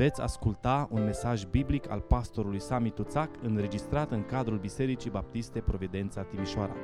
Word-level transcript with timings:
Veți 0.00 0.20
asculta 0.20 0.88
un 0.90 1.04
mesaj 1.04 1.44
biblic 1.44 1.88
al 1.88 2.00
pastorului 2.00 2.60
Sami 2.60 2.90
Tuțac 2.90 3.42
înregistrat 3.42 4.10
în 4.10 4.24
cadrul 4.24 4.58
Bisericii 4.58 5.10
Baptiste 5.10 5.60
Providența 5.60 6.24
Timișoara. 6.24 6.76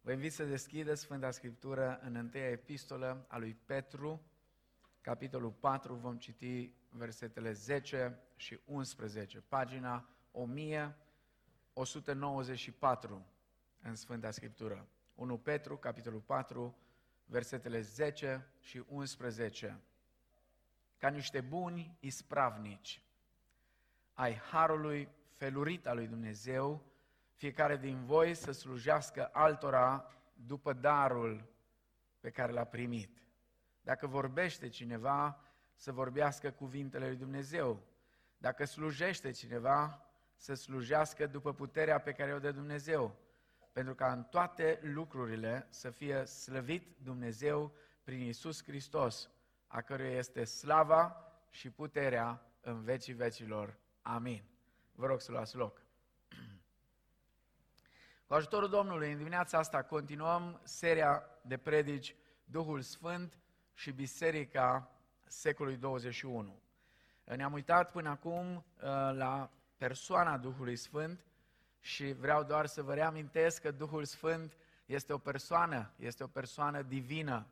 Vă 0.00 0.12
invit 0.12 0.32
să 0.32 0.44
deschideți 0.44 1.00
Sfânta 1.00 1.30
Scriptură 1.30 2.00
în 2.02 2.14
întâia 2.14 2.50
epistolă 2.50 3.24
a 3.28 3.38
lui 3.38 3.56
Petru, 3.64 4.22
capitolul 5.00 5.50
4, 5.50 5.94
vom 5.94 6.16
citi 6.16 6.72
versetele 6.88 7.52
10 7.52 8.18
și 8.36 8.60
11, 8.64 9.40
pagina 9.48 10.08
1194 10.32 13.26
în 13.82 13.94
Sfânta 13.94 14.30
Scriptură. 14.30 14.88
1 15.14 15.38
Petru, 15.38 15.76
capitolul 15.76 16.20
4, 16.20 16.76
versetele 17.26 17.80
10 17.80 18.46
și 18.60 18.82
11. 18.88 19.80
Ca 20.98 21.08
niște 21.08 21.40
buni 21.40 21.96
ispravnici 22.00 23.02
ai 24.12 24.34
harului 24.34 25.08
felurit 25.36 25.86
al 25.86 25.96
lui 25.96 26.06
Dumnezeu, 26.06 26.82
fiecare 27.32 27.76
din 27.76 28.04
voi 28.04 28.34
să 28.34 28.52
slujească 28.52 29.28
altora 29.32 30.12
după 30.32 30.72
darul 30.72 31.48
pe 32.20 32.30
care 32.30 32.52
l-a 32.52 32.64
primit. 32.64 33.22
Dacă 33.82 34.06
vorbește 34.06 34.68
cineva, 34.68 35.40
să 35.74 35.92
vorbească 35.92 36.50
cuvintele 36.50 37.06
lui 37.06 37.16
Dumnezeu. 37.16 37.82
Dacă 38.38 38.64
slujește 38.64 39.30
cineva, 39.30 40.06
să 40.36 40.54
slujească 40.54 41.26
după 41.26 41.54
puterea 41.54 42.00
pe 42.00 42.12
care 42.12 42.34
o 42.34 42.38
dă 42.38 42.52
Dumnezeu 42.52 43.16
pentru 43.76 43.94
ca 43.94 44.12
în 44.12 44.24
toate 44.24 44.80
lucrurile 44.82 45.66
să 45.70 45.90
fie 45.90 46.24
slăvit 46.24 46.96
Dumnezeu 47.02 47.72
prin 48.04 48.20
Isus 48.20 48.64
Hristos, 48.64 49.30
a 49.66 49.80
căruia 49.80 50.10
este 50.10 50.44
slava 50.44 51.32
și 51.50 51.70
puterea 51.70 52.42
în 52.60 52.82
vecii 52.82 53.12
vecilor. 53.12 53.78
Amin. 54.02 54.44
Vă 54.92 55.06
rog 55.06 55.20
să 55.20 55.30
luați 55.30 55.56
loc. 55.56 55.82
Cu 58.26 58.34
ajutorul 58.34 58.68
Domnului, 58.68 59.12
în 59.12 59.16
dimineața 59.16 59.58
asta 59.58 59.82
continuăm 59.82 60.60
seria 60.64 61.22
de 61.42 61.56
predici 61.56 62.16
Duhul 62.44 62.80
Sfânt 62.80 63.38
și 63.74 63.92
Biserica 63.92 64.90
secolului 65.24 65.78
21. 65.78 66.60
Ne-am 67.24 67.52
uitat 67.52 67.90
până 67.90 68.08
acum 68.08 68.54
uh, 68.54 68.62
la 69.12 69.50
persoana 69.76 70.38
Duhului 70.38 70.76
Sfânt, 70.76 71.26
și 71.86 72.12
vreau 72.12 72.42
doar 72.42 72.66
să 72.66 72.82
vă 72.82 72.94
reamintesc 72.94 73.60
că 73.60 73.70
Duhul 73.70 74.04
Sfânt 74.04 74.56
este 74.86 75.12
o 75.12 75.18
persoană, 75.18 75.90
este 75.96 76.22
o 76.22 76.26
persoană 76.26 76.82
divină, 76.82 77.46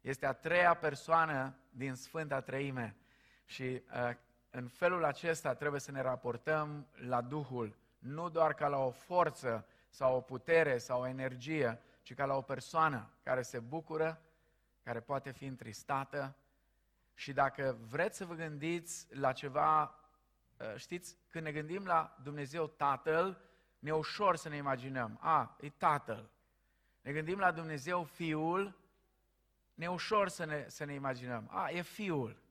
este 0.00 0.26
a 0.26 0.32
treia 0.32 0.74
persoană 0.74 1.54
din 1.70 1.94
Sfânta 1.94 2.40
Treime. 2.40 2.96
Și 3.44 3.62
uh, 3.62 4.10
în 4.50 4.68
felul 4.68 5.04
acesta 5.04 5.54
trebuie 5.54 5.80
să 5.80 5.90
ne 5.90 6.00
raportăm 6.00 6.86
la 6.92 7.20
Duhul, 7.20 7.76
nu 7.98 8.28
doar 8.28 8.54
ca 8.54 8.68
la 8.68 8.78
o 8.78 8.90
forță 8.90 9.66
sau 9.88 10.16
o 10.16 10.20
putere 10.20 10.78
sau 10.78 11.00
o 11.00 11.06
energie, 11.06 11.80
ci 12.02 12.14
ca 12.14 12.24
la 12.24 12.36
o 12.36 12.42
persoană 12.42 13.10
care 13.22 13.42
se 13.42 13.58
bucură, 13.58 14.20
care 14.82 15.00
poate 15.00 15.30
fi 15.30 15.44
întristată. 15.44 16.36
Și 17.14 17.32
dacă 17.32 17.78
vreți 17.88 18.16
să 18.16 18.24
vă 18.24 18.34
gândiți 18.34 19.06
la 19.10 19.32
ceva, 19.32 19.82
uh, 19.82 20.74
știți, 20.76 21.16
când 21.30 21.44
ne 21.44 21.52
gândim 21.52 21.84
la 21.84 22.16
Dumnezeu 22.22 22.66
Tatăl, 22.66 23.46
ne 23.78 23.94
ușor 23.94 24.36
să 24.36 24.48
ne 24.48 24.56
imaginăm. 24.56 25.18
A, 25.20 25.56
e 25.60 25.70
Tatăl. 25.70 26.30
Ne 27.00 27.12
gândim 27.12 27.38
la 27.38 27.50
Dumnezeu 27.50 28.04
Fiul, 28.04 28.78
ne 29.74 29.90
ușor 29.90 30.28
să 30.28 30.44
ne, 30.44 30.64
să 30.68 30.84
ne 30.84 30.92
imaginăm. 30.92 31.48
A, 31.52 31.70
e 31.70 31.82
Fiul. 31.82 32.42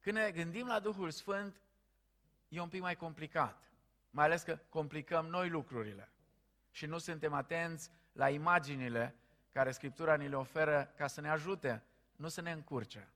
Când 0.00 0.16
ne 0.16 0.30
gândim 0.30 0.66
la 0.66 0.80
Duhul 0.80 1.10
Sfânt, 1.10 1.60
e 2.48 2.60
un 2.60 2.68
pic 2.68 2.80
mai 2.80 2.96
complicat. 2.96 3.70
Mai 4.10 4.24
ales 4.24 4.42
că 4.42 4.58
complicăm 4.68 5.26
noi 5.26 5.48
lucrurile. 5.48 6.08
Și 6.70 6.86
nu 6.86 6.98
suntem 6.98 7.32
atenți 7.32 7.90
la 8.12 8.28
imaginile 8.28 9.14
care 9.52 9.70
Scriptura 9.70 10.14
ni 10.14 10.28
le 10.28 10.36
oferă 10.36 10.92
ca 10.96 11.06
să 11.06 11.20
ne 11.20 11.30
ajute, 11.30 11.82
nu 12.16 12.28
să 12.28 12.40
ne 12.40 12.52
încurce. 12.52 13.08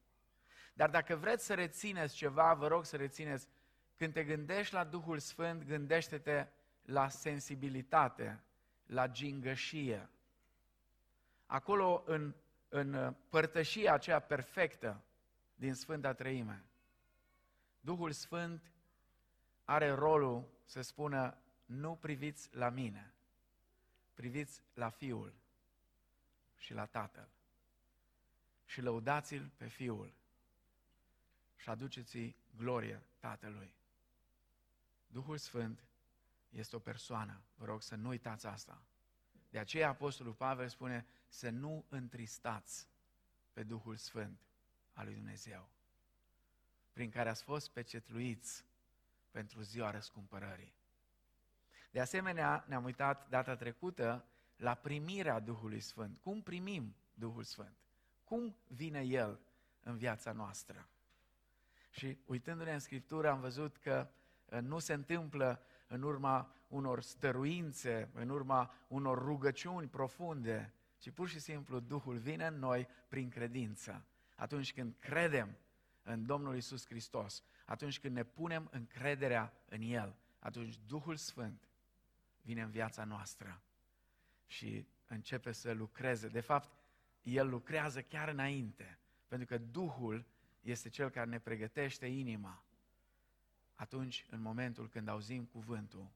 Dar 0.74 0.90
dacă 0.90 1.16
vreți 1.16 1.44
să 1.44 1.54
rețineți 1.54 2.14
ceva, 2.14 2.54
vă 2.54 2.66
rog 2.66 2.84
să 2.84 2.96
rețineți, 2.96 3.48
când 3.96 4.12
te 4.12 4.24
gândești 4.24 4.74
la 4.74 4.84
Duhul 4.84 5.18
Sfânt, 5.18 5.64
gândește-te 5.64 6.46
la 6.88 7.08
sensibilitate, 7.08 8.40
la 8.86 9.08
gingășie. 9.08 10.08
Acolo, 11.46 12.02
în, 12.06 12.34
în 12.68 13.14
părtășia 13.28 13.92
aceea 13.92 14.20
perfectă 14.20 15.02
din 15.54 15.74
Sfânta 15.74 16.12
Treime, 16.12 16.64
Duhul 17.80 18.12
Sfânt 18.12 18.72
are 19.64 19.90
rolul 19.90 20.48
să 20.64 20.80
spună, 20.80 21.38
nu 21.64 21.94
priviți 21.94 22.48
la 22.52 22.68
mine, 22.68 23.14
priviți 24.14 24.62
la 24.74 24.88
Fiul 24.88 25.34
și 26.56 26.72
la 26.72 26.86
Tatăl 26.86 27.28
și 28.64 28.80
lăudați-L 28.80 29.50
pe 29.56 29.66
Fiul 29.66 30.12
și 31.56 31.68
aduceți-i 31.68 32.36
glorie 32.56 33.02
Tatălui. 33.18 33.74
Duhul 35.06 35.36
Sfânt 35.36 35.87
este 36.48 36.76
o 36.76 36.78
persoană. 36.78 37.42
Vă 37.54 37.64
rog 37.64 37.82
să 37.82 37.94
nu 37.94 38.08
uitați 38.08 38.46
asta. 38.46 38.82
De 39.50 39.58
aceea 39.58 39.88
Apostolul 39.88 40.32
Pavel 40.32 40.68
spune 40.68 41.06
să 41.28 41.50
nu 41.50 41.84
întristați 41.88 42.88
pe 43.52 43.62
Duhul 43.62 43.96
Sfânt 43.96 44.40
al 44.92 45.04
lui 45.04 45.14
Dumnezeu, 45.14 45.68
prin 46.92 47.10
care 47.10 47.28
ați 47.28 47.42
fost 47.42 47.70
pecetluiți 47.70 48.64
pentru 49.30 49.60
ziua 49.60 49.90
răscumpărării. 49.90 50.74
De 51.90 52.00
asemenea, 52.00 52.64
ne-am 52.68 52.84
uitat 52.84 53.28
data 53.28 53.56
trecută 53.56 54.24
la 54.56 54.74
primirea 54.74 55.40
Duhului 55.40 55.80
Sfânt. 55.80 56.18
Cum 56.18 56.42
primim 56.42 56.96
Duhul 57.14 57.42
Sfânt? 57.42 57.76
Cum 58.24 58.56
vine 58.66 59.00
El 59.00 59.40
în 59.80 59.96
viața 59.96 60.32
noastră? 60.32 60.88
Și 61.90 62.18
uitându-ne 62.26 62.72
în 62.72 62.78
Scriptură 62.78 63.30
am 63.30 63.40
văzut 63.40 63.76
că 63.76 64.08
uh, 64.44 64.58
nu 64.60 64.78
se 64.78 64.92
întâmplă 64.92 65.62
în 65.88 66.02
urma 66.02 66.52
unor 66.68 67.00
stăruințe, 67.00 68.10
în 68.14 68.28
urma 68.28 68.74
unor 68.88 69.18
rugăciuni 69.18 69.88
profunde, 69.88 70.72
ci 70.98 71.10
pur 71.10 71.28
și 71.28 71.38
simplu 71.38 71.80
Duhul 71.80 72.16
vine 72.16 72.46
în 72.46 72.58
noi 72.58 72.88
prin 73.08 73.28
credință. 73.28 74.06
Atunci 74.36 74.72
când 74.72 74.94
credem 74.98 75.56
în 76.02 76.26
Domnul 76.26 76.56
Isus 76.56 76.86
Hristos, 76.86 77.42
atunci 77.66 78.00
când 78.00 78.14
ne 78.14 78.24
punem 78.24 78.68
încrederea 78.72 79.52
în 79.68 79.80
El, 79.80 80.16
atunci 80.38 80.78
Duhul 80.86 81.16
Sfânt 81.16 81.68
vine 82.42 82.62
în 82.62 82.70
viața 82.70 83.04
noastră 83.04 83.62
și 84.46 84.86
începe 85.06 85.52
să 85.52 85.72
lucreze. 85.72 86.28
De 86.28 86.40
fapt, 86.40 86.72
El 87.22 87.48
lucrează 87.48 88.02
chiar 88.02 88.28
înainte, 88.28 88.98
pentru 89.28 89.46
că 89.46 89.58
Duhul 89.58 90.26
este 90.60 90.88
Cel 90.88 91.10
care 91.10 91.28
ne 91.28 91.38
pregătește 91.38 92.06
inima 92.06 92.62
atunci, 93.78 94.24
în 94.30 94.40
momentul 94.40 94.88
când 94.88 95.08
auzim 95.08 95.44
cuvântul, 95.44 96.10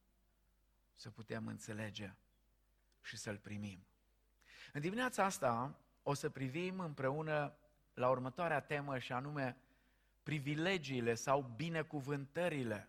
să 0.95 1.09
putem 1.09 1.47
înțelege 1.47 2.13
și 3.01 3.17
să-l 3.17 3.37
primim. 3.37 3.85
În 4.73 4.81
dimineața 4.81 5.23
asta 5.23 5.79
o 6.03 6.13
să 6.13 6.29
privim 6.29 6.79
împreună 6.79 7.55
la 7.93 8.09
următoarea 8.09 8.59
temă 8.59 8.97
și 8.99 9.11
anume 9.11 9.57
privilegiile 10.23 11.13
sau 11.13 11.53
binecuvântările 11.55 12.87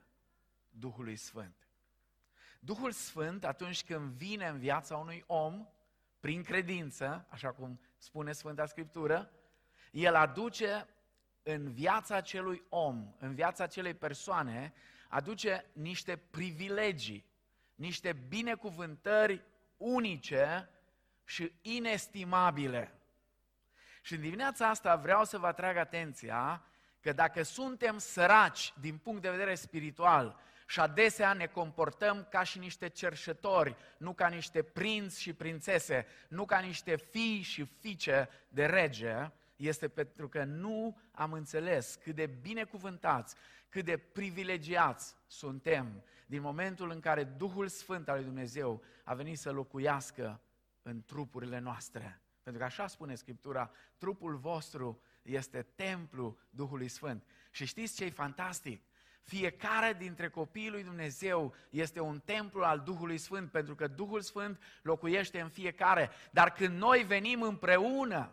Duhului 0.71 1.17
Sfânt. 1.17 1.69
Duhul 2.61 2.93
Sfânt, 2.93 3.45
atunci 3.45 3.85
când 3.85 4.13
vine 4.13 4.49
în 4.49 4.59
viața 4.59 4.97
unui 4.97 5.25
om, 5.27 5.67
prin 6.21 6.43
credință, 6.43 7.27
așa 7.29 7.53
cum 7.53 7.81
spune 7.99 8.33
Sfânta 8.33 8.67
Scriptură, 8.67 9.31
el 9.91 10.15
aduce 10.15 10.89
în 11.47 11.73
viața 11.73 12.17
acelui 12.17 12.63
om, 12.69 13.15
în 13.19 13.35
viața 13.35 13.65
acelei 13.65 13.95
persoane, 13.95 14.73
aduce 15.09 15.65
niște 15.73 16.17
privilegii, 16.17 17.25
niște 17.75 18.13
binecuvântări 18.29 19.43
unice 19.77 20.69
și 21.25 21.53
inestimabile. 21.63 22.99
Și 24.03 24.15
în 24.15 24.21
dimineața 24.21 24.69
asta 24.69 24.97
vreau 24.97 25.25
să 25.25 25.39
vă 25.39 25.47
atrag 25.47 25.77
atenția 25.77 26.65
că 27.01 27.13
dacă 27.13 27.43
suntem 27.43 27.99
săraci 27.99 28.73
din 28.81 28.99
punct 28.99 29.23
de 29.23 29.31
vedere 29.31 29.55
spiritual 29.55 30.41
și 30.67 30.81
adesea 30.81 31.33
ne 31.33 31.47
comportăm 31.47 32.27
ca 32.31 32.43
și 32.43 32.59
niște 32.59 32.89
cerșători, 32.89 33.77
nu 33.97 34.13
ca 34.13 34.29
niște 34.29 34.63
prinți 34.63 35.21
și 35.21 35.33
prințese, 35.33 36.07
nu 36.29 36.45
ca 36.45 36.59
niște 36.59 36.97
fii 36.97 37.43
și 37.43 37.65
fiice 37.65 38.29
de 38.49 38.67
rege, 38.67 39.31
este 39.67 39.89
pentru 39.89 40.29
că 40.29 40.45
nu 40.45 40.99
am 41.13 41.33
înțeles 41.33 41.99
cât 42.03 42.15
de 42.15 42.27
binecuvântați, 42.27 43.35
cât 43.69 43.85
de 43.85 43.97
privilegiați 43.97 45.15
suntem 45.27 46.03
din 46.27 46.41
momentul 46.41 46.91
în 46.91 47.01
care 47.01 47.25
Duhul 47.25 47.69
Sfânt 47.69 48.09
al 48.09 48.17
lui 48.17 48.25
Dumnezeu 48.25 48.83
a 49.05 49.15
venit 49.15 49.39
să 49.39 49.51
locuiască 49.51 50.41
în 50.83 51.03
trupurile 51.05 51.59
noastre, 51.59 52.21
Pentru 52.43 52.63
că 52.63 52.67
așa 52.69 52.87
spune 52.87 53.15
Scriptura, 53.15 53.71
trupul 53.99 54.37
vostru 54.37 55.01
este 55.23 55.63
templu 55.63 56.39
Duhului 56.51 56.89
Sfânt. 56.89 57.25
Și 57.51 57.65
știți 57.65 57.97
ce 57.97 58.05
e 58.05 58.11
fantastic? 58.11 58.83
Fiecare 59.23 59.93
dintre 59.99 60.29
copiii 60.29 60.71
lui 60.71 60.85
Dumnezeu 60.85 61.55
este 61.71 62.01
un 62.01 62.21
templu 62.25 62.63
al 62.63 62.81
Duhului 62.81 63.19
Sfânt, 63.19 63.51
pentru 63.51 63.75
că 63.75 63.87
Duhul 63.87 64.21
Sfânt 64.21 64.61
locuiește 64.83 65.41
în 65.41 65.49
fiecare. 65.49 66.11
Dar 66.31 66.53
când 66.53 66.79
noi 66.79 67.03
venim 67.03 67.43
împreună, 67.43 68.33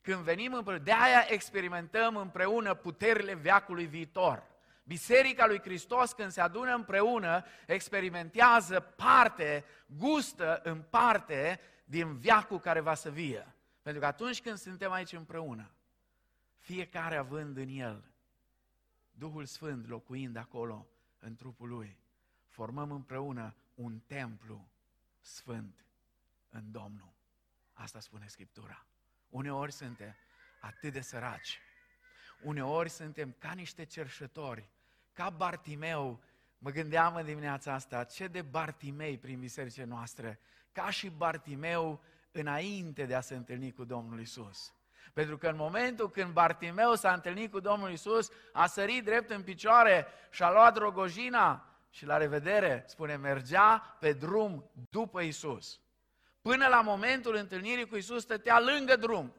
când 0.00 0.18
venim 0.18 0.52
împreună, 0.52 0.82
de 0.82 0.92
aia 0.92 1.24
experimentăm 1.28 2.16
împreună 2.16 2.74
puterile 2.74 3.34
veacului 3.34 3.86
viitor. 3.86 4.48
Biserica 4.84 5.46
lui 5.46 5.60
Hristos, 5.60 6.12
când 6.12 6.30
se 6.30 6.40
adună 6.40 6.74
împreună, 6.74 7.44
experimentează 7.66 8.80
parte, 8.80 9.64
gustă 9.86 10.60
în 10.62 10.82
parte 10.82 11.60
din 11.84 12.16
viacul 12.16 12.60
care 12.60 12.80
va 12.80 12.94
să 12.94 13.10
vie. 13.10 13.54
Pentru 13.82 14.00
că 14.00 14.06
atunci 14.06 14.42
când 14.42 14.56
suntem 14.56 14.92
aici 14.92 15.12
împreună, 15.12 15.70
fiecare 16.58 17.16
având 17.16 17.56
în 17.56 17.68
el 17.68 18.10
Duhul 19.10 19.44
Sfânt 19.44 19.88
locuind 19.88 20.36
acolo 20.36 20.86
în 21.18 21.34
trupul 21.34 21.68
lui, 21.68 21.98
formăm 22.46 22.90
împreună 22.90 23.54
un 23.74 23.98
templu 24.06 24.68
sfânt 25.20 25.84
în 26.48 26.70
Domnul. 26.70 27.12
Asta 27.72 28.00
spune 28.00 28.26
Scriptura. 28.26 28.86
Uneori 29.30 29.72
suntem 29.72 30.16
atât 30.60 30.92
de 30.92 31.00
săraci, 31.00 31.60
uneori 32.42 32.88
suntem 32.88 33.36
ca 33.38 33.52
niște 33.52 33.84
cerșători, 33.84 34.68
ca 35.12 35.30
Bartimeu, 35.30 36.22
mă 36.58 36.70
gândeam 36.70 37.14
în 37.14 37.24
dimineața 37.24 37.72
asta, 37.72 38.04
ce 38.04 38.26
de 38.26 38.42
Bartimei 38.42 39.18
prin 39.18 39.40
bisericile 39.40 39.84
noastre, 39.84 40.40
ca 40.72 40.90
și 40.90 41.08
Bartimeu 41.08 42.02
înainte 42.32 43.04
de 43.04 43.14
a 43.14 43.20
se 43.20 43.34
întâlni 43.34 43.72
cu 43.72 43.84
Domnul 43.84 44.20
Isus. 44.20 44.74
Pentru 45.12 45.38
că 45.38 45.48
în 45.48 45.56
momentul 45.56 46.10
când 46.10 46.32
Bartimeu 46.32 46.94
s-a 46.94 47.12
întâlnit 47.12 47.50
cu 47.50 47.60
Domnul 47.60 47.90
Isus, 47.90 48.30
a 48.52 48.66
sărit 48.66 49.04
drept 49.04 49.30
în 49.30 49.42
picioare 49.42 50.06
și 50.30 50.42
a 50.42 50.50
luat 50.50 50.74
drogojina 50.74 51.64
și 51.90 52.06
la 52.06 52.16
revedere, 52.16 52.84
spune, 52.86 53.16
mergea 53.16 53.96
pe 54.00 54.12
drum 54.12 54.70
după 54.90 55.20
Isus. 55.20 55.80
Până 56.40 56.66
la 56.66 56.80
momentul 56.80 57.34
întâlnirii 57.34 57.86
cu 57.86 57.96
Isus 57.96 58.22
stătea 58.22 58.60
lângă 58.60 58.96
drum, 58.96 59.34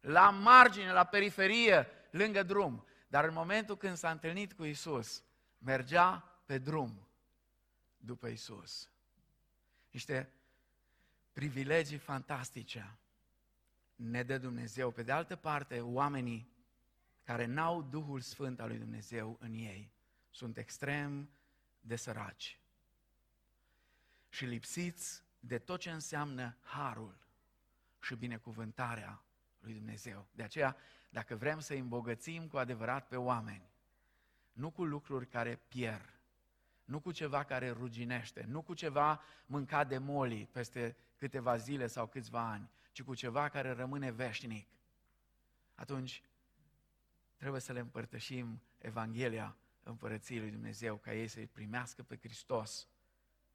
la 0.00 0.30
margine, 0.30 0.92
la 0.92 1.04
periferie, 1.04 1.86
lângă 2.10 2.42
drum. 2.42 2.84
Dar 3.08 3.24
în 3.24 3.32
momentul 3.32 3.76
când 3.76 3.96
s-a 3.96 4.10
întâlnit 4.10 4.52
cu 4.52 4.64
Isus, 4.64 5.22
mergea 5.58 6.40
pe 6.46 6.58
drum 6.58 7.08
după 7.96 8.26
Isus. 8.26 8.90
Niște 9.90 10.32
privilegii 11.32 11.98
fantastice 11.98 12.98
ne 13.94 14.22
dă 14.22 14.38
Dumnezeu. 14.38 14.90
Pe 14.90 15.02
de 15.02 15.12
altă 15.12 15.36
parte, 15.36 15.80
oamenii 15.80 16.48
care 17.24 17.44
n-au 17.44 17.82
Duhul 17.82 18.20
Sfânt 18.20 18.60
al 18.60 18.68
lui 18.68 18.78
Dumnezeu 18.78 19.36
în 19.40 19.52
ei 19.52 19.92
sunt 20.30 20.56
extrem 20.56 21.30
de 21.80 21.96
săraci 21.96 22.60
și 24.28 24.44
lipsiți 24.44 25.22
de 25.40 25.58
tot 25.58 25.80
ce 25.80 25.90
înseamnă 25.90 26.56
harul 26.62 27.18
și 28.00 28.14
binecuvântarea 28.14 29.22
lui 29.58 29.74
Dumnezeu. 29.74 30.26
De 30.32 30.42
aceea, 30.42 30.76
dacă 31.10 31.36
vrem 31.36 31.60
să 31.60 31.74
îmbogățim 31.74 32.48
cu 32.48 32.56
adevărat 32.56 33.08
pe 33.08 33.16
oameni, 33.16 33.70
nu 34.52 34.70
cu 34.70 34.84
lucruri 34.84 35.26
care 35.26 35.60
pierd, 35.68 36.20
nu 36.84 37.00
cu 37.00 37.12
ceva 37.12 37.44
care 37.44 37.70
ruginește, 37.70 38.44
nu 38.48 38.62
cu 38.62 38.74
ceva 38.74 39.22
mâncat 39.46 39.88
de 39.88 39.98
moli 39.98 40.46
peste 40.46 40.96
câteva 41.16 41.56
zile 41.56 41.86
sau 41.86 42.06
câțiva 42.06 42.50
ani, 42.50 42.70
ci 42.92 43.02
cu 43.02 43.14
ceva 43.14 43.48
care 43.48 43.70
rămâne 43.70 44.10
veșnic, 44.10 44.68
atunci 45.74 46.22
trebuie 47.36 47.60
să 47.60 47.72
le 47.72 47.80
împărtășim 47.80 48.62
Evanghelia 48.78 49.56
Împărăției 49.82 50.38
lui 50.38 50.50
Dumnezeu, 50.50 50.96
ca 50.96 51.14
ei 51.14 51.28
să-i 51.28 51.46
primească 51.46 52.02
pe 52.02 52.16
Hristos 52.16 52.88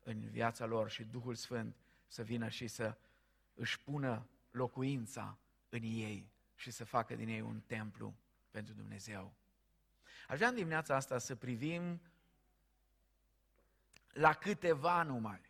în 0.07 0.29
viața 0.29 0.65
lor 0.65 0.89
și 0.89 1.03
Duhul 1.03 1.35
Sfânt 1.35 1.75
să 2.07 2.23
vină 2.23 2.49
și 2.49 2.67
să 2.67 2.97
își 3.53 3.79
pună 3.79 4.27
locuința 4.51 5.37
în 5.69 5.81
ei 5.83 6.31
și 6.55 6.71
să 6.71 6.85
facă 6.85 7.15
din 7.15 7.27
ei 7.27 7.41
un 7.41 7.59
templu 7.59 8.15
pentru 8.51 8.73
Dumnezeu. 8.73 9.33
Aș 10.27 10.37
vrea 10.37 10.47
în 10.47 10.55
dimineața 10.55 10.95
asta 10.95 11.17
să 11.17 11.35
privim 11.35 12.01
la 14.07 14.33
câteva 14.33 15.03
numai. 15.03 15.41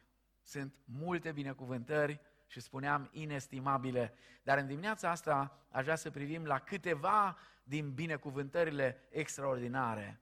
Sunt 0.41 0.73
multe 0.85 1.31
binecuvântări 1.31 2.19
și 2.47 2.59
spuneam 2.59 3.09
inestimabile, 3.11 4.13
dar 4.43 4.57
în 4.57 4.67
dimineața 4.67 5.09
asta 5.09 5.65
aș 5.69 5.83
vrea 5.83 5.95
să 5.95 6.11
privim 6.11 6.45
la 6.45 6.59
câteva 6.59 7.37
din 7.63 7.93
binecuvântările 7.93 9.07
extraordinare 9.09 10.19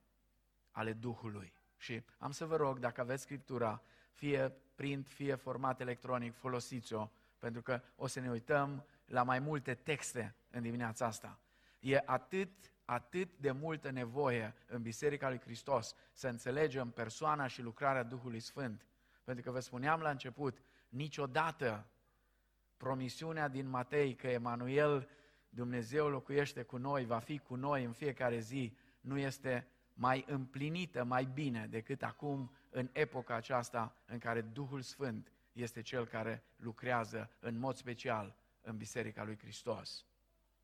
ale 0.72 0.94
Duhului. 0.94 1.54
Și 1.78 2.04
am 2.18 2.32
să 2.32 2.46
vă 2.46 2.56
rog, 2.56 2.80
dacă 2.80 3.02
aveți 3.02 3.22
Scriptura, 3.22 3.82
fie 4.14 4.54
print, 4.76 5.08
fie 5.08 5.36
format 5.36 5.80
electronic, 5.80 6.34
folosiți-o, 6.34 7.10
pentru 7.40 7.62
că 7.62 7.82
o 7.96 8.08
să 8.08 8.20
ne 8.20 8.30
uităm 8.30 8.86
la 9.06 9.24
mai 9.24 9.40
multe 9.40 9.74
texte 9.74 10.36
în 10.52 10.62
dimineața 10.62 11.06
asta. 11.06 11.40
E 11.80 12.02
atât, 12.06 12.50
atât 12.86 13.38
de 13.38 13.52
multă 13.52 13.92
nevoie 13.92 14.54
în 14.68 14.82
Biserica 14.82 15.30
lui 15.30 15.40
Hristos 15.40 15.96
să 16.14 16.28
înțelegem 16.28 16.90
persoana 16.90 17.48
și 17.48 17.62
lucrarea 17.62 18.04
Duhului 18.04 18.40
Sfânt. 18.40 18.88
Pentru 19.24 19.44
că 19.44 19.52
vă 19.52 19.60
spuneam 19.60 20.02
la 20.02 20.10
început, 20.10 20.58
niciodată 20.90 21.88
promisiunea 22.78 23.48
din 23.48 23.70
Matei 23.70 24.16
că 24.16 24.28
Emanuel, 24.28 25.10
Dumnezeu 25.50 26.10
locuiește 26.10 26.64
cu 26.64 26.78
noi, 26.78 27.06
va 27.06 27.20
fi 27.20 27.38
cu 27.38 27.56
noi 27.56 27.84
în 27.84 27.92
fiecare 27.92 28.40
zi, 28.40 28.78
nu 29.02 29.18
este 29.18 29.68
mai 29.94 30.26
împlinită, 30.28 31.04
mai 31.04 31.26
bine 31.26 31.68
decât 31.70 32.04
acum 32.04 32.52
în 32.74 32.90
epoca 32.92 33.36
aceasta 33.36 33.96
în 34.06 34.18
care 34.18 34.42
Duhul 34.42 34.82
Sfânt 34.82 35.32
este 35.52 35.82
Cel 35.82 36.08
care 36.08 36.44
lucrează 36.56 37.30
în 37.40 37.60
mod 37.60 37.76
special 37.76 38.36
în 38.62 38.78
Biserica 38.78 39.24
lui 39.24 39.38
Hristos. 39.38 40.06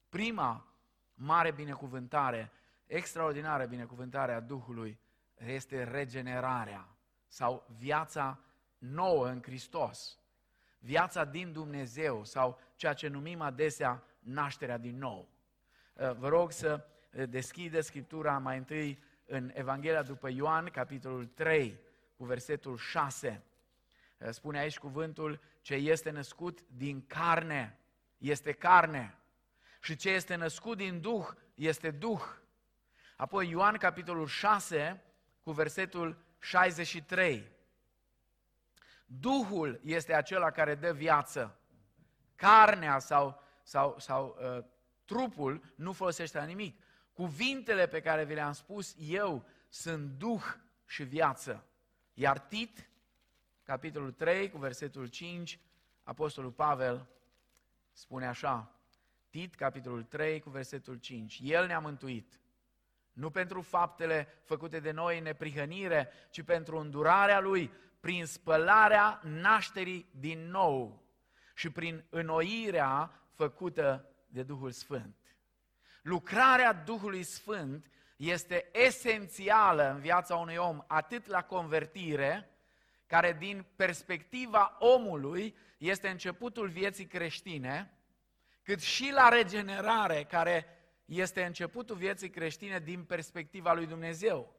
Prima 0.10 0.74
mare 1.14 1.52
binecuvântare, 1.52 2.52
extraordinară 2.86 3.66
binecuvântare 3.66 4.34
a 4.34 4.40
Duhului 4.40 5.00
este 5.36 5.84
regenerarea 5.84 6.88
sau 7.28 7.68
viața 7.78 8.40
nouă 8.78 9.28
în 9.28 9.42
Hristos 9.42 10.20
viața 10.80 11.26
din 11.26 11.52
Dumnezeu 11.52 12.24
sau 12.24 12.60
ceea 12.76 12.94
ce 12.94 13.08
numim 13.08 13.42
adesea 13.42 14.04
nașterea 14.20 14.78
din 14.78 14.98
nou. 14.98 15.30
Uh, 15.94 16.12
vă 16.16 16.28
rog 16.28 16.52
să 16.52 16.86
uh, 17.14 17.30
deschideți 17.30 17.88
Scriptura 17.88 18.38
mai 18.38 18.58
întâi 18.58 19.04
în 19.26 19.52
Evanghelia 19.54 20.02
după 20.02 20.30
Ioan, 20.30 20.66
capitolul 20.66 21.26
3, 21.26 21.80
cu 22.20 22.26
versetul 22.26 22.78
6. 22.78 23.44
Uh, 24.18 24.30
spune 24.30 24.60
aici 24.60 24.78
cuvântul, 24.78 25.40
ce 25.62 25.74
este 25.74 26.10
născut 26.10 26.60
din 26.68 27.06
carne, 27.08 27.80
este 28.18 28.52
carne. 28.52 29.18
Și 29.82 29.96
ce 29.96 30.10
este 30.10 30.36
născut 30.36 30.78
din 30.78 31.02
Duh, 31.02 31.28
este 31.56 31.92
Duh. 31.92 32.22
Apoi 33.16 33.50
Ioan, 33.50 33.78
capitolul 33.78 34.28
6, 34.28 35.04
cu 35.44 35.52
versetul 35.52 36.18
63. 36.40 37.52
Duhul 39.06 39.80
este 39.84 40.14
acela 40.14 40.52
care 40.52 40.76
dă 40.76 40.94
viață. 40.94 41.60
Carnea 42.36 43.00
sau, 43.00 43.44
sau, 43.64 43.96
sau 44.00 44.38
uh, 44.40 44.64
trupul 45.06 45.74
nu 45.76 45.94
folosește 45.94 46.38
la 46.38 46.44
nimic. 46.44 46.82
Cuvintele 47.14 47.88
pe 47.88 48.02
care 48.02 48.24
vi 48.24 48.34
le-am 48.34 48.54
spus 48.54 48.96
eu 48.98 49.46
sunt 49.70 50.10
Duh 50.18 50.44
și 50.86 51.04
viață. 51.04 51.64
Iar 52.20 52.40
Tit, 52.40 52.90
capitolul 53.64 54.12
3, 54.12 54.50
cu 54.50 54.58
versetul 54.58 55.08
5, 55.08 55.60
Apostolul 56.04 56.52
Pavel 56.52 57.08
spune 57.92 58.28
așa, 58.28 58.72
Tit, 59.30 59.56
capitolul 59.56 60.04
3, 60.04 60.40
cu 60.40 60.50
versetul 60.50 60.96
5, 60.96 61.40
El 61.44 61.66
ne-a 61.66 61.80
mântuit, 61.80 62.40
nu 63.14 63.30
pentru 63.30 63.62
faptele 63.62 64.28
făcute 64.44 64.80
de 64.80 64.92
noi 64.92 65.18
în 65.18 65.24
neprihănire, 65.24 66.10
ci 66.30 66.42
pentru 66.42 66.78
îndurarea 66.78 67.40
Lui, 67.40 67.72
prin 68.00 68.26
spălarea 68.26 69.22
nașterii 69.24 70.10
din 70.20 70.50
nou 70.50 71.04
și 71.54 71.70
prin 71.70 72.04
înnoirea 72.10 73.22
făcută 73.34 74.10
de 74.28 74.44
Duhul 74.44 74.72
Sfânt. 74.72 75.16
Lucrarea 76.02 76.74
Duhului 76.74 77.24
Sfânt 77.24 77.86
este 78.20 78.70
esențială 78.72 79.90
în 79.90 80.00
viața 80.00 80.36
unui 80.36 80.56
om, 80.56 80.84
atât 80.88 81.26
la 81.26 81.44
convertire, 81.44 82.50
care 83.06 83.36
din 83.40 83.66
perspectiva 83.76 84.76
omului 84.80 85.56
este 85.78 86.08
începutul 86.08 86.68
vieții 86.68 87.06
creștine, 87.06 87.94
cât 88.64 88.82
și 88.82 89.12
la 89.12 89.30
regenerare, 89.30 90.24
care 90.24 90.66
este 91.06 91.44
începutul 91.44 91.96
vieții 91.96 92.30
creștine 92.30 92.80
din 92.80 93.04
perspectiva 93.04 93.74
lui 93.74 93.86
Dumnezeu. 93.86 94.54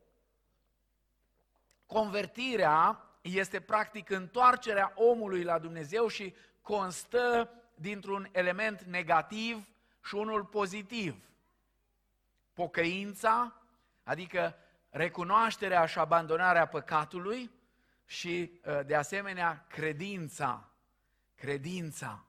Convertirea 1.87 3.05
este 3.21 3.61
practic 3.61 4.11
întoarcerea 4.11 4.93
omului 4.95 5.43
la 5.43 5.59
Dumnezeu 5.59 6.07
și 6.07 6.35
constă 6.61 7.51
dintr-un 7.75 8.29
element 8.33 8.83
negativ 8.83 9.69
și 10.05 10.15
unul 10.15 10.45
pozitiv. 10.45 11.30
Pocăința, 12.61 13.53
adică 14.05 14.57
recunoașterea 14.91 15.87
și 15.87 15.99
abandonarea 15.99 16.67
păcatului 16.67 17.51
și, 18.05 18.61
uh, 18.65 18.81
de 18.87 18.95
asemenea, 18.95 19.65
credința. 19.69 20.69
Credința. 21.35 22.25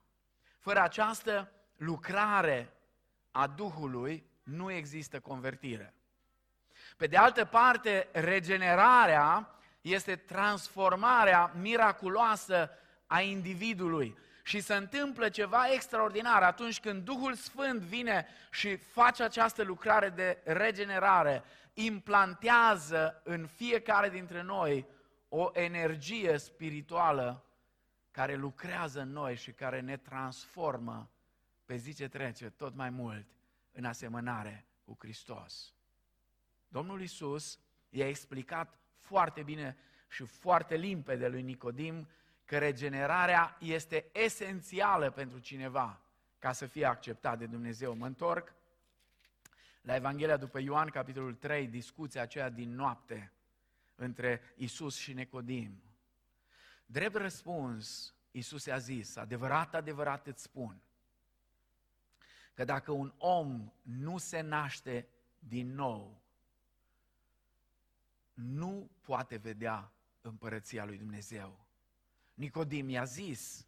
Fără 0.58 0.80
această 0.80 1.52
lucrare 1.76 2.72
a 3.30 3.46
Duhului, 3.46 4.26
nu 4.42 4.70
există 4.70 5.20
convertire. 5.20 5.94
Pe 6.96 7.06
de 7.06 7.16
altă 7.16 7.44
parte, 7.44 8.08
regenerarea 8.12 9.54
este 9.80 10.16
transformarea 10.16 11.52
miraculoasă 11.54 12.70
a 13.06 13.20
individului. 13.20 14.18
Și 14.42 14.60
se 14.60 14.74
întâmplă 14.74 15.28
ceva 15.28 15.72
extraordinar 15.72 16.42
atunci 16.42 16.80
când 16.80 17.04
Duhul 17.04 17.34
Sfânt 17.34 17.80
vine 17.80 18.26
și 18.50 18.76
face 18.76 19.22
această 19.22 19.62
lucrare 19.62 20.08
de 20.08 20.38
regenerare, 20.44 21.42
implantează 21.74 23.20
în 23.24 23.46
fiecare 23.46 24.08
dintre 24.08 24.42
noi 24.42 24.86
o 25.28 25.50
energie 25.52 26.38
spirituală 26.38 27.44
care 28.10 28.34
lucrează 28.34 29.00
în 29.00 29.12
noi 29.12 29.36
și 29.36 29.52
care 29.52 29.80
ne 29.80 29.96
transformă 29.96 31.10
pe 31.64 31.76
zi 31.76 31.94
ce 31.94 32.08
trece 32.08 32.50
tot 32.50 32.74
mai 32.74 32.90
mult 32.90 33.26
în 33.72 33.84
asemănare 33.84 34.66
cu 34.84 34.96
Hristos. 34.98 35.74
Domnul 36.68 37.02
Isus 37.02 37.58
i-a 37.88 38.08
explicat 38.08 38.78
foarte 38.98 39.42
bine 39.42 39.76
și 40.08 40.24
foarte 40.24 40.76
limpede 40.76 41.28
lui 41.28 41.42
Nicodim 41.42 42.08
că 42.44 42.58
regenerarea 42.58 43.56
este 43.60 44.08
esențială 44.12 45.10
pentru 45.10 45.38
cineva 45.38 46.00
ca 46.38 46.52
să 46.52 46.66
fie 46.66 46.84
acceptat 46.84 47.38
de 47.38 47.46
Dumnezeu. 47.46 47.94
Mă 47.94 48.06
întorc 48.06 48.54
la 49.80 49.94
Evanghelia 49.94 50.36
după 50.36 50.58
Ioan, 50.58 50.88
capitolul 50.88 51.34
3, 51.34 51.66
discuția 51.66 52.22
aceea 52.22 52.48
din 52.48 52.74
noapte 52.74 53.32
între 53.94 54.40
Isus 54.56 54.96
și 54.96 55.12
Nicodim. 55.12 55.82
Drept 56.86 57.14
răspuns, 57.14 58.14
Isus 58.30 58.64
i-a 58.64 58.78
zis, 58.78 59.16
adevărat, 59.16 59.74
adevărat 59.74 60.26
îți 60.26 60.42
spun, 60.42 60.80
că 62.54 62.64
dacă 62.64 62.92
un 62.92 63.12
om 63.16 63.72
nu 63.82 64.18
se 64.18 64.40
naște 64.40 65.08
din 65.38 65.74
nou, 65.74 66.22
nu 68.34 68.90
poate 69.00 69.36
vedea 69.36 69.92
împărăția 70.20 70.84
lui 70.84 70.98
Dumnezeu. 70.98 71.66
Nicodim 72.34 72.88
i-a 72.88 73.04
zis, 73.04 73.66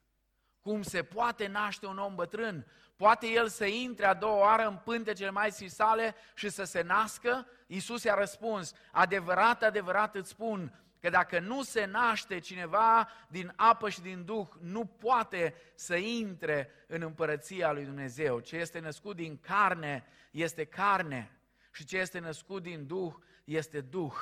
cum 0.61 0.83
se 0.83 1.03
poate 1.03 1.47
naște 1.47 1.87
un 1.87 1.99
om 1.99 2.15
bătrân? 2.15 2.67
Poate 2.97 3.27
el 3.27 3.49
să 3.49 3.65
intre 3.65 4.07
a 4.07 4.15
doua 4.15 4.39
oară 4.39 4.67
în 4.67 4.77
pântecele 4.77 5.31
mai 5.31 5.51
sale 5.51 6.15
și 6.35 6.49
să 6.49 6.65
se 6.65 6.83
nască? 6.83 7.47
Iisus 7.67 8.03
i-a 8.03 8.15
răspuns, 8.15 8.73
adevărat, 8.93 9.63
adevărat 9.63 10.15
îți 10.15 10.29
spun, 10.29 10.85
că 11.01 11.11
dacă 11.11 11.39
nu 11.39 11.63
se 11.63 11.85
naște 11.85 12.39
cineva 12.39 13.09
din 13.29 13.53
apă 13.57 13.89
și 13.89 14.01
din 14.01 14.25
Duh, 14.25 14.49
nu 14.61 14.85
poate 14.85 15.55
să 15.75 15.97
intre 15.97 16.71
în 16.87 17.03
împărăția 17.03 17.73
lui 17.73 17.85
Dumnezeu. 17.85 18.41
Ce 18.41 18.57
este 18.57 18.79
născut 18.79 19.17
din 19.17 19.39
carne 19.39 20.07
este 20.31 20.65
carne 20.65 21.39
și 21.73 21.85
ce 21.85 21.99
este 21.99 22.19
născut 22.19 22.63
din 22.63 22.87
Duh 22.87 23.15
este 23.45 23.81
Duh. 23.81 24.15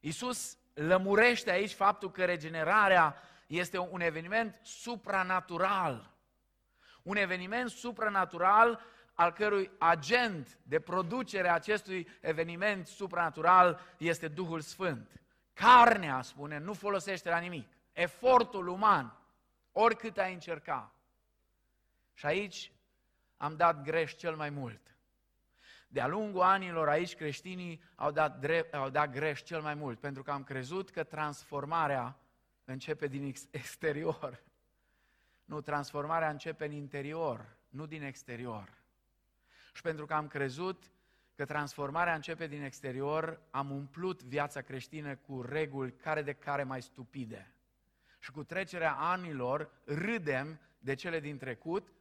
Iisus 0.00 0.56
lămurește 0.74 1.50
aici 1.50 1.72
faptul 1.72 2.10
că 2.10 2.24
regenerarea 2.24 3.16
este 3.46 3.78
un 3.78 4.00
eveniment 4.00 4.58
supranatural. 4.62 6.10
Un 7.02 7.16
eveniment 7.16 7.70
supranatural 7.70 8.80
al 9.14 9.32
cărui 9.32 9.70
agent 9.78 10.58
de 10.62 10.80
producere 10.80 11.48
a 11.48 11.54
acestui 11.54 12.08
eveniment 12.20 12.86
supranatural 12.86 13.80
este 13.98 14.28
Duhul 14.28 14.60
Sfânt. 14.60 15.20
Carnea, 15.52 16.22
spune, 16.22 16.58
nu 16.58 16.72
folosește 16.72 17.28
la 17.28 17.38
nimic. 17.38 17.68
Efortul 17.92 18.68
uman, 18.68 19.18
oricât 19.72 20.18
ai 20.18 20.32
încerca. 20.32 20.92
Și 22.12 22.26
aici 22.26 22.72
am 23.36 23.56
dat 23.56 23.82
greș 23.82 24.14
cel 24.14 24.36
mai 24.36 24.50
mult. 24.50 24.93
De-a 25.94 26.06
lungul 26.06 26.40
anilor 26.40 26.88
aici 26.88 27.14
creștinii 27.14 27.82
au 27.94 28.10
dat, 28.10 28.38
drept, 28.38 28.74
au 28.74 28.90
dat 28.90 29.10
greș 29.10 29.42
cel 29.42 29.60
mai 29.60 29.74
mult, 29.74 30.00
pentru 30.00 30.22
că 30.22 30.30
am 30.30 30.44
crezut 30.44 30.90
că 30.90 31.02
transformarea 31.02 32.18
începe 32.64 33.06
din 33.06 33.34
exterior. 33.50 34.42
Nu, 35.44 35.60
transformarea 35.60 36.30
începe 36.30 36.64
în 36.64 36.72
interior, 36.72 37.56
nu 37.68 37.86
din 37.86 38.02
exterior. 38.02 38.68
Și 39.74 39.82
pentru 39.82 40.06
că 40.06 40.14
am 40.14 40.26
crezut 40.26 40.90
că 41.34 41.44
transformarea 41.44 42.14
începe 42.14 42.46
din 42.46 42.62
exterior, 42.62 43.40
am 43.50 43.70
umplut 43.70 44.22
viața 44.22 44.60
creștină 44.60 45.16
cu 45.16 45.42
reguli 45.42 45.92
care 45.92 46.22
de 46.22 46.32
care 46.32 46.62
mai 46.62 46.82
stupide. 46.82 47.54
Și 48.18 48.30
cu 48.30 48.44
trecerea 48.44 48.94
anilor 48.94 49.70
râdem 49.84 50.60
de 50.78 50.94
cele 50.94 51.20
din 51.20 51.38
trecut 51.38 51.92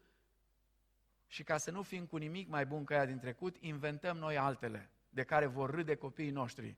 și 1.34 1.44
ca 1.44 1.58
să 1.58 1.72
nu 1.72 1.82
fim 1.82 2.06
cu 2.06 2.18
nimic 2.18 2.48
mai 2.48 2.66
bun 2.66 2.84
ca 2.84 2.94
ea 2.94 3.06
din 3.06 3.20
trecut, 3.20 3.58
inventăm 3.60 4.18
noi 4.18 4.38
altele, 4.38 4.90
de 5.10 5.24
care 5.24 5.46
vor 5.46 5.70
râde 5.70 5.96
copiii 5.96 6.30
noștri 6.30 6.78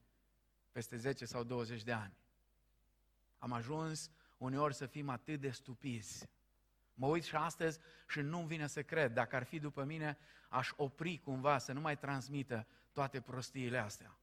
peste 0.72 0.98
10 0.98 1.26
sau 1.26 1.44
20 1.44 1.84
de 1.84 1.92
ani. 1.92 2.18
Am 3.38 3.52
ajuns 3.52 4.12
uneori 4.38 4.74
să 4.74 4.86
fim 4.86 5.10
atât 5.10 5.40
de 5.40 5.50
stupizi. 5.50 6.30
Mă 6.94 7.08
uit 7.08 7.24
și 7.24 7.36
astăzi 7.36 7.80
și 8.08 8.20
nu-mi 8.20 8.48
vine 8.48 8.68
să 8.68 8.84
cred. 8.84 9.14
Dacă 9.14 9.36
ar 9.36 9.44
fi 9.44 9.60
după 9.60 9.84
mine, 9.84 10.18
aș 10.50 10.72
opri 10.76 11.18
cumva 11.24 11.58
să 11.58 11.72
nu 11.72 11.80
mai 11.80 11.98
transmită 11.98 12.68
toate 12.92 13.22
prostiile 13.22 13.78
astea. 13.78 14.18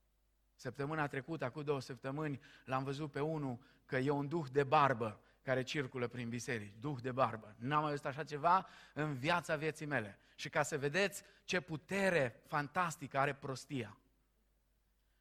Săptămâna 0.55 1.07
trecută, 1.07 1.45
acum 1.45 1.62
două 1.62 1.81
săptămâni, 1.81 2.41
l-am 2.65 2.85
văzut 2.85 3.11
pe 3.11 3.21
unul 3.21 3.59
că 3.85 3.97
e 3.97 4.11
un 4.11 4.29
duh 4.29 4.47
de 4.53 4.65
barbă 4.65 5.21
care 5.43 5.63
circulă 5.63 6.09
prin 6.09 6.29
biserici, 6.29 6.75
duh 6.81 6.99
de 7.01 7.13
barbă. 7.13 7.55
N-am 7.59 7.81
mai 7.81 7.91
văzut 7.91 8.07
așa 8.07 8.25
ceva 8.25 8.67
în 8.93 9.15
viața 9.15 9.57
vieții 9.57 9.87
mele. 9.87 10.19
Și 10.35 10.49
ca 10.49 10.63
să 10.63 10.79
vedeți 10.79 11.23
ce 11.45 11.61
putere 11.61 12.43
fantastică 12.47 13.19
are 13.19 13.35
prostia. 13.35 13.97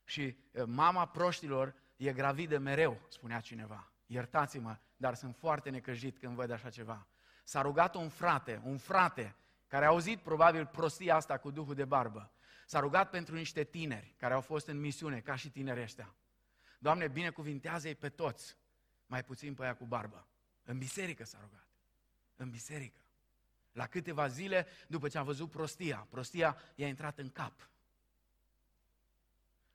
Și 0.04 0.36
mama 0.66 1.08
proștilor 1.08 1.74
e 1.98 2.13
gravidă 2.13 2.58
mereu, 2.58 3.01
spunea 3.10 3.40
cineva. 3.40 3.92
Iertați-mă, 4.06 4.78
dar 4.98 5.13
sunt 5.13 5.36
foarte 5.36 5.70
necăjit 5.70 6.18
când 6.18 6.36
văd 6.36 6.51
așa 6.51 6.70
ceva. 6.70 7.08
S-a 7.44 7.62
rugat 7.62 7.96
un 7.96 8.10
frate, 8.10 8.62
un 8.63 8.78
frate, 8.78 9.36
care 9.68 9.86
a 9.86 9.88
auzit 9.88 10.20
probabil 10.20 10.66
prostia 10.66 11.16
asta 11.16 11.38
cu 11.38 11.51
duhul 11.51 11.75
de 11.75 11.86
barbă. 11.86 12.32
S-a 12.66 12.80
rugat 12.80 13.10
pentru 13.10 13.36
niște 13.36 13.63
tineri 13.63 14.13
care 14.18 14.34
au 14.34 14.42
fost 14.42 14.68
în 14.68 14.80
misiune, 14.80 15.20
ca 15.20 15.36
și 15.36 15.50
tinerii 15.50 15.84
ăștia. 15.84 16.13
Doamne, 16.80 17.08
binecuvintează-i 17.08 17.96
pe 17.96 18.10
toți 18.10 18.58
mai 19.12 19.24
puțin 19.24 19.53
pe 19.53 19.63
aia 19.63 19.75
cu 19.75 19.86
barbă. 19.86 20.27
În 20.63 20.77
biserică 20.77 21.24
s-a 21.25 21.38
rugat. 21.41 21.68
În 22.36 22.50
biserică. 22.50 23.00
La 23.72 23.88
câteva 23.88 24.27
zile 24.27 24.68
după 24.88 25.08
ce 25.08 25.18
a 25.18 25.24
văzut 25.24 25.50
prostia, 25.50 26.08
prostia 26.10 26.58
i-a 26.75 26.88
intrat 26.88 27.18
în 27.18 27.30
cap. 27.30 27.70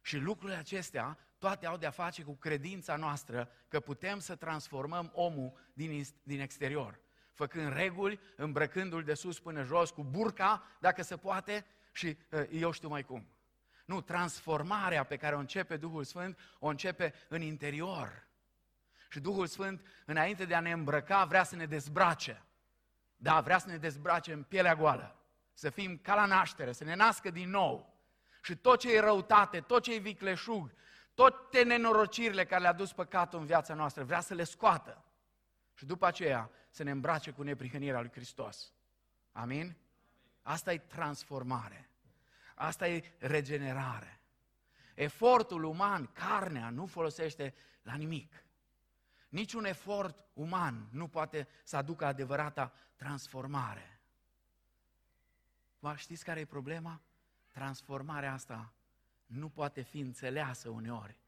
Și 0.00 0.18
lucrurile 0.18 0.58
acestea 0.58 1.18
toate 1.38 1.66
au 1.66 1.76
de-a 1.76 1.90
face 1.90 2.22
cu 2.22 2.32
credința 2.32 2.96
noastră 2.96 3.50
că 3.68 3.80
putem 3.80 4.18
să 4.18 4.36
transformăm 4.36 5.10
omul 5.14 5.58
din, 5.72 6.06
din 6.22 6.40
exterior. 6.40 7.00
Făcând 7.32 7.72
reguli, 7.72 8.20
îmbrăcându-l 8.36 9.04
de 9.04 9.14
sus 9.14 9.40
până 9.40 9.62
jos, 9.62 9.90
cu 9.90 10.04
burca, 10.04 10.62
dacă 10.80 11.02
se 11.02 11.16
poate, 11.16 11.66
și 11.92 12.18
uh, 12.30 12.46
eu 12.50 12.70
știu 12.70 12.88
mai 12.88 13.02
cum. 13.02 13.26
Nu, 13.84 14.00
transformarea 14.00 15.04
pe 15.04 15.16
care 15.16 15.34
o 15.34 15.38
începe 15.38 15.76
Duhul 15.76 16.04
Sfânt, 16.04 16.38
o 16.58 16.66
începe 16.66 17.14
în 17.28 17.42
interior. 17.42 18.26
Și 19.08 19.20
Duhul 19.20 19.46
Sfânt, 19.46 19.86
înainte 20.04 20.44
de 20.44 20.54
a 20.54 20.60
ne 20.60 20.72
îmbrăca, 20.72 21.24
vrea 21.24 21.44
să 21.44 21.56
ne 21.56 21.66
dezbrace. 21.66 22.42
Da, 23.16 23.40
vrea 23.40 23.58
să 23.58 23.68
ne 23.68 23.76
dezbrace 23.76 24.32
în 24.32 24.42
pielea 24.42 24.74
goală. 24.74 25.16
Să 25.52 25.70
fim 25.70 25.98
ca 25.98 26.14
la 26.14 26.26
naștere, 26.26 26.72
să 26.72 26.84
ne 26.84 26.94
nască 26.94 27.30
din 27.30 27.50
nou. 27.50 27.94
Și 28.42 28.56
tot 28.56 28.78
ce 28.78 28.94
e 28.94 29.00
răutate, 29.00 29.60
tot 29.60 29.82
ce 29.82 29.94
e 29.94 29.98
vicleșug, 29.98 30.72
toate 31.14 31.62
nenorocirile 31.62 32.44
care 32.44 32.62
le-a 32.62 32.72
dus 32.72 32.92
păcatul 32.92 33.38
în 33.38 33.46
viața 33.46 33.74
noastră, 33.74 34.04
vrea 34.04 34.20
să 34.20 34.34
le 34.34 34.44
scoată. 34.44 35.04
Și 35.74 35.84
după 35.84 36.06
aceea 36.06 36.50
să 36.70 36.82
ne 36.82 36.90
îmbrace 36.90 37.30
cu 37.30 37.42
neprihănirea 37.42 38.00
lui 38.00 38.10
Hristos. 38.10 38.72
Amin? 39.32 39.76
Asta 40.42 40.72
e 40.72 40.78
transformare. 40.78 41.90
Asta 42.54 42.88
e 42.88 43.14
regenerare. 43.18 44.20
Efortul 44.94 45.62
uman, 45.62 46.06
carnea, 46.06 46.70
nu 46.70 46.86
folosește 46.86 47.54
la 47.82 47.94
nimic. 47.94 48.44
Niciun 49.28 49.64
efort 49.64 50.24
uman 50.32 50.88
nu 50.90 51.08
poate 51.08 51.48
să 51.64 51.76
aducă 51.76 52.04
adevărata 52.04 52.72
transformare. 52.96 54.00
Vă 55.78 55.94
știți 55.96 56.24
care 56.24 56.40
e 56.40 56.44
problema? 56.44 57.00
Transformarea 57.52 58.32
asta 58.32 58.72
nu 59.26 59.48
poate 59.48 59.82
fi 59.82 59.98
înțeleasă 59.98 60.68
uneori 60.68 61.18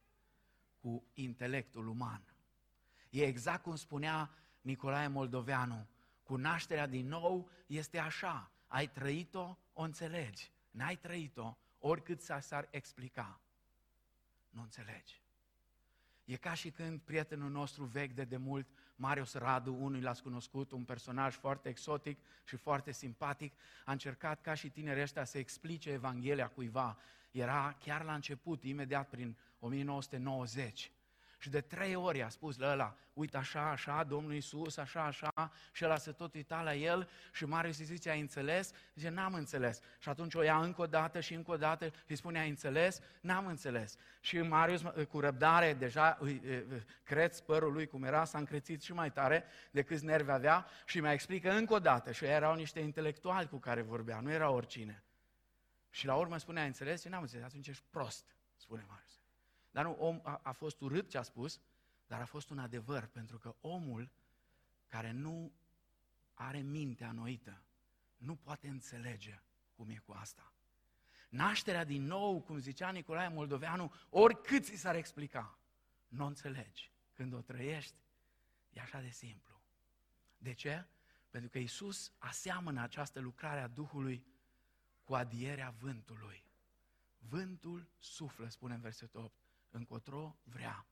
cu 0.80 1.04
intelectul 1.14 1.86
uman. 1.86 2.22
E 3.10 3.24
exact 3.24 3.62
cum 3.62 3.76
spunea 3.76 4.30
Nicolae 4.60 5.06
Moldoveanu, 5.06 5.86
Cu 6.22 6.36
nașterea 6.36 6.86
din 6.86 7.06
nou 7.06 7.50
este 7.66 7.98
așa. 7.98 8.50
Ai 8.66 8.90
trăit-o, 8.90 9.56
o 9.72 9.82
înțelegi. 9.82 10.52
N-ai 10.70 10.96
trăit-o, 10.96 11.56
oricât 11.78 12.20
s-ar 12.20 12.68
explica. 12.70 13.40
Nu 14.48 14.62
înțelegi. 14.62 15.22
E 16.28 16.36
ca 16.36 16.54
și 16.54 16.70
când 16.70 17.00
prietenul 17.00 17.50
nostru 17.50 17.84
vechi 17.84 18.12
de 18.12 18.24
demult, 18.24 18.68
Marius 18.96 19.34
Radu, 19.34 19.74
unul 19.74 20.02
l-ați 20.02 20.22
cunoscut, 20.22 20.72
un 20.72 20.84
personaj 20.84 21.34
foarte 21.34 21.68
exotic 21.68 22.18
și 22.44 22.56
foarte 22.56 22.92
simpatic, 22.92 23.52
a 23.84 23.92
încercat 23.92 24.40
ca 24.40 24.54
și 24.54 24.70
tinerii 24.70 25.02
ăștia 25.02 25.24
să 25.24 25.38
explice 25.38 25.90
Evanghelia 25.90 26.48
cuiva. 26.48 26.98
Era 27.30 27.76
chiar 27.80 28.04
la 28.04 28.14
început, 28.14 28.62
imediat 28.64 29.08
prin 29.08 29.36
1990. 29.58 30.92
Și 31.38 31.50
de 31.50 31.60
trei 31.60 31.94
ori 31.94 32.22
a 32.22 32.28
spus 32.28 32.58
la 32.58 32.70
ăla, 32.70 32.96
uite 33.12 33.36
așa, 33.36 33.70
așa, 33.70 34.04
Domnul 34.04 34.34
Iisus, 34.34 34.76
așa, 34.76 35.04
așa, 35.04 35.52
și 35.72 35.84
ăla 35.84 35.96
se 35.96 36.12
tot 36.12 36.34
uita 36.34 36.62
la 36.62 36.74
el 36.74 37.08
și 37.32 37.44
Marius 37.44 37.78
îi 37.78 37.84
zice, 37.84 38.10
ai 38.10 38.20
înțeles? 38.20 38.72
Zice, 38.94 39.08
n-am 39.08 39.34
înțeles. 39.34 39.80
Și 39.98 40.08
atunci 40.08 40.34
o 40.34 40.42
ia 40.42 40.60
încă 40.60 40.80
o 40.80 40.86
dată 40.86 41.20
și 41.20 41.34
încă 41.34 41.50
o 41.50 41.56
dată 41.56 41.86
și 41.86 41.92
îi 42.06 42.16
spune, 42.16 42.38
ai 42.38 42.48
înțeles? 42.48 43.00
N-am 43.20 43.46
înțeles. 43.46 43.96
Și 44.20 44.38
Marius, 44.38 44.82
cu 45.08 45.20
răbdare, 45.20 45.74
deja 45.74 46.16
îi, 46.20 46.42
creț 47.02 47.38
părul 47.38 47.72
lui 47.72 47.86
cum 47.86 48.04
era, 48.04 48.24
s-a 48.24 48.38
încrețit 48.38 48.82
și 48.82 48.92
mai 48.92 49.12
tare 49.12 49.44
de 49.70 49.82
câți 49.82 50.04
nervi 50.04 50.30
avea 50.30 50.66
și 50.86 51.00
mi-a 51.00 51.12
explică 51.12 51.50
încă 51.50 51.74
o 51.74 51.78
dată. 51.78 52.12
Și 52.12 52.24
erau 52.24 52.54
niște 52.54 52.80
intelectuali 52.80 53.48
cu 53.48 53.56
care 53.56 53.82
vorbea, 53.82 54.20
nu 54.20 54.30
era 54.30 54.50
oricine. 54.50 55.02
Și 55.90 56.06
la 56.06 56.14
urmă 56.14 56.38
spune, 56.38 56.60
ai 56.60 56.66
înțeles? 56.66 57.00
Și 57.00 57.08
n-am 57.08 57.22
înțeles, 57.22 57.44
atunci 57.44 57.68
ești 57.68 57.84
prost, 57.90 58.24
spune 58.56 58.84
Marius. 58.88 59.27
Dar 59.78 59.86
nu, 59.86 59.96
om 59.98 60.20
a, 60.22 60.40
a 60.42 60.52
fost 60.52 60.80
urât 60.80 61.08
ce 61.08 61.18
a 61.18 61.22
spus, 61.22 61.60
dar 62.06 62.20
a 62.20 62.24
fost 62.24 62.50
un 62.50 62.58
adevăr, 62.58 63.06
pentru 63.06 63.38
că 63.38 63.54
omul 63.60 64.10
care 64.86 65.10
nu 65.10 65.52
are 66.34 66.58
mintea 66.58 67.12
noită, 67.12 67.62
nu 68.16 68.36
poate 68.36 68.68
înțelege 68.68 69.42
cum 69.76 69.88
e 69.88 70.02
cu 70.06 70.12
asta. 70.12 70.52
Nașterea 71.28 71.84
din 71.84 72.02
nou, 72.02 72.40
cum 72.40 72.58
zicea 72.58 72.90
Nicolae 72.90 73.28
Moldoveanu, 73.28 73.92
oricât 74.10 74.64
ți 74.64 74.74
s-ar 74.76 74.94
explica, 74.94 75.58
nu 76.08 76.26
înțelegi. 76.26 76.92
Când 77.12 77.32
o 77.32 77.40
trăiești, 77.40 77.96
e 78.70 78.80
așa 78.80 79.00
de 79.00 79.10
simplu. 79.10 79.62
De 80.38 80.52
ce? 80.52 80.86
Pentru 81.30 81.50
că 81.50 81.58
Isus 81.58 82.12
aseamănă 82.18 82.82
această 82.82 83.20
lucrare 83.20 83.60
a 83.60 83.68
Duhului 83.68 84.26
cu 85.04 85.14
adierea 85.14 85.74
vântului. 85.78 86.44
Vântul 87.18 87.88
suflă, 87.98 88.48
spune 88.48 88.74
în 88.74 88.80
versetul 88.80 89.20
8, 89.20 89.47
încotro 89.70 90.36
vrea 90.42 90.86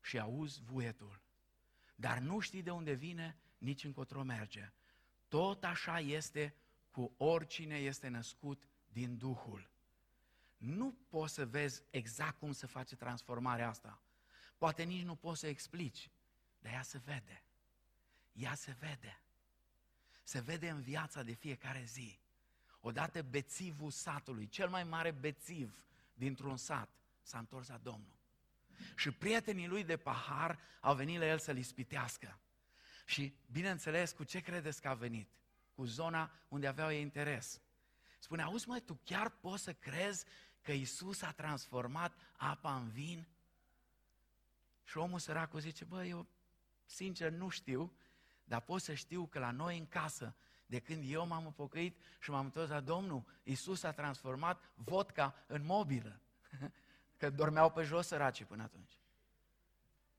și 0.00 0.18
auzi 0.18 0.62
vuietul, 0.62 1.20
dar 1.94 2.18
nu 2.18 2.38
știi 2.38 2.62
de 2.62 2.70
unde 2.70 2.92
vine, 2.92 3.36
nici 3.58 3.84
încotro 3.84 4.22
merge. 4.22 4.72
Tot 5.28 5.64
așa 5.64 6.00
este 6.00 6.54
cu 6.90 7.14
oricine 7.16 7.76
este 7.76 8.08
născut 8.08 8.68
din 8.92 9.16
Duhul. 9.16 9.70
Nu 10.56 10.96
poți 11.08 11.34
să 11.34 11.46
vezi 11.46 11.82
exact 11.90 12.38
cum 12.38 12.52
se 12.52 12.66
face 12.66 12.96
transformarea 12.96 13.68
asta. 13.68 14.02
Poate 14.58 14.82
nici 14.82 15.04
nu 15.04 15.14
poți 15.14 15.40
să 15.40 15.46
explici, 15.46 16.10
dar 16.58 16.72
ea 16.72 16.82
se 16.82 16.98
vede. 16.98 17.42
Ea 18.32 18.54
se 18.54 18.76
vede. 18.78 19.22
Se 20.22 20.40
vede 20.40 20.68
în 20.68 20.80
viața 20.80 21.22
de 21.22 21.32
fiecare 21.32 21.84
zi. 21.84 22.18
Odată 22.80 23.22
bețivul 23.22 23.90
satului, 23.90 24.48
cel 24.48 24.68
mai 24.68 24.84
mare 24.84 25.10
bețiv 25.10 25.84
dintr-un 26.14 26.56
sat, 26.56 26.97
s-a 27.28 27.38
întors 27.38 27.68
la 27.68 27.76
Domnul. 27.76 28.16
Și 28.94 29.10
prietenii 29.10 29.66
lui 29.66 29.84
de 29.84 29.96
pahar 29.96 30.58
au 30.80 30.94
venit 30.94 31.18
la 31.18 31.26
el 31.26 31.38
să-l 31.38 31.56
ispitească. 31.56 32.40
Și, 33.04 33.34
bineînțeles, 33.50 34.12
cu 34.12 34.24
ce 34.24 34.40
credeți 34.40 34.80
că 34.80 34.88
a 34.88 34.94
venit? 34.94 35.30
Cu 35.74 35.84
zona 35.84 36.32
unde 36.48 36.66
aveau 36.66 36.92
ei 36.92 37.00
interes. 37.00 37.60
Spune, 38.18 38.42
auzi 38.42 38.68
măi, 38.68 38.80
tu 38.80 39.00
chiar 39.04 39.28
poți 39.28 39.62
să 39.62 39.72
crezi 39.72 40.24
că 40.62 40.72
Isus 40.72 41.22
a 41.22 41.32
transformat 41.32 42.18
apa 42.36 42.76
în 42.76 42.88
vin? 42.88 43.26
Și 44.84 44.98
omul 44.98 45.18
săracul 45.18 45.60
zice, 45.60 45.84
bă, 45.84 46.04
eu 46.04 46.26
sincer 46.84 47.30
nu 47.30 47.48
știu, 47.48 47.96
dar 48.44 48.60
pot 48.60 48.82
să 48.82 48.94
știu 48.94 49.26
că 49.26 49.38
la 49.38 49.50
noi 49.50 49.78
în 49.78 49.86
casă, 49.86 50.36
de 50.66 50.78
când 50.78 51.10
eu 51.10 51.26
m-am 51.26 51.52
pocăit 51.52 52.00
și 52.20 52.30
m-am 52.30 52.44
întors 52.44 52.68
la 52.68 52.80
Domnul, 52.80 53.24
Isus 53.42 53.82
a 53.82 53.92
transformat 53.92 54.70
vodka 54.74 55.34
în 55.46 55.64
mobilă. 55.64 56.20
Că 57.18 57.30
dormeau 57.30 57.70
pe 57.70 57.82
jos 57.82 58.06
săracii 58.06 58.44
până 58.44 58.62
atunci. 58.62 58.98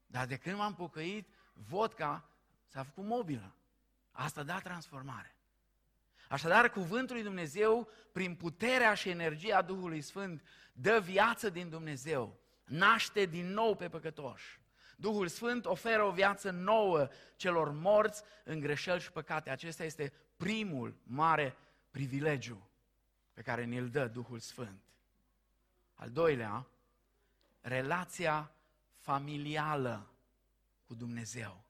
Dar 0.06 0.26
de 0.26 0.38
când 0.38 0.58
m-am 0.58 0.76
pocăit, 0.76 1.28
vodka 1.54 2.30
s-a 2.66 2.84
făcut 2.84 3.04
mobilă. 3.04 3.56
Asta 4.12 4.44
da 4.44 4.60
transformare. 4.60 5.36
Așadar, 6.30 6.70
cuvântul 6.70 7.16
lui 7.16 7.24
Dumnezeu, 7.24 7.90
prin 8.12 8.36
puterea 8.36 8.94
și 8.94 9.10
energia 9.10 9.62
Duhului 9.62 10.02
Sfânt, 10.02 10.44
dă 10.74 11.00
viață 11.00 11.50
din 11.50 11.70
Dumnezeu, 11.70 12.40
naște 12.66 13.26
din 13.26 13.52
nou 13.54 13.76
pe 13.76 13.90
păcătoși. 13.90 14.60
Duhul 14.98 15.28
Sfânt 15.28 15.66
oferă 15.66 16.04
o 16.04 16.12
viață 16.12 16.50
nouă 16.50 17.08
celor 17.36 17.72
morți 17.72 18.24
în 18.44 18.60
greșeli 18.60 19.02
și 19.02 19.12
păcate. 19.12 19.50
Acesta 19.50 19.84
este 19.84 20.14
primul 20.38 20.98
mare 21.04 21.56
privilegiu 21.92 22.70
pe 23.34 23.42
care 23.42 23.66
ne-l 23.66 23.90
dă 23.90 24.08
Duhul 24.08 24.40
Sfânt. 24.40 24.84
Al 25.94 26.10
doilea, 26.10 26.68
relația 27.62 28.52
familială 28.96 30.12
cu 30.86 30.94
Dumnezeu. 30.94 31.64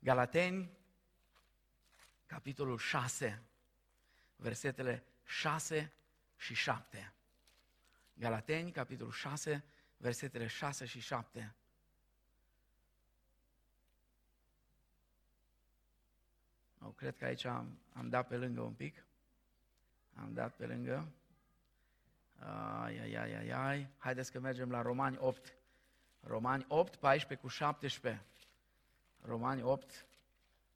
Galateni, 0.00 0.70
capitolul 2.26 2.78
6, 2.78 3.42
versetele 4.36 5.04
6 5.24 5.92
și 6.36 6.54
7. 6.54 7.12
Galateni, 8.14 8.72
capitolul 8.72 9.12
6, 9.12 9.64
versetele 9.96 10.46
6 10.46 10.84
și 10.84 11.00
7. 11.00 11.54
Nu, 16.78 16.90
cred 16.90 17.16
că 17.16 17.24
aici 17.24 17.44
am, 17.44 17.78
am 17.92 18.08
dat 18.08 18.26
pe 18.26 18.36
lângă 18.36 18.60
un 18.60 18.74
pic. 18.74 19.04
Am 20.14 20.32
dat 20.32 20.56
pe 20.56 20.66
lângă. 20.66 21.12
Ai, 22.38 22.98
ai, 22.98 23.14
ai, 23.16 23.34
ai, 23.34 23.50
ai. 23.50 23.88
Haideți 23.98 24.32
că 24.32 24.38
mergem 24.38 24.70
la 24.70 24.82
Romani 24.82 25.16
8. 25.20 25.56
Romani 26.20 26.64
8, 26.68 26.96
14 26.96 27.46
cu 27.46 27.52
17. 27.52 28.24
Romani 29.20 29.62
8, 29.62 30.06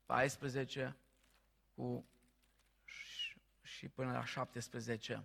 14 0.06 0.96
cu 1.74 2.06
și 3.62 3.88
până 3.88 4.12
la 4.12 4.24
17. 4.24 5.24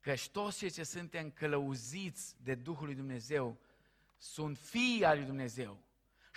Căci 0.00 0.28
toți 0.30 0.58
cei 0.58 0.70
ce 0.70 0.84
suntem 0.84 1.30
călăuziți 1.30 2.36
de 2.42 2.54
Duhul 2.54 2.86
lui 2.86 2.94
Dumnezeu 2.94 3.56
sunt 4.18 4.58
fii 4.58 5.04
al 5.04 5.16
lui 5.16 5.26
Dumnezeu. 5.26 5.78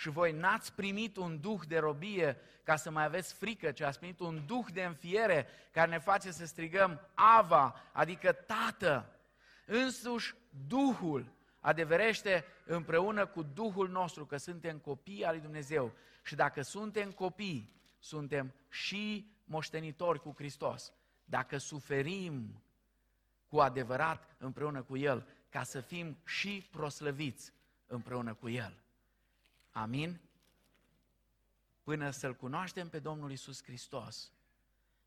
Și 0.00 0.08
voi 0.08 0.32
n-ați 0.32 0.72
primit 0.72 1.16
un 1.16 1.40
duh 1.40 1.60
de 1.68 1.78
robie 1.78 2.36
ca 2.62 2.76
să 2.76 2.90
mai 2.90 3.04
aveți 3.04 3.34
frică, 3.34 3.72
ci 3.72 3.80
ați 3.80 3.98
primit 3.98 4.20
un 4.20 4.46
duh 4.46 4.66
de 4.72 4.84
înfiere 4.84 5.46
care 5.70 5.90
ne 5.90 5.98
face 5.98 6.30
să 6.30 6.46
strigăm 6.46 7.00
Ava, 7.14 7.90
adică 7.92 8.32
Tată. 8.32 9.20
Însuși 9.66 10.34
Duhul 10.66 11.32
adeverește 11.58 12.44
împreună 12.64 13.26
cu 13.26 13.42
Duhul 13.42 13.88
nostru 13.88 14.26
că 14.26 14.36
suntem 14.36 14.78
copii 14.78 15.24
al 15.24 15.32
lui 15.32 15.42
Dumnezeu. 15.42 15.92
Și 16.22 16.34
dacă 16.34 16.62
suntem 16.62 17.10
copii, 17.10 17.80
suntem 17.98 18.54
și 18.68 19.32
moștenitori 19.44 20.20
cu 20.20 20.34
Hristos. 20.36 20.92
Dacă 21.24 21.56
suferim 21.56 22.62
cu 23.48 23.58
adevărat 23.58 24.36
împreună 24.38 24.82
cu 24.82 24.96
El, 24.96 25.26
ca 25.48 25.62
să 25.62 25.80
fim 25.80 26.18
și 26.24 26.68
proslăviți 26.70 27.52
împreună 27.86 28.34
cu 28.34 28.48
El. 28.48 28.80
Amin? 29.70 30.20
Până 31.82 32.10
să-L 32.10 32.34
cunoaștem 32.34 32.88
pe 32.88 32.98
Domnul 32.98 33.30
Isus 33.30 33.62
Hristos, 33.62 34.32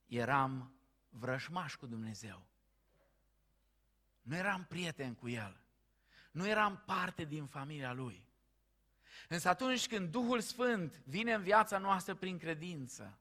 eram 0.07 0.73
vrăjmași 1.09 1.77
cu 1.77 1.85
Dumnezeu. 1.85 2.45
Nu 4.21 4.35
eram 4.35 4.65
prieten 4.65 5.13
cu 5.13 5.29
El. 5.29 5.61
Nu 6.31 6.47
eram 6.47 6.83
parte 6.85 7.23
din 7.23 7.45
familia 7.45 7.93
Lui. 7.93 8.25
Însă 9.27 9.49
atunci 9.49 9.87
când 9.87 10.11
Duhul 10.11 10.41
Sfânt 10.41 11.01
vine 11.05 11.33
în 11.33 11.41
viața 11.41 11.77
noastră 11.77 12.15
prin 12.15 12.37
credință, 12.37 13.17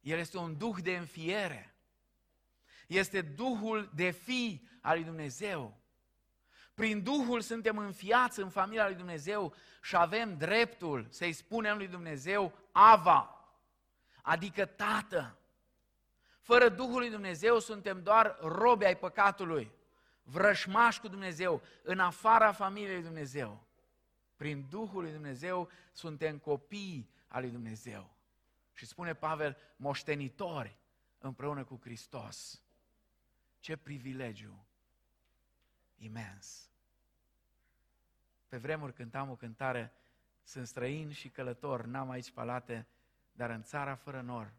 El 0.00 0.18
este 0.18 0.38
un 0.38 0.58
duh 0.58 0.76
de 0.82 0.96
înfiere. 0.96 1.74
Este 2.86 3.22
Duhul 3.22 3.90
de 3.94 4.10
fi 4.10 4.68
al 4.80 4.96
lui 4.96 5.04
Dumnezeu. 5.04 5.80
Prin 6.76 7.02
Duhul 7.02 7.40
suntem 7.40 7.78
înfiați 7.78 8.40
în 8.40 8.48
familia 8.48 8.86
lui 8.86 8.94
Dumnezeu 8.94 9.54
și 9.82 9.96
avem 9.96 10.36
dreptul 10.36 11.06
să-i 11.10 11.32
spunem 11.32 11.76
lui 11.76 11.88
Dumnezeu 11.88 12.52
Ava, 12.72 13.48
adică 14.22 14.64
Tată. 14.64 15.38
Fără 16.40 16.68
Duhul 16.68 16.98
lui 16.98 17.10
Dumnezeu 17.10 17.58
suntem 17.58 18.02
doar 18.02 18.38
robi 18.40 18.84
ai 18.84 18.96
păcatului, 18.96 19.72
vrășmași 20.22 21.00
cu 21.00 21.08
Dumnezeu, 21.08 21.62
în 21.82 21.98
afara 21.98 22.52
familiei 22.52 22.94
lui 22.94 23.02
Dumnezeu. 23.02 23.66
Prin 24.36 24.66
Duhul 24.70 25.02
lui 25.02 25.12
Dumnezeu 25.12 25.70
suntem 25.92 26.38
copii 26.38 27.10
al 27.28 27.40
lui 27.40 27.50
Dumnezeu. 27.50 28.14
Și 28.72 28.86
spune 28.86 29.14
Pavel, 29.14 29.56
moștenitori 29.76 30.78
împreună 31.18 31.64
cu 31.64 31.78
Hristos. 31.82 32.62
Ce 33.60 33.76
privilegiu 33.76 34.65
imens! 35.96 36.70
Pe 38.48 38.56
vremuri 38.56 38.92
cântam 38.94 39.30
o 39.30 39.36
cântare, 39.36 39.92
sunt 40.44 40.66
străin 40.66 41.12
și 41.12 41.28
călător, 41.28 41.84
n-am 41.84 42.10
aici 42.10 42.30
palate, 42.30 42.86
dar 43.32 43.50
în 43.50 43.62
țara 43.62 43.94
fără 43.94 44.20
nor, 44.20 44.52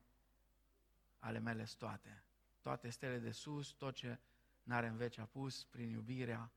ale 1.20 1.40
mele 1.40 1.64
toate. 1.78 2.24
Toate 2.62 2.90
stele 2.90 3.18
de 3.18 3.32
sus, 3.32 3.70
tot 3.72 3.96
ce 3.96 4.20
n-are 4.64 4.88
în 4.88 4.98
veci 4.98 5.18
apus, 5.18 5.64
prin 5.64 5.90
iubirea 5.90 6.52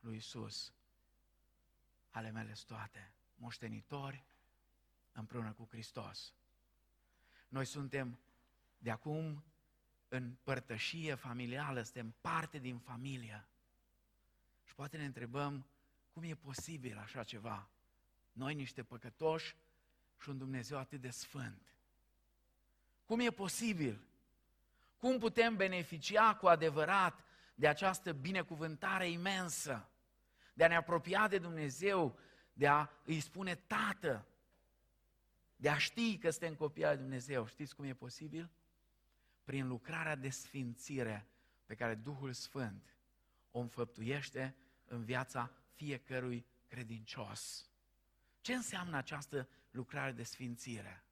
lui 0.00 0.16
Isus. 0.16 0.72
Ale 2.10 2.30
mele 2.30 2.52
toate, 2.66 3.12
moștenitori 3.34 4.24
împreună 5.12 5.52
cu 5.52 5.66
Hristos. 5.70 6.34
Noi 7.48 7.64
suntem 7.64 8.18
de 8.78 8.90
acum 8.90 9.44
în 10.08 10.36
părtășie 10.42 11.14
familială, 11.14 11.82
suntem 11.82 12.14
parte 12.20 12.58
din 12.58 12.78
familie. 12.78 13.48
Și 14.66 14.74
poate 14.74 14.96
ne 14.96 15.04
întrebăm, 15.04 15.66
cum 16.12 16.22
e 16.22 16.34
posibil 16.34 16.98
așa 16.98 17.22
ceva? 17.22 17.68
Noi 18.32 18.54
niște 18.54 18.82
păcătoși 18.82 19.56
și 20.20 20.28
un 20.28 20.38
Dumnezeu 20.38 20.78
atât 20.78 21.00
de 21.00 21.10
sfânt. 21.10 21.74
Cum 23.04 23.20
e 23.20 23.30
posibil? 23.30 24.06
Cum 24.96 25.18
putem 25.18 25.56
beneficia 25.56 26.36
cu 26.36 26.46
adevărat 26.46 27.24
de 27.54 27.68
această 27.68 28.12
binecuvântare 28.12 29.10
imensă? 29.10 29.88
De 30.54 30.64
a 30.64 30.68
ne 30.68 30.76
apropia 30.76 31.28
de 31.28 31.38
Dumnezeu, 31.38 32.18
de 32.52 32.66
a 32.66 32.88
îi 33.04 33.20
spune 33.20 33.54
Tată, 33.54 34.26
de 35.56 35.68
a 35.68 35.78
ști 35.78 36.18
că 36.18 36.30
suntem 36.30 36.54
copii 36.54 36.84
al 36.84 36.96
Dumnezeu. 36.96 37.46
Știți 37.46 37.74
cum 37.74 37.84
e 37.84 37.94
posibil? 37.94 38.50
Prin 39.44 39.66
lucrarea 39.66 40.14
de 40.14 40.28
sfințire 40.28 41.26
pe 41.66 41.74
care 41.74 41.94
Duhul 41.94 42.32
Sfânt 42.32 42.95
o 43.56 43.60
înfăptuiește 43.60 44.54
în 44.84 45.04
viața 45.04 45.50
fiecărui 45.74 46.46
credincios. 46.66 47.70
Ce 48.40 48.54
înseamnă 48.54 48.96
această 48.96 49.48
lucrare 49.70 50.12
de 50.12 50.22
sfințire? 50.22 51.04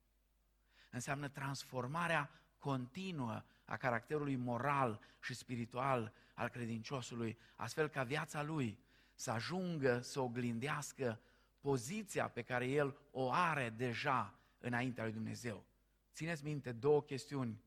Înseamnă 0.91 1.29
transformarea 1.29 2.31
continuă 2.59 3.45
a 3.65 3.77
caracterului 3.77 4.37
moral 4.37 5.01
și 5.21 5.35
spiritual 5.35 6.13
al 6.35 6.49
credinciosului, 6.49 7.39
astfel 7.55 7.89
ca 7.89 8.03
viața 8.03 8.43
lui 8.43 8.79
să 9.15 9.31
ajungă 9.31 10.01
să 10.01 10.21
oglindească 10.21 11.21
poziția 11.61 12.29
pe 12.29 12.43
care 12.43 12.67
el 12.67 12.97
o 13.11 13.31
are 13.33 13.71
deja 13.71 14.39
înaintea 14.59 15.05
lui 15.05 15.13
Dumnezeu. 15.13 15.65
Țineți 16.13 16.45
minte 16.45 16.73
două 16.73 17.03
chestiuni. 17.03 17.63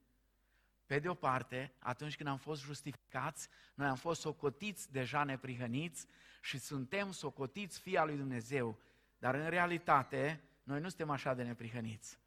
Pe 0.88 1.00
de 1.00 1.10
o 1.10 1.14
parte, 1.14 1.74
atunci 1.80 2.16
când 2.16 2.30
am 2.30 2.38
fost 2.38 2.62
justificați, 2.62 3.50
noi 3.74 3.88
am 3.88 3.96
fost 3.96 4.22
socotiți 4.22 4.92
deja 4.92 5.24
neprihăniți 5.24 6.08
și 6.42 6.58
suntem 6.58 7.12
socotiți 7.12 7.80
fii 7.80 7.98
al 7.98 8.08
lui 8.08 8.18
Dumnezeu. 8.18 8.80
Dar 9.20 9.36
în 9.36 9.50
realitate, 9.50 10.44
noi 10.64 10.80
nu 10.80 10.88
suntem 10.88 11.10
așa 11.10 11.34
de 11.34 11.44
neprihăniți. 11.44 12.20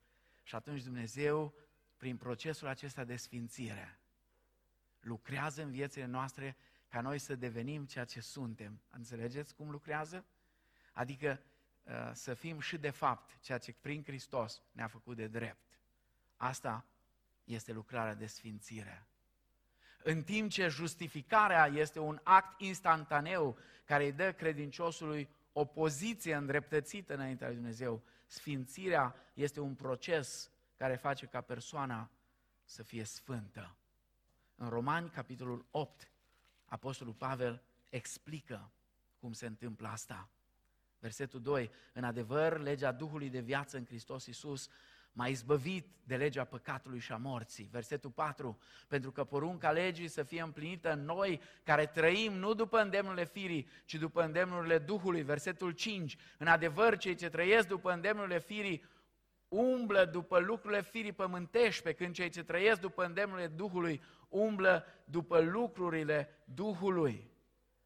Și 0.43 0.55
atunci 0.55 0.83
Dumnezeu, 0.83 1.55
prin 1.97 2.17
procesul 2.17 2.69
acesta 2.69 3.05
de 3.05 3.17
sfințire, 3.17 3.99
lucrează 5.01 5.63
în 5.63 5.71
viețile 5.71 6.07
noastre 6.07 6.57
ca 6.89 7.01
noi 7.01 7.19
să 7.19 7.35
devenim 7.35 7.87
ceea 7.87 8.05
ce 8.05 8.21
suntem. 8.21 8.81
Înțelegeți 8.91 9.55
cum 9.55 9.71
lucrează? 9.71 10.25
Adică 10.93 11.41
uh, 11.83 12.11
să 12.13 12.35
fim 12.35 12.61
și 12.61 12.79
de 12.79 12.91
fapt 12.91 13.41
ceea 13.41 13.59
ce 13.59 13.73
prin 13.81 14.03
Hristos 14.03 14.63
ne-a 14.73 14.87
făcut 14.87 15.17
de 15.17 15.27
drept. 15.27 15.79
Asta 16.37 16.90
este 17.51 17.73
lucrarea 17.73 18.15
de 18.15 18.27
sfințire. 18.27 19.07
În 20.03 20.23
timp 20.23 20.51
ce 20.51 20.69
justificarea 20.69 21.67
este 21.67 21.99
un 21.99 22.21
act 22.23 22.61
instantaneu 22.61 23.59
care 23.85 24.05
îi 24.05 24.13
dă 24.13 24.33
credinciosului 24.33 25.29
o 25.53 25.65
poziție 25.65 26.35
îndreptățită 26.35 27.15
înaintea 27.15 27.47
lui 27.47 27.57
Dumnezeu, 27.57 28.03
sfințirea 28.27 29.15
este 29.35 29.61
un 29.61 29.75
proces 29.75 30.51
care 30.77 30.97
face 30.97 31.27
ca 31.27 31.41
persoana 31.41 32.11
să 32.65 32.83
fie 32.83 33.05
sfântă. 33.05 33.77
În 34.55 34.69
Romani, 34.69 35.11
capitolul 35.11 35.67
8, 35.71 36.11
Apostolul 36.65 37.15
Pavel 37.15 37.63
explică 37.89 38.71
cum 39.19 39.33
se 39.33 39.47
întâmplă 39.47 39.89
asta. 39.89 40.29
Versetul 40.99 41.41
2. 41.41 41.71
În 41.93 42.05
adevăr, 42.05 42.59
legea 42.59 42.93
Duhului 42.93 43.31
de 43.31 43.41
viață 43.41 43.77
în 43.77 43.85
Hristos 43.85 44.27
Iisus 44.27 44.69
m-a 45.13 45.27
izbăvit 45.27 45.87
de 46.05 46.17
legea 46.17 46.45
păcatului 46.45 46.99
și 46.99 47.13
a 47.13 47.17
morții. 47.17 47.69
Versetul 47.71 48.11
4. 48.11 48.59
Pentru 48.89 49.11
că 49.11 49.25
porunca 49.25 49.71
legii 49.71 50.09
să 50.09 50.23
fie 50.23 50.43
împlinită 50.43 50.93
în 50.93 51.05
noi 51.05 51.41
care 51.63 51.87
trăim 51.87 52.33
nu 52.33 52.55
după 52.55 52.79
îndemnurile 52.79 53.25
firii, 53.25 53.69
ci 53.85 53.95
după 53.95 54.23
îndemnurile 54.23 54.79
Duhului. 54.79 55.23
Versetul 55.23 55.71
5. 55.71 56.17
În 56.39 56.47
adevăr, 56.47 56.97
cei 56.97 57.15
ce 57.15 57.29
trăiesc 57.29 57.69
după 57.69 57.93
îndemnurile 57.93 58.39
firii 58.39 58.85
umblă 59.49 60.05
după 60.05 60.39
lucrurile 60.39 60.83
firii 60.83 61.13
pământești, 61.13 61.83
pe 61.83 61.93
când 61.93 62.15
cei 62.15 62.29
ce 62.29 62.43
trăiesc 62.43 62.81
după 62.81 63.05
îndemnurile 63.05 63.47
Duhului 63.47 64.03
umblă 64.29 64.85
după 65.05 65.41
lucrurile 65.41 66.29
Duhului. 66.45 67.31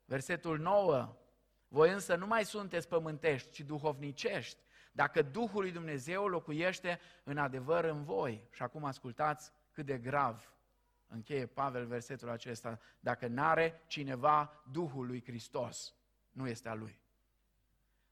Versetul 0.05 0.59
9. 0.59 1.17
Voi 1.69 1.91
însă 1.91 2.15
nu 2.15 2.27
mai 2.27 2.45
sunteți 2.45 2.89
pământești, 2.89 3.51
ci 3.51 3.61
duhovnicești, 3.61 4.59
dacă 4.97 5.23
Duhul 5.23 5.61
lui 5.61 5.73
Dumnezeu 5.73 6.27
locuiește 6.27 7.01
în 7.25 7.39
adevăr 7.39 7.85
în 7.85 8.05
voi. 8.05 8.49
Și 8.51 8.63
acum 8.63 8.85
ascultați 8.85 9.53
cât 9.73 9.87
de 9.87 9.99
grav 9.99 10.53
încheie 11.07 11.47
Pavel 11.47 11.87
versetul 11.87 12.29
acesta. 12.29 12.81
Dacă 13.01 13.27
n-are 13.27 13.83
cineva 13.87 14.63
Duhul 14.71 15.07
lui 15.07 15.23
Hristos, 15.25 15.95
nu 16.31 16.49
este 16.49 16.69
a 16.69 16.75
lui. 16.75 17.01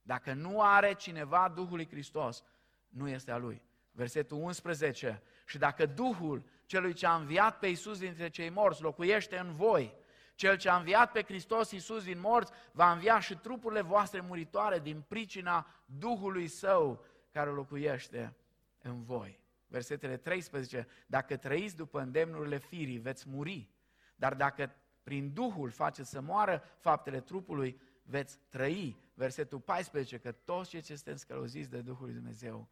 Dacă 0.01 0.33
nu 0.33 0.61
are 0.61 0.93
cineva 0.93 1.49
Duhul 1.55 1.75
lui 1.75 1.87
Hristos, 1.87 2.43
nu 2.89 3.07
este 3.07 3.31
a 3.31 3.37
lui. 3.37 3.61
Versetul 3.91 4.37
11. 4.37 5.21
Și 5.45 5.57
dacă 5.57 5.85
Duhul 5.85 6.43
celui 6.65 6.93
ce 6.93 7.05
a 7.05 7.15
înviat 7.15 7.59
pe 7.59 7.67
Iisus 7.67 7.99
dintre 7.99 8.29
cei 8.29 8.49
morți 8.49 8.81
locuiește 8.81 9.37
în 9.37 9.55
voi, 9.55 9.93
cel 10.35 10.57
ce 10.57 10.69
a 10.69 10.75
înviat 10.75 11.11
pe 11.11 11.23
Hristos 11.23 11.71
Iisus 11.71 12.03
din 12.03 12.19
morți 12.19 12.51
va 12.71 12.91
învia 12.91 13.19
și 13.19 13.35
trupurile 13.35 13.81
voastre 13.81 14.21
muritoare 14.21 14.79
din 14.79 15.03
pricina 15.07 15.67
Duhului 15.85 16.47
Său 16.47 17.05
care 17.31 17.49
locuiește 17.49 18.35
în 18.81 19.03
voi. 19.03 19.39
Versetele 19.67 20.17
13. 20.17 20.87
Dacă 21.05 21.37
trăiți 21.37 21.75
după 21.75 22.01
îndemnurile 22.01 22.57
firii, 22.57 22.97
veți 22.97 23.29
muri. 23.29 23.69
Dar 24.15 24.33
dacă 24.33 24.75
prin 25.03 25.33
Duhul 25.33 25.69
faceți 25.69 26.09
să 26.09 26.21
moară 26.21 26.63
faptele 26.79 27.19
trupului, 27.19 27.81
veți 28.03 28.39
trăi. 28.49 29.01
Versetul 29.13 29.59
14. 29.59 30.17
Că 30.17 30.31
toți 30.31 30.69
cei 30.69 30.81
ce 30.81 30.95
sunteți 30.95 31.21
scălăuziți 31.21 31.69
de 31.69 31.81
Duhul 31.81 32.05
lui 32.05 32.13
Dumnezeu 32.13 32.67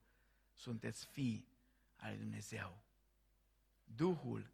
sunteți 0.54 1.06
fii 1.06 1.48
al 1.96 2.10
lui 2.10 2.20
Dumnezeu. 2.20 2.82
Duhul 3.84 4.52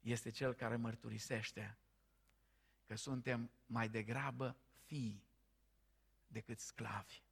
este 0.00 0.30
cel 0.30 0.54
care 0.54 0.76
mărturisește 0.76 1.76
că 2.92 2.98
suntem 2.98 3.50
mai 3.66 3.88
degrabă 3.88 4.56
fii 4.84 5.24
decât 6.26 6.58
sclavi. 6.58 7.22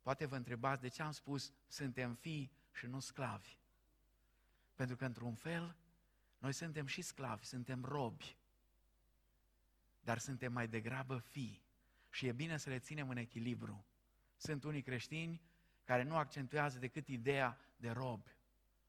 Poate 0.00 0.26
vă 0.26 0.36
întrebați 0.36 0.80
de 0.80 0.88
ce 0.88 1.02
am 1.02 1.10
spus 1.10 1.52
suntem 1.66 2.14
fii 2.14 2.52
și 2.72 2.86
nu 2.86 3.00
sclavi. 3.00 3.56
Pentru 4.74 4.96
că, 4.96 5.04
într-un 5.04 5.34
fel, 5.34 5.76
noi 6.38 6.52
suntem 6.52 6.86
și 6.86 7.02
sclavi, 7.02 7.44
suntem 7.44 7.84
robi, 7.84 8.36
dar 10.00 10.18
suntem 10.18 10.52
mai 10.52 10.68
degrabă 10.68 11.18
fii. 11.18 11.62
Și 12.10 12.26
e 12.26 12.32
bine 12.32 12.56
să 12.56 12.68
le 12.68 12.78
ținem 12.78 13.08
în 13.08 13.16
echilibru. 13.16 13.86
Sunt 14.36 14.64
unii 14.64 14.82
creștini 14.82 15.42
care 15.84 16.02
nu 16.02 16.16
accentuează 16.16 16.78
decât 16.78 17.08
ideea 17.08 17.58
de 17.76 17.90
rob, 17.90 18.26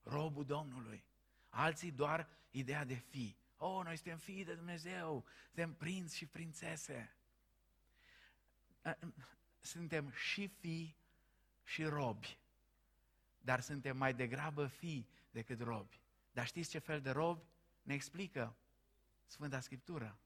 robul 0.04 0.46
Domnului. 0.46 1.06
Alții 1.50 1.92
doar 1.92 2.30
ideea 2.52 2.86
de 2.86 2.96
fi. 2.96 3.43
Oh, 3.66 3.84
noi 3.84 3.96
suntem 3.96 4.18
fii 4.18 4.46
de 4.46 4.54
Dumnezeu, 4.54 5.26
suntem 5.46 5.74
prinți 5.74 6.18
și 6.18 6.26
prințese. 6.26 7.16
Suntem 9.62 10.12
și 10.12 10.48
fii 10.48 10.96
și 11.64 11.84
robi, 11.84 12.38
dar 13.42 13.60
suntem 13.60 13.98
mai 13.98 14.14
degrabă 14.14 14.68
fii 14.68 15.08
decât 15.32 15.62
robi. 15.62 16.00
Dar 16.32 16.46
știți 16.46 16.70
ce 16.70 16.80
fel 16.80 17.02
de 17.02 17.10
robi? 17.10 17.44
Ne 17.82 17.94
explică 17.94 18.56
Sfânta 19.26 19.60
Scriptură. 19.60 20.18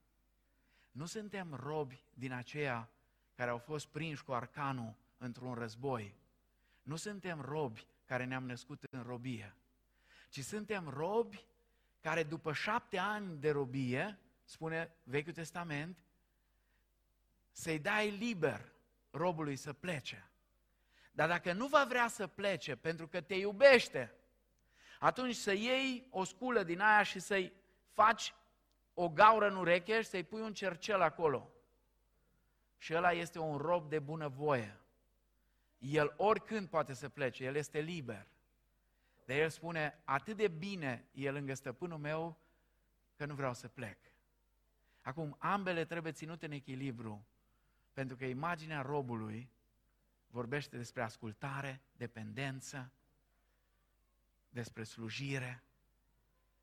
Nu 0.91 1.05
suntem 1.05 1.53
robi 1.53 2.03
din 2.13 2.31
aceia 2.31 2.89
care 3.35 3.49
au 3.49 3.57
fost 3.57 3.87
prinși 3.87 4.23
cu 4.23 4.33
arcanul 4.33 4.95
într-un 5.17 5.53
război. 5.53 6.15
Nu 6.83 6.95
suntem 6.95 7.41
robi 7.41 7.87
care 8.05 8.25
ne-am 8.25 8.45
născut 8.45 8.83
în 8.83 9.03
robie, 9.03 9.55
ci 10.29 10.43
suntem 10.43 10.89
robi 10.89 11.45
care 12.01 12.23
după 12.23 12.53
șapte 12.53 12.97
ani 12.97 13.37
de 13.37 13.51
robie, 13.51 14.19
spune 14.43 14.95
Vechiul 15.03 15.33
Testament, 15.33 15.97
să-i 17.51 17.79
dai 17.79 18.09
liber 18.09 18.71
robului 19.11 19.55
să 19.55 19.73
plece. 19.73 20.31
Dar 21.11 21.27
dacă 21.27 21.53
nu 21.53 21.67
va 21.67 21.85
vrea 21.87 22.07
să 22.07 22.27
plece 22.27 22.75
pentru 22.75 23.07
că 23.07 23.21
te 23.21 23.35
iubește, 23.35 24.13
atunci 24.99 25.35
să 25.35 25.53
iei 25.53 26.07
o 26.09 26.23
sculă 26.23 26.63
din 26.63 26.79
aia 26.79 27.03
și 27.03 27.19
să-i 27.19 27.53
faci 27.91 28.33
o 28.93 29.09
gaură 29.09 29.47
în 29.47 29.55
ureche 29.55 30.01
și 30.01 30.07
să-i 30.07 30.23
pui 30.23 30.41
un 30.41 30.53
cercel 30.53 31.01
acolo. 31.01 31.51
Și 32.77 32.93
ăla 32.95 33.11
este 33.11 33.39
un 33.39 33.57
rob 33.57 33.89
de 33.89 33.99
bunăvoie. 33.99 34.79
El 35.77 36.13
oricând 36.17 36.67
poate 36.67 36.93
să 36.93 37.09
plece, 37.09 37.43
el 37.43 37.55
este 37.55 37.79
liber. 37.79 38.27
Dar 39.27 39.37
el 39.37 39.49
spune, 39.49 40.01
atât 40.03 40.37
de 40.37 40.47
bine 40.47 41.07
e 41.11 41.31
lângă 41.31 41.53
stăpânul 41.53 41.97
meu, 41.97 42.39
că 43.15 43.25
nu 43.25 43.35
vreau 43.35 43.53
să 43.53 43.67
plec. 43.67 43.97
Acum, 45.01 45.35
ambele 45.39 45.85
trebuie 45.85 46.11
ținute 46.11 46.45
în 46.45 46.51
echilibru, 46.51 47.27
pentru 47.93 48.15
că 48.15 48.25
imaginea 48.25 48.81
robului 48.81 49.49
vorbește 50.27 50.77
despre 50.77 51.01
ascultare, 51.01 51.81
dependență, 51.97 52.91
despre 54.49 54.83
slujire, 54.83 55.63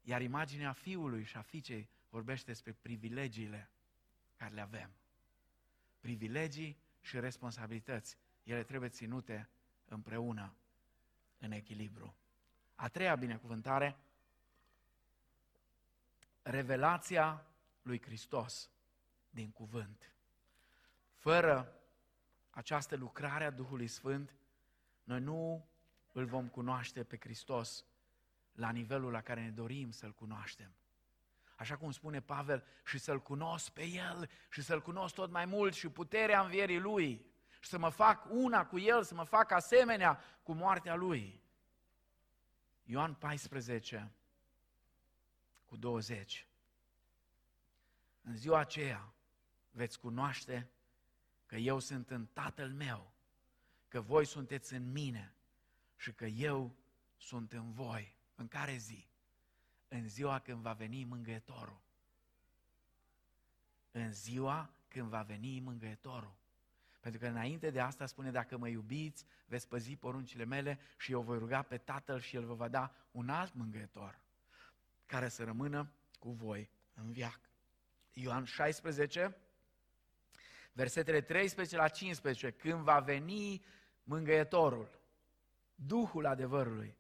iar 0.03 0.23
imaginea 0.23 0.73
fiului 0.73 1.25
și 1.25 1.37
a 1.37 1.43
fiicei 1.43 1.89
vorbește 2.09 2.51
despre 2.51 2.73
privilegiile 2.73 3.71
care 4.37 4.55
le 4.55 4.61
avem. 4.61 4.91
Privilegii 6.01 6.79
și 7.01 7.21
responsabilități, 7.21 8.17
ele 8.43 8.63
trebuie 8.63 8.89
ținute 8.89 9.49
împreună, 9.85 10.55
în 11.39 11.53
echilibru. 11.53 12.17
A 12.75 12.89
treia 12.89 13.15
binecuvântare, 13.15 13.97
revelația 16.43 17.47
lui 17.83 18.03
Hristos 18.03 18.71
din 19.31 19.51
cuvânt. 19.51 20.15
Fără 21.15 21.81
această 22.51 22.97
lucrare 22.97 23.45
a 23.45 23.51
Duhului 23.51 23.87
Sfânt, 23.87 24.35
noi 25.05 25.21
nu 25.21 25.69
îl 26.13 26.25
vom 26.25 26.49
cunoaște 26.49 27.05
pe 27.05 27.17
Hristos 27.21 27.85
la 28.53 28.71
nivelul 28.71 29.13
la 29.13 29.21
care 29.21 29.43
ne 29.43 29.51
dorim 29.51 29.91
să-L 29.91 30.13
cunoaștem. 30.13 30.75
Așa 31.57 31.77
cum 31.77 31.91
spune 31.91 32.21
Pavel, 32.21 32.65
și 32.85 32.99
să-L 32.99 33.21
cunosc 33.21 33.71
pe 33.71 33.83
El 33.83 34.31
și 34.51 34.63
să-L 34.63 34.83
cunosc 34.83 35.15
tot 35.15 35.31
mai 35.31 35.45
mult 35.45 35.75
și 35.75 35.89
puterea 35.89 36.41
învierii 36.41 36.79
Lui 36.79 37.27
și 37.61 37.69
să 37.69 37.79
mă 37.79 37.89
fac 37.89 38.27
una 38.31 38.67
cu 38.67 38.79
El, 38.79 39.03
să 39.03 39.15
mă 39.15 39.25
fac 39.25 39.51
asemenea 39.51 40.21
cu 40.43 40.53
moartea 40.53 40.95
Lui. 40.95 41.43
Ioan 42.85 43.15
14 43.15 44.13
cu 45.67 45.77
20. 45.77 46.47
În 48.23 48.37
ziua 48.37 48.59
aceea 48.59 49.15
veți 49.71 49.99
cunoaște 49.99 50.71
că 51.47 51.57
eu 51.57 51.79
sunt 51.79 52.11
în 52.11 52.27
Tatăl 52.27 52.71
meu, 52.73 53.13
că 53.89 54.01
voi 54.01 54.27
sunteți 54.27 54.75
în 54.75 54.93
mine 54.93 55.35
și 55.97 56.13
că 56.13 56.27
eu 56.27 56.77
sunt 57.17 57.53
în 57.53 57.73
voi. 57.73 58.17
În 58.35 58.49
care 58.49 58.77
zi? 58.77 59.07
În 59.89 60.09
ziua 60.09 60.39
când 60.39 60.63
va 60.63 60.73
veni 60.73 61.05
mângâietorul. 61.05 61.81
În 63.91 64.13
ziua 64.13 64.71
când 64.89 65.09
va 65.09 65.23
veni 65.23 65.61
mângâietorul. 65.61 66.35
Pentru 67.05 67.21
că 67.21 67.27
înainte 67.27 67.71
de 67.71 67.81
asta 67.81 68.07
spune, 68.07 68.31
dacă 68.31 68.59
mă 68.59 68.69
iubiți, 68.69 69.25
veți 69.47 69.69
păzi 69.69 69.97
poruncile 69.97 70.45
mele 70.45 70.79
și 70.99 71.13
eu 71.13 71.21
voi 71.21 71.39
ruga 71.39 71.63
pe 71.63 71.77
Tatăl 71.77 72.21
și 72.21 72.37
El 72.37 72.45
vă 72.45 72.55
va 72.55 72.69
da 72.69 72.95
un 73.11 73.29
alt 73.29 73.55
mângâietor 73.55 74.19
care 75.07 75.29
să 75.29 75.45
rămână 75.45 75.93
cu 76.19 76.31
voi 76.31 76.71
în 76.95 77.13
viac. 77.13 77.41
Ioan 78.13 78.45
16, 78.45 79.37
versetele 80.73 81.21
13 81.21 81.77
la 81.77 81.89
15, 81.89 82.51
când 82.51 82.81
va 82.81 83.01
veni 83.01 83.65
mângâietorul, 84.03 85.01
Duhul 85.75 86.27
adevărului, 86.27 86.97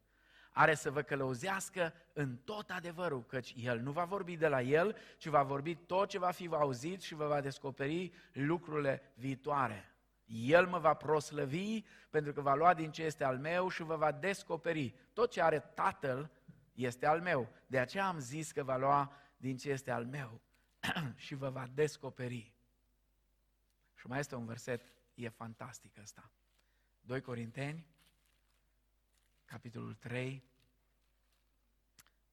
are 0.50 0.74
să 0.74 0.90
vă 0.90 1.02
călăuzească 1.02 1.94
în 2.12 2.36
tot 2.36 2.70
adevărul, 2.70 3.24
căci 3.24 3.54
El 3.56 3.80
nu 3.80 3.92
va 3.92 4.04
vorbi 4.04 4.36
de 4.36 4.48
la 4.48 4.62
El, 4.62 4.96
ci 5.18 5.26
va 5.26 5.42
vorbi 5.42 5.74
tot 5.74 6.08
ce 6.08 6.18
va 6.18 6.30
fi 6.30 6.48
auzit 6.52 7.02
și 7.02 7.14
vă 7.14 7.26
va 7.26 7.40
descoperi 7.40 8.12
lucrurile 8.32 9.12
viitoare. 9.14 9.93
El 10.26 10.66
mă 10.66 10.78
va 10.78 10.94
proslăvi 10.94 11.82
pentru 12.10 12.32
că 12.32 12.40
va 12.40 12.54
lua 12.54 12.74
din 12.74 12.90
ce 12.90 13.02
este 13.02 13.24
al 13.24 13.38
meu 13.38 13.68
și 13.68 13.82
vă 13.82 13.96
va 13.96 14.12
descoperi. 14.12 14.94
Tot 15.12 15.30
ce 15.30 15.42
are 15.42 15.58
Tatăl 15.58 16.30
este 16.72 17.06
al 17.06 17.20
meu. 17.20 17.52
De 17.66 17.78
aceea 17.78 18.06
am 18.06 18.18
zis 18.18 18.52
că 18.52 18.62
va 18.62 18.76
lua 18.76 19.12
din 19.36 19.56
ce 19.56 19.70
este 19.70 19.90
al 19.90 20.06
meu 20.06 20.40
și 21.16 21.34
vă 21.34 21.50
va 21.50 21.66
descoperi. 21.74 22.52
Și 23.94 24.06
mai 24.06 24.18
este 24.18 24.34
un 24.34 24.46
verset, 24.46 24.92
e 25.14 25.28
fantastic 25.28 25.98
ăsta. 25.98 26.30
2 27.00 27.20
Corinteni, 27.20 27.86
capitolul 29.44 29.94
3, 29.94 30.44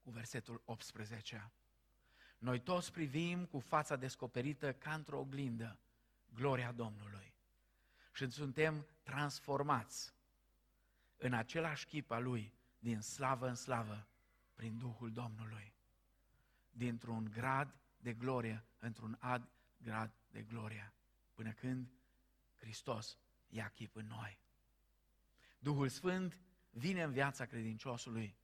cu 0.04 0.10
versetul 0.10 0.62
18. 0.66 1.52
Noi 2.38 2.60
toți 2.60 2.92
privim 2.92 3.46
cu 3.46 3.60
fața 3.60 3.96
descoperită 3.96 4.74
ca 4.74 4.94
într-o 4.94 5.20
oglindă 5.20 5.80
gloria 6.34 6.72
Domnului 6.72 7.31
și 8.12 8.30
suntem 8.30 8.88
transformați 9.04 10.13
în 11.17 11.34
același 11.34 11.86
chip 11.86 12.12
al 12.12 12.24
Lui, 12.24 12.54
din 12.80 13.02
slavă 13.02 13.47
în 13.47 13.56
slavă, 13.56 14.08
prin 14.54 14.78
Duhul 14.78 15.12
Domnului, 15.12 15.74
dintr-un 16.71 17.30
grad 17.32 17.76
de 17.97 18.13
glorie 18.13 18.65
într-un 18.80 19.17
ad 19.19 19.50
grad 19.78 20.12
de 20.32 20.41
glorie, 20.41 20.93
până 21.34 21.52
când 21.52 21.91
Hristos 22.58 23.17
ia 23.47 23.67
chip 23.69 23.95
în 23.95 24.06
noi. 24.06 24.39
Duhul 25.60 25.89
Sfânt 25.89 26.39
vine 26.69 27.04
în 27.04 27.12
viața 27.12 27.45
credinciosului 27.45 28.36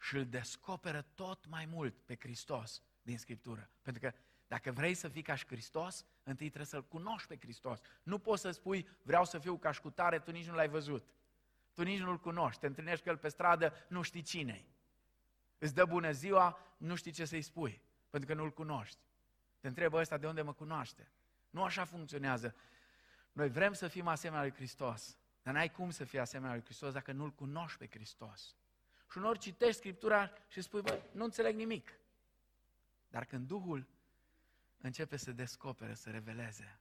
și 0.00 0.16
îl 0.16 0.26
descoperă 0.26 1.02
tot 1.02 1.46
mai 1.46 1.66
mult 1.66 1.98
pe 1.98 2.16
Hristos 2.16 2.82
din 3.02 3.18
Scriptură. 3.18 3.70
Pentru 3.82 4.02
că 4.02 4.16
dacă 4.48 4.72
vrei 4.72 4.94
să 4.94 5.08
fii 5.08 5.22
ca 5.22 5.34
și 5.34 5.46
Hristos, 5.46 6.04
întâi 6.22 6.46
trebuie 6.46 6.66
să-L 6.66 6.84
cunoști 6.84 7.28
pe 7.28 7.36
Hristos. 7.40 7.80
Nu 8.02 8.18
poți 8.18 8.40
să 8.40 8.50
spui, 8.50 8.88
vreau 9.02 9.24
să 9.24 9.38
fiu 9.38 9.58
ca 9.58 9.70
și 9.70 9.80
cu 9.80 9.90
tare, 9.90 10.18
tu 10.18 10.30
nici 10.30 10.46
nu 10.46 10.54
l-ai 10.54 10.68
văzut. 10.68 11.04
Tu 11.72 11.82
nici 11.82 12.00
nu-L 12.00 12.18
cunoști, 12.18 12.60
te 12.60 12.66
întâlnești 12.66 13.02
cu 13.02 13.08
El 13.08 13.16
pe 13.16 13.28
stradă, 13.28 13.72
nu 13.88 14.02
știi 14.02 14.22
cine 14.22 14.64
Îți 15.58 15.74
dă 15.74 15.84
bună 15.84 16.10
ziua, 16.10 16.58
nu 16.76 16.94
știi 16.94 17.12
ce 17.12 17.24
să-i 17.24 17.42
spui 17.42 17.80
pentru 18.10 18.28
că 18.28 18.34
nu-L 18.34 18.52
cunoști. 18.52 18.98
Te 19.60 19.68
întrebă 19.68 19.98
ăsta 19.98 20.16
de 20.16 20.26
unde 20.26 20.42
mă 20.42 20.52
cunoaște. 20.52 21.10
Nu 21.50 21.62
așa 21.62 21.84
funcționează. 21.84 22.54
Noi 23.32 23.48
vrem 23.48 23.72
să 23.72 23.88
fim 23.88 24.06
asemenea 24.06 24.42
lui 24.42 24.52
Hristos, 24.52 25.18
dar 25.42 25.54
n-ai 25.54 25.70
cum 25.70 25.90
să 25.90 26.04
fii 26.04 26.18
asemenea 26.18 26.54
lui 26.54 26.64
Hristos 26.64 26.92
dacă 26.92 27.12
nu-L 27.12 27.30
cunoști 27.30 27.78
pe 27.78 27.88
Hristos. 27.90 28.56
Și 29.10 29.18
unor 29.18 29.38
citești 29.38 29.76
Scriptura 29.76 30.30
și 30.48 30.60
spui, 30.60 30.80
bă, 30.80 31.00
nu 31.12 31.24
înțeleg 31.24 31.56
nimic. 31.56 31.98
Dar 33.08 33.24
când 33.24 33.46
Duhul 33.46 33.86
începe 34.80 35.16
să 35.16 35.32
descopere, 35.32 35.94
să 35.94 36.10
reveleze, 36.10 36.80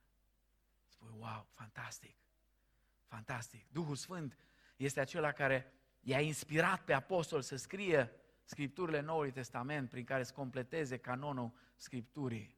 spui, 0.88 1.14
wow, 1.18 1.48
fantastic, 1.54 2.16
fantastic. 3.06 3.72
Duhul 3.72 3.96
Sfânt 3.96 4.38
este 4.78 5.00
acela 5.00 5.32
care 5.32 5.74
i-a 6.00 6.20
inspirat 6.20 6.84
pe 6.84 6.94
apostol 6.94 7.42
să 7.42 7.56
scrie 7.56 8.12
scripturile 8.44 9.00
Noului 9.00 9.32
Testament 9.32 9.90
prin 9.90 10.04
care 10.04 10.24
să 10.24 10.34
completeze 10.34 10.98
canonul 10.98 11.52
Scripturii. 11.76 12.58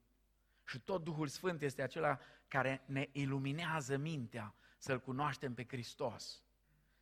Și 0.66 0.80
tot 0.80 1.04
Duhul 1.04 1.28
Sfânt 1.28 1.62
este 1.62 1.82
acela 1.82 2.20
care 2.48 2.82
ne 2.86 3.10
iluminează 3.12 3.98
mintea 3.98 4.56
să-L 4.78 5.00
cunoaștem 5.00 5.54
pe 5.54 5.66
Hristos, 5.68 6.44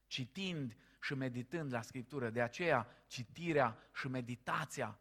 citind 0.08 0.78
și 1.02 1.14
meditând 1.14 1.74
la 1.74 1.82
Scriptură. 1.82 2.30
De 2.30 2.42
aceea, 2.42 2.88
citirea 3.08 3.78
și 3.94 4.08
meditația 4.08 5.00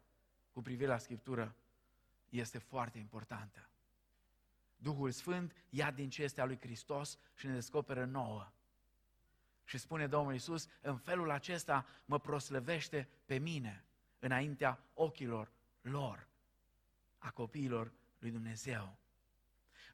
cu 0.51 0.61
privire 0.61 0.89
la 0.89 0.97
Scriptură 0.97 1.55
este 2.29 2.57
foarte 2.57 2.97
importantă. 2.97 3.69
Duhul 4.77 5.11
Sfânt 5.11 5.53
ia 5.69 5.91
din 5.91 6.09
ce 6.09 6.23
este 6.23 6.41
a 6.41 6.45
lui 6.45 6.59
Hristos 6.59 7.17
și 7.35 7.45
ne 7.45 7.53
descoperă 7.53 8.05
nouă. 8.05 8.51
Și 9.63 9.77
spune 9.77 10.07
Domnul 10.07 10.33
Iisus, 10.33 10.67
în 10.81 10.97
felul 10.97 11.29
acesta 11.31 11.85
mă 12.05 12.19
proslăvește 12.19 13.09
pe 13.25 13.37
mine 13.37 13.85
înaintea 14.19 14.79
ochilor 14.93 15.51
lor, 15.81 16.27
a 17.17 17.31
copiilor 17.31 17.91
lui 18.19 18.31
Dumnezeu. 18.31 18.97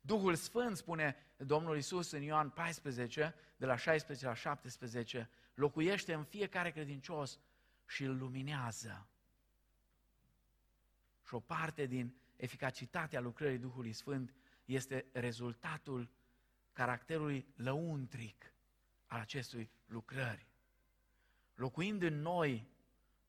Duhul 0.02 0.36
Sfânt, 0.36 0.78
spune 0.78 1.16
Domnul 1.38 1.76
Iisus 1.76 2.12
în 2.12 2.22
Ioan 2.22 2.50
14, 2.50 3.36
de 3.58 3.66
la 3.66 3.76
16 3.76 4.26
la 4.26 4.34
17, 4.34 5.30
locuiește 5.54 6.14
în 6.14 6.24
fiecare 6.24 6.72
credincios 6.72 7.40
și 7.86 8.04
îl 8.04 8.18
luminează. 8.18 9.08
Și 11.28 11.34
o 11.34 11.40
parte 11.40 11.86
din 11.86 12.16
eficacitatea 12.44 13.20
lucrării 13.20 13.58
Duhului 13.58 13.94
Sfânt 13.94 14.34
este 14.66 15.06
rezultatul 15.12 16.10
caracterului 16.74 17.48
lăuntric 17.56 18.54
al 19.06 19.20
acestui 19.20 19.72
lucrări. 19.86 20.48
Locuind 21.56 22.02
în 22.02 22.22
noi, 22.22 22.68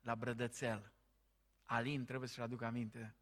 la 0.00 0.14
Brădățel. 0.14 0.92
Alin, 1.64 2.04
trebuie 2.04 2.28
să-și 2.28 2.40
aduc 2.40 2.62
aminte, 2.62 3.14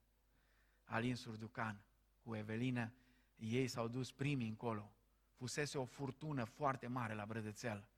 Alin 0.84 1.16
Surducan 1.16 1.80
cu 2.22 2.34
Evelină, 2.34 2.92
ei 3.36 3.66
s-au 3.66 3.88
dus 3.88 4.12
primii 4.12 4.48
încolo. 4.48 4.92
Fusese 5.32 5.78
o 5.78 5.84
furtună 5.84 6.44
foarte 6.44 6.86
mare 6.86 7.14
la 7.14 7.26
Brădățel. 7.26 7.88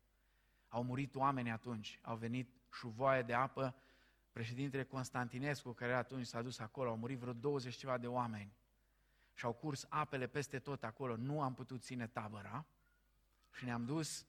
Au 0.68 0.82
murit 0.82 1.14
oameni 1.14 1.50
atunci, 1.50 1.98
au 2.02 2.16
venit 2.16 2.48
șuvoaie 2.72 3.22
de 3.22 3.34
apă, 3.34 3.74
președintele 4.32 4.84
Constantinescu, 4.84 5.72
care 5.72 5.94
atunci 5.94 6.26
s-a 6.26 6.42
dus 6.42 6.58
acolo, 6.58 6.90
au 6.90 6.96
murit 6.96 7.18
vreo 7.18 7.32
20 7.32 7.74
ceva 7.74 7.98
de 7.98 8.06
oameni. 8.06 8.52
Și 9.34 9.44
au 9.44 9.52
curs 9.52 9.86
apele 9.88 10.26
peste 10.26 10.58
tot 10.58 10.84
acolo, 10.84 11.16
nu 11.16 11.42
am 11.42 11.54
putut 11.54 11.82
ține 11.82 12.06
tabăra. 12.06 12.66
Și 13.52 13.64
ne-am 13.64 13.84
dus, 13.84 14.26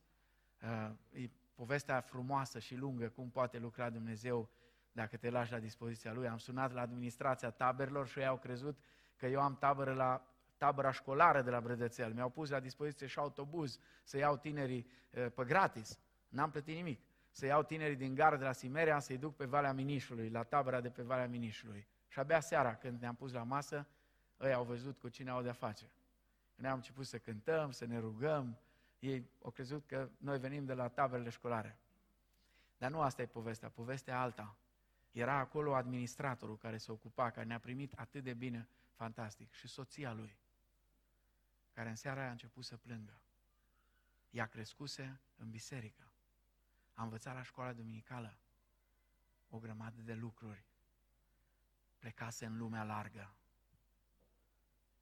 uh, 0.61 1.21
e 1.21 1.29
povestea 1.55 2.01
frumoasă 2.01 2.59
și 2.59 2.75
lungă, 2.75 3.09
cum 3.09 3.29
poate 3.29 3.57
lucra 3.57 3.89
Dumnezeu 3.89 4.49
dacă 4.97 5.17
te 5.17 5.29
lași 5.29 5.51
la 5.51 5.59
dispoziția 5.59 6.13
Lui. 6.13 6.27
Am 6.27 6.37
sunat 6.37 6.73
la 6.73 6.81
administrația 6.81 7.49
taberelor 7.49 8.07
și 8.07 8.19
ei 8.19 8.25
au 8.25 8.37
crezut 8.37 8.77
că 9.15 9.25
eu 9.27 9.41
am 9.41 9.57
tabără 9.57 9.93
la 9.93 10.27
tabăra 10.57 10.91
școlară 10.91 11.41
de 11.41 11.49
la 11.49 11.61
Brădățel. 11.61 12.13
Mi-au 12.13 12.29
pus 12.29 12.49
la 12.49 12.59
dispoziție 12.59 13.07
și 13.07 13.19
autobuz 13.19 13.79
să 14.03 14.17
iau 14.17 14.37
tinerii 14.37 14.87
uh, 15.11 15.31
pe 15.35 15.43
gratis. 15.43 15.99
N-am 16.29 16.51
plătit 16.51 16.75
nimic. 16.75 17.01
Să 17.31 17.45
iau 17.45 17.63
tinerii 17.63 17.95
din 17.95 18.15
gara 18.15 18.37
de 18.37 18.43
la 18.43 18.51
Simeria, 18.51 18.99
să-i 18.99 19.17
duc 19.17 19.35
pe 19.35 19.45
Valea 19.45 19.73
Minișului, 19.73 20.29
la 20.29 20.43
tabăra 20.43 20.81
de 20.81 20.89
pe 20.89 21.01
Valea 21.01 21.27
Minișului. 21.27 21.87
Și 22.07 22.19
abia 22.19 22.39
seara, 22.39 22.75
când 22.75 23.01
ne-am 23.01 23.15
pus 23.15 23.31
la 23.31 23.43
masă, 23.43 23.87
ei 24.39 24.53
au 24.53 24.63
văzut 24.63 24.97
cu 24.99 25.09
cine 25.09 25.29
au 25.29 25.41
de-a 25.41 25.53
face. 25.53 25.91
Ne-am 26.55 26.75
început 26.75 27.05
să 27.05 27.17
cântăm, 27.17 27.71
să 27.71 27.85
ne 27.85 27.99
rugăm, 27.99 28.57
ei 28.99 29.29
au 29.43 29.51
crezut 29.51 29.85
că 29.85 30.09
noi 30.17 30.39
venim 30.39 30.65
de 30.65 30.73
la 30.73 30.87
taberele 30.87 31.29
școlare. 31.29 31.77
Dar 32.77 32.91
nu 32.91 33.01
asta 33.01 33.21
e 33.21 33.25
povestea, 33.25 33.69
povestea 33.69 34.21
alta. 34.21 34.55
Era 35.11 35.37
acolo 35.37 35.75
administratorul 35.75 36.57
care 36.57 36.77
se 36.77 36.91
ocupa, 36.91 37.31
care 37.31 37.45
ne-a 37.45 37.59
primit 37.59 37.93
atât 37.93 38.23
de 38.23 38.33
bine, 38.33 38.69
fantastic, 38.95 39.51
și 39.51 39.67
soția 39.67 40.13
lui, 40.13 40.37
care 41.73 41.89
în 41.89 41.95
seara 41.95 42.19
aia 42.19 42.29
a 42.29 42.31
început 42.31 42.65
să 42.65 42.77
plângă. 42.77 43.21
Ea 44.29 44.45
crescuse 44.45 45.19
în 45.35 45.49
biserică. 45.49 46.11
A 46.93 47.03
învățat 47.03 47.33
la 47.33 47.43
școala 47.43 47.73
duminicală 47.73 48.37
o 49.49 49.59
grămadă 49.59 50.01
de 50.01 50.13
lucruri. 50.13 50.65
Plecase 51.97 52.45
în 52.45 52.57
lumea 52.57 52.83
largă. 52.83 53.33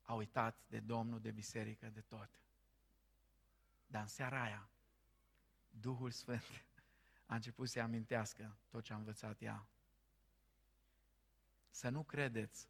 A 0.01 0.13
uitat 0.13 0.57
de 0.67 0.79
Domnul, 0.79 1.19
de 1.19 1.31
biserică, 1.31 1.89
de 1.89 2.01
tot. 2.01 2.29
Dar 3.87 4.01
în 4.01 4.07
seara 4.07 4.41
aia, 4.41 4.69
Duhul 5.69 6.11
Sfânt 6.11 6.65
a 7.25 7.35
început 7.35 7.69
să-i 7.69 7.81
amintească 7.81 8.57
tot 8.69 8.83
ce 8.83 8.93
a 8.93 8.95
învățat 8.95 9.41
ea. 9.41 9.67
Să 11.75 11.89
nu 11.89 12.03
credeți 12.03 12.67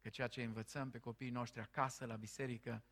că 0.00 0.08
ceea 0.08 0.28
ce 0.28 0.42
învățăm 0.42 0.90
pe 0.90 0.98
copiii 0.98 1.30
noștri 1.30 1.60
acasă, 1.60 2.06
la 2.06 2.16
biserică, 2.16 2.82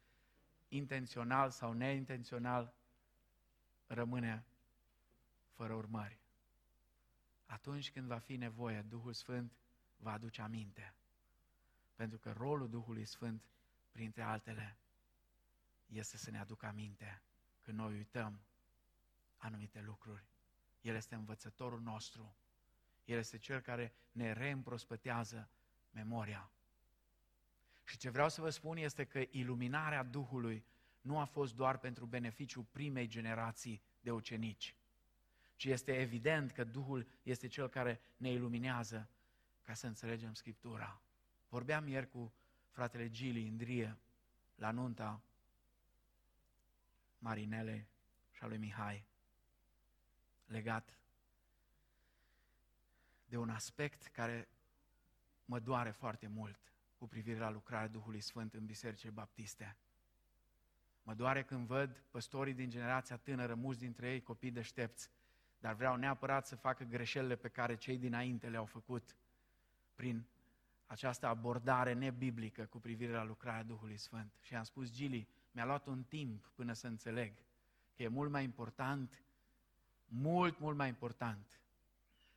intențional 0.69 1.51
sau 1.51 1.73
neintențional, 1.73 2.75
rămâne 3.87 4.45
fără 5.53 5.75
urmări. 5.75 6.19
Atunci 7.47 7.91
când 7.91 8.07
va 8.07 8.19
fi 8.19 8.37
nevoie, 8.37 8.83
Duhul 8.83 9.13
Sfânt 9.13 9.53
va 9.97 10.13
aduce 10.13 10.43
aminte. 10.43 10.95
Pentru 11.95 12.19
că 12.19 12.33
rolul 12.33 12.69
Duhului 12.69 13.05
Sfânt, 13.05 13.43
printre 13.91 14.23
altele, 14.23 14.77
este 15.87 16.17
să 16.17 16.31
ne 16.31 16.39
aducă 16.39 16.67
aminte 16.67 17.23
când 17.61 17.79
noi 17.79 17.95
uităm 17.95 18.41
anumite 19.37 19.81
lucruri. 19.81 20.25
El 20.81 20.95
este 20.95 21.15
învățătorul 21.15 21.81
nostru. 21.81 22.35
El 23.11 23.19
este 23.19 23.39
cel 23.39 23.61
care 23.61 23.93
ne 24.13 24.33
reîmprospătează 24.33 25.51
memoria. 25.91 26.51
Și 27.85 27.99
ce 27.99 28.11
vreau 28.11 28.29
să 28.29 28.41
vă 28.41 28.51
spun 28.51 28.77
este 28.77 29.05
că 29.05 29.23
iluminarea 29.31 30.03
Duhului 30.03 30.65
nu 31.01 31.19
a 31.19 31.25
fost 31.25 31.55
doar 31.55 31.79
pentru 31.79 32.07
beneficiul 32.07 32.65
primei 32.71 33.07
generații 33.07 33.83
de 34.01 34.11
ucenici, 34.11 34.77
ci 35.57 35.65
este 35.65 35.97
evident 35.97 36.51
că 36.51 36.65
Duhul 36.65 37.07
este 37.23 37.47
cel 37.47 37.69
care 37.69 38.01
ne 38.17 38.31
iluminează 38.31 39.09
ca 39.63 39.75
să 39.75 39.87
înțelegem 39.87 40.35
Scriptura. 40.35 41.03
Vorbeam 41.49 41.89
ieri 41.89 42.09
cu 42.09 42.33
fratele 42.69 43.11
Gili 43.11 43.47
Indrie 43.47 43.99
la 44.55 44.71
nunta 44.71 45.23
Marinele 47.19 47.89
și 48.31 48.43
a 48.43 48.47
lui 48.47 48.59
Mihai, 48.59 49.05
legat 50.47 50.99
de 53.31 53.37
un 53.37 53.51
aspect 53.51 54.07
care 54.07 54.49
mă 55.45 55.59
doare 55.59 55.91
foarte 55.91 56.27
mult 56.27 56.75
cu 56.99 57.07
privire 57.07 57.39
la 57.39 57.51
lucrarea 57.51 57.89
Duhului 57.89 58.21
Sfânt 58.21 58.55
în 58.55 58.67
bisericile 58.67 59.11
baptiste. 59.11 59.77
Mă 61.03 61.15
doare 61.15 61.45
când 61.45 61.67
văd 61.67 62.05
păstorii 62.11 62.55
din 62.55 62.71
generația 62.71 63.17
tânără, 63.17 63.55
mulți 63.55 63.81
dintre 63.81 64.11
ei 64.13 64.23
copii 64.23 64.51
deștepți, 64.51 65.11
dar 65.59 65.75
vreau 65.75 65.97
neapărat 65.97 66.47
să 66.47 66.57
facă 66.57 66.85
greșelile 66.85 67.37
pe 67.37 67.49
care 67.49 67.77
cei 67.77 67.99
dinainte 67.99 68.49
le-au 68.49 68.65
făcut 68.65 69.17
prin 69.95 70.27
această 70.87 71.27
abordare 71.27 71.93
nebiblică 71.93 72.67
cu 72.67 72.81
privire 72.81 73.13
la 73.13 73.25
lucrarea 73.25 73.63
Duhului 73.63 73.97
Sfânt. 73.97 74.39
Și 74.41 74.55
am 74.55 74.63
spus, 74.63 74.93
Gili, 74.93 75.29
mi-a 75.53 75.65
luat 75.65 75.87
un 75.87 76.03
timp 76.03 76.51
până 76.55 76.73
să 76.73 76.87
înțeleg 76.87 77.35
că 77.95 78.03
e 78.03 78.09
mult 78.09 78.31
mai 78.31 78.45
important, 78.45 79.25
mult, 80.07 80.59
mult 80.59 80.77
mai 80.77 80.89
important 80.89 81.61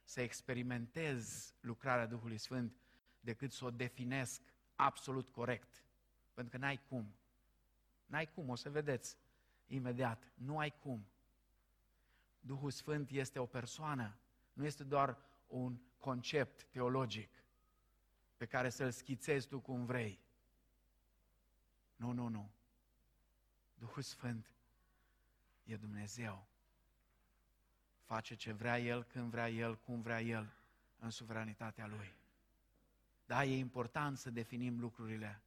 să 0.04 0.22
experimentez 0.22 1.54
lucrarea 1.60 2.06
Duhului 2.06 2.38
Sfânt 2.38 2.78
decât 3.20 3.52
să 3.52 3.66
o 3.66 3.72
definesc 3.72 4.42
absolut 4.76 5.30
corect. 5.30 5.84
Pentru 6.34 6.58
că 6.58 6.66
n-ai 6.66 6.82
cum. 6.88 7.16
N-ai 8.06 8.26
cum, 8.26 8.50
o 8.50 8.56
să 8.56 8.70
vedeți 8.70 9.18
imediat. 9.66 10.32
Nu 10.34 10.58
ai 10.58 10.74
cum. 10.80 11.08
Duhul 12.40 12.72
Sfânt 12.72 13.10
este 13.10 13.40
o 13.40 13.46
persoană, 13.46 14.18
nu 14.54 14.66
este 14.66 14.84
doar 14.84 15.18
un 15.48 15.80
concept 15.98 16.64
teologic 16.64 17.44
pe 18.38 18.46
care 18.46 18.70
să-l 18.70 18.92
schițezi 18.92 19.48
tu 19.48 19.60
cum 19.60 19.86
vrei. 19.86 20.20
Nu, 21.96 22.12
nu, 22.12 22.28
nu. 22.28 22.52
Duhul 23.74 24.02
Sfânt 24.02 24.54
e 25.64 25.76
Dumnezeu. 25.76 26.48
Face 28.06 28.36
ce 28.36 28.52
vrea 28.52 28.80
El, 28.80 29.04
când 29.04 29.30
vrea 29.30 29.50
El, 29.50 29.78
cum 29.78 30.02
vrea 30.02 30.22
El, 30.22 30.54
în 31.00 31.10
suveranitatea 31.10 31.88
Lui. 31.88 32.14
Da, 33.26 33.44
e 33.44 33.58
important 33.58 34.18
să 34.18 34.30
definim 34.30 34.80
lucrurile, 34.80 35.42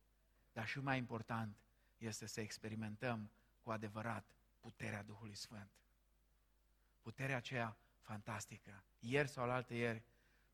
dar 0.53 0.67
și 0.67 0.81
mai 0.81 0.99
important 0.99 1.57
este 1.99 2.27
să 2.27 2.41
experimentăm 2.41 3.31
cu 3.63 3.71
adevărat 3.71 4.25
puterea 4.61 5.03
Duhului 5.03 5.35
Sfânt. 5.35 5.71
Puterea 7.03 7.37
aceea 7.37 7.77
fantastică. 8.01 8.83
Ieri 8.99 9.29
sau 9.29 9.43
alaltă 9.45 9.75
ieri, 9.75 10.03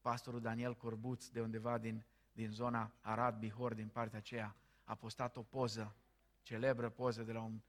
pastorul 0.01 0.41
Daniel 0.41 0.75
Corbuț, 0.75 1.27
de 1.27 1.41
undeva 1.41 1.79
din, 1.79 2.05
din 2.33 2.51
zona 2.51 2.93
Arad, 3.01 3.39
Bihor, 3.39 3.75
din 3.75 3.89
partea 3.89 4.19
aceea, 4.19 4.57
a 4.85 4.95
postat 4.95 5.37
o 5.37 5.43
poză, 5.43 5.97
celebră 6.43 6.89
poză 6.89 7.23
de 7.23 7.33
la 7.33 7.41
un 7.41 7.61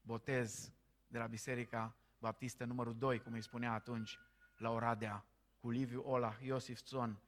botez 0.00 0.72
de 1.06 1.18
la 1.18 1.26
Biserica 1.26 1.96
Baptiste 2.22 2.64
numărul 2.64 2.98
2, 2.98 3.20
cum 3.20 3.32
îi 3.32 3.42
spunea 3.42 3.72
atunci, 3.72 4.18
la 4.56 4.70
Oradea, 4.70 5.24
cu 5.60 5.70
Liviu 5.70 6.00
Olah, 6.00 6.38
Iosif 6.40 6.82
Țon, 6.82 7.20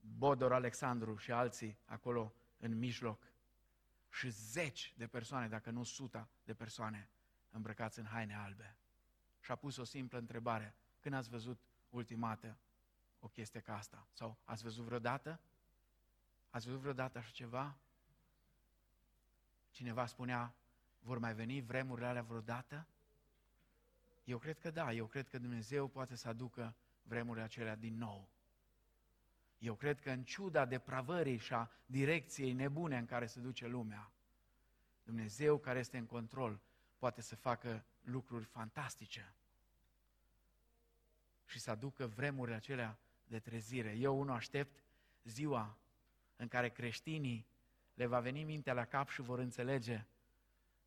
Bodor 0.00 0.52
Alexandru 0.52 1.16
și 1.16 1.32
alții 1.32 1.78
acolo 1.84 2.32
în 2.58 2.78
mijloc. 2.78 3.32
Și 4.10 4.28
zeci 4.28 4.94
de 4.96 5.06
persoane, 5.06 5.48
dacă 5.48 5.70
nu 5.70 5.82
suta 5.82 6.28
de 6.44 6.54
persoane, 6.54 7.10
îmbrăcați 7.50 7.98
în 7.98 8.04
haine 8.04 8.34
albe. 8.34 8.76
Și 9.40 9.50
a 9.50 9.54
pus 9.54 9.76
o 9.76 9.84
simplă 9.84 10.18
întrebare. 10.18 10.74
Când 11.00 11.14
ați 11.14 11.28
văzut 11.28 11.60
ultimată 11.88 12.58
o 13.20 13.28
chestie 13.28 13.60
ca 13.60 13.76
asta? 13.76 14.06
Sau 14.12 14.38
ați 14.44 14.62
văzut 14.62 14.84
vreodată? 14.84 15.40
Ați 16.50 16.66
văzut 16.66 16.80
vreodată 16.80 17.18
așa 17.18 17.30
ceva? 17.30 17.78
Cineva 19.70 20.06
spunea, 20.06 20.54
vor 20.98 21.18
mai 21.18 21.34
veni 21.34 21.60
vremurile 21.60 22.06
alea 22.06 22.22
vreodată? 22.22 22.86
Eu 24.24 24.38
cred 24.38 24.58
că 24.58 24.70
da, 24.70 24.92
eu 24.92 25.06
cred 25.06 25.28
că 25.28 25.38
Dumnezeu 25.38 25.88
poate 25.88 26.16
să 26.16 26.28
aducă 26.28 26.74
vremurile 27.02 27.44
acelea 27.44 27.76
din 27.76 27.98
nou. 27.98 28.28
Eu 29.58 29.74
cred 29.74 30.00
că 30.00 30.10
în 30.10 30.24
ciuda 30.24 30.64
depravării 30.64 31.36
și 31.36 31.52
a 31.52 31.70
direcției 31.86 32.52
nebune 32.52 32.98
în 32.98 33.06
care 33.06 33.26
se 33.26 33.40
duce 33.40 33.66
lumea, 33.66 34.12
Dumnezeu 35.02 35.58
care 35.58 35.78
este 35.78 35.98
în 35.98 36.06
control 36.06 36.60
poate 36.98 37.20
să 37.22 37.36
facă 37.36 37.84
lucruri 38.00 38.44
fantastice 38.44 39.34
și 41.46 41.58
să 41.58 41.70
aducă 41.70 42.06
vremurile 42.06 42.56
acelea 42.56 42.98
de 43.26 43.38
trezire. 43.38 43.92
Eu 43.92 44.20
unul 44.20 44.34
aștept 44.34 44.82
ziua 45.24 45.78
în 46.36 46.48
care 46.48 46.68
creștinii 46.68 47.46
le 47.94 48.06
va 48.06 48.20
veni 48.20 48.44
mintea 48.44 48.72
la 48.72 48.84
cap 48.84 49.08
și 49.08 49.20
vor 49.20 49.38
înțelege 49.38 50.06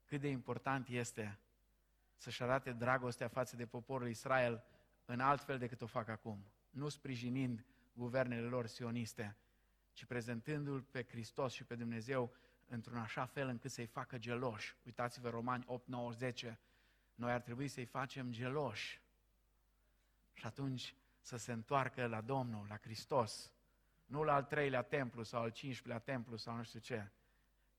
cât 0.05 0.21
de 0.21 0.27
important 0.27 0.87
este 0.87 1.39
să-și 2.17 2.43
arate 2.43 2.71
dragostea 2.71 3.27
față 3.27 3.55
de 3.55 3.65
poporul 3.65 4.07
Israel 4.07 4.63
în 5.05 5.19
alt 5.19 5.43
fel 5.43 5.57
decât 5.57 5.81
o 5.81 5.85
fac 5.85 6.07
acum, 6.07 6.45
nu 6.69 6.89
sprijinind 6.89 7.65
guvernele 7.93 8.47
lor 8.47 8.65
sioniste, 8.65 9.37
ci 9.93 10.05
prezentându-L 10.05 10.81
pe 10.81 11.03
Hristos 11.03 11.53
și 11.53 11.63
pe 11.63 11.75
Dumnezeu 11.75 12.33
într-un 12.67 12.97
așa 12.97 13.25
fel 13.25 13.47
încât 13.47 13.71
să-i 13.71 13.85
facă 13.85 14.17
geloși. 14.17 14.75
Uitați-vă 14.85 15.29
Romani 15.29 15.63
8, 15.67 15.87
9, 15.87 16.11
10. 16.11 16.59
Noi 17.15 17.31
ar 17.31 17.41
trebui 17.41 17.67
să-i 17.67 17.85
facem 17.85 18.31
geloși. 18.31 19.01
Și 20.33 20.45
atunci 20.45 20.95
să 21.19 21.37
se 21.37 21.51
întoarcă 21.51 22.05
la 22.05 22.21
Domnul, 22.21 22.65
la 22.69 22.77
Hristos, 22.77 23.53
nu 24.05 24.23
la 24.23 24.33
al 24.33 24.43
treilea 24.43 24.81
templu 24.81 25.23
sau 25.23 25.41
al 25.41 25.49
cincilea 25.49 25.99
templu 25.99 26.37
sau 26.37 26.55
nu 26.55 26.63
știu 26.63 26.79
ce. 26.79 27.11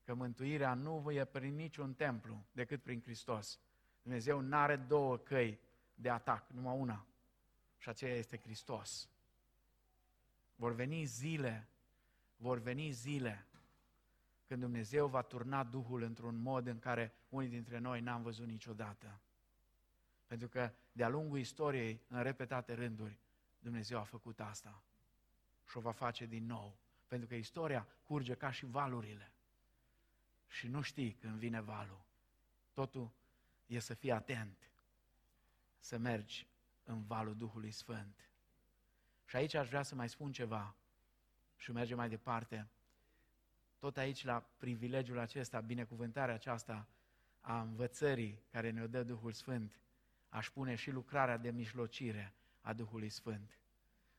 Că 0.03 0.13
mântuirea 0.13 0.73
nu 0.73 1.11
e 1.11 1.25
prin 1.25 1.55
niciun 1.55 1.93
templu 1.93 2.45
decât 2.51 2.81
prin 2.81 3.01
Hristos. 3.01 3.59
Dumnezeu 4.05 4.39
nu 4.39 4.55
are 4.55 4.75
două 4.75 5.17
căi 5.17 5.59
de 5.95 6.09
atac, 6.09 6.49
numai 6.49 6.77
una. 6.77 7.05
Și 7.77 7.89
aceea 7.89 8.15
este 8.15 8.37
Hristos. 8.37 9.09
Vor 10.55 10.71
veni 10.71 11.05
zile, 11.05 11.67
vor 12.35 12.57
veni 12.57 12.91
zile 12.91 13.45
când 14.47 14.61
Dumnezeu 14.61 15.07
va 15.07 15.21
turna 15.21 15.63
Duhul 15.63 16.01
într-un 16.01 16.37
mod 16.37 16.67
în 16.67 16.79
care 16.79 17.13
unii 17.29 17.49
dintre 17.49 17.77
noi 17.77 18.01
n-am 18.01 18.21
văzut 18.21 18.47
niciodată. 18.47 19.19
Pentru 20.27 20.47
că 20.47 20.71
de-a 20.91 21.09
lungul 21.09 21.39
istoriei, 21.39 22.01
în 22.07 22.23
repetate 22.23 22.73
rânduri, 22.73 23.19
Dumnezeu 23.59 23.99
a 23.99 24.03
făcut 24.03 24.39
asta 24.39 24.83
și 25.69 25.77
o 25.77 25.79
va 25.81 25.91
face 25.91 26.25
din 26.25 26.45
nou. 26.45 26.77
Pentru 27.07 27.27
că 27.27 27.35
istoria 27.35 27.87
curge 28.03 28.33
ca 28.33 28.51
și 28.51 28.65
valurile. 28.65 29.31
Și 30.47 30.67
nu 30.67 30.81
știi 30.81 31.11
când 31.11 31.37
vine 31.37 31.61
valul. 31.61 32.05
Totul 32.73 33.11
e 33.65 33.79
să 33.79 33.93
fii 33.93 34.11
atent, 34.11 34.69
să 35.79 35.97
mergi 35.97 36.47
în 36.83 37.03
valul 37.03 37.35
Duhului 37.35 37.71
Sfânt. 37.71 38.29
Și 39.25 39.35
aici 39.35 39.53
aș 39.53 39.67
vrea 39.67 39.83
să 39.83 39.95
mai 39.95 40.09
spun 40.09 40.31
ceva 40.31 40.75
și 41.55 41.71
mergem 41.71 41.97
mai 41.97 42.09
departe. 42.09 42.67
Tot 43.79 43.97
aici, 43.97 44.23
la 44.23 44.49
privilegiul 44.57 45.19
acesta, 45.19 45.59
binecuvântarea 45.59 46.33
aceasta 46.33 46.87
a 47.41 47.61
învățării 47.61 48.41
care 48.51 48.69
ne-o 48.69 48.87
dă 48.87 49.03
Duhul 49.03 49.31
Sfânt, 49.31 49.79
aș 50.29 50.49
pune 50.49 50.75
și 50.75 50.91
lucrarea 50.91 51.37
de 51.37 51.51
mijlocire 51.51 52.33
a 52.61 52.73
Duhului 52.73 53.09
Sfânt. 53.09 53.57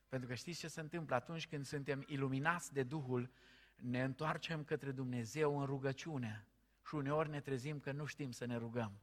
Pentru 0.07 0.27
că 0.27 0.35
știți 0.35 0.59
ce 0.59 0.67
se 0.67 0.79
întâmplă 0.79 1.15
atunci 1.15 1.47
când 1.47 1.65
suntem 1.65 2.03
iluminați 2.07 2.73
de 2.73 2.83
Duhul, 2.83 3.29
ne 3.75 4.03
întoarcem 4.03 4.63
către 4.63 4.91
Dumnezeu 4.91 5.59
în 5.59 5.65
rugăciune 5.65 6.47
și 6.87 6.95
uneori 6.95 7.29
ne 7.29 7.41
trezim 7.41 7.79
că 7.79 7.91
nu 7.91 8.05
știm 8.05 8.31
să 8.31 8.45
ne 8.45 8.57
rugăm 8.57 8.99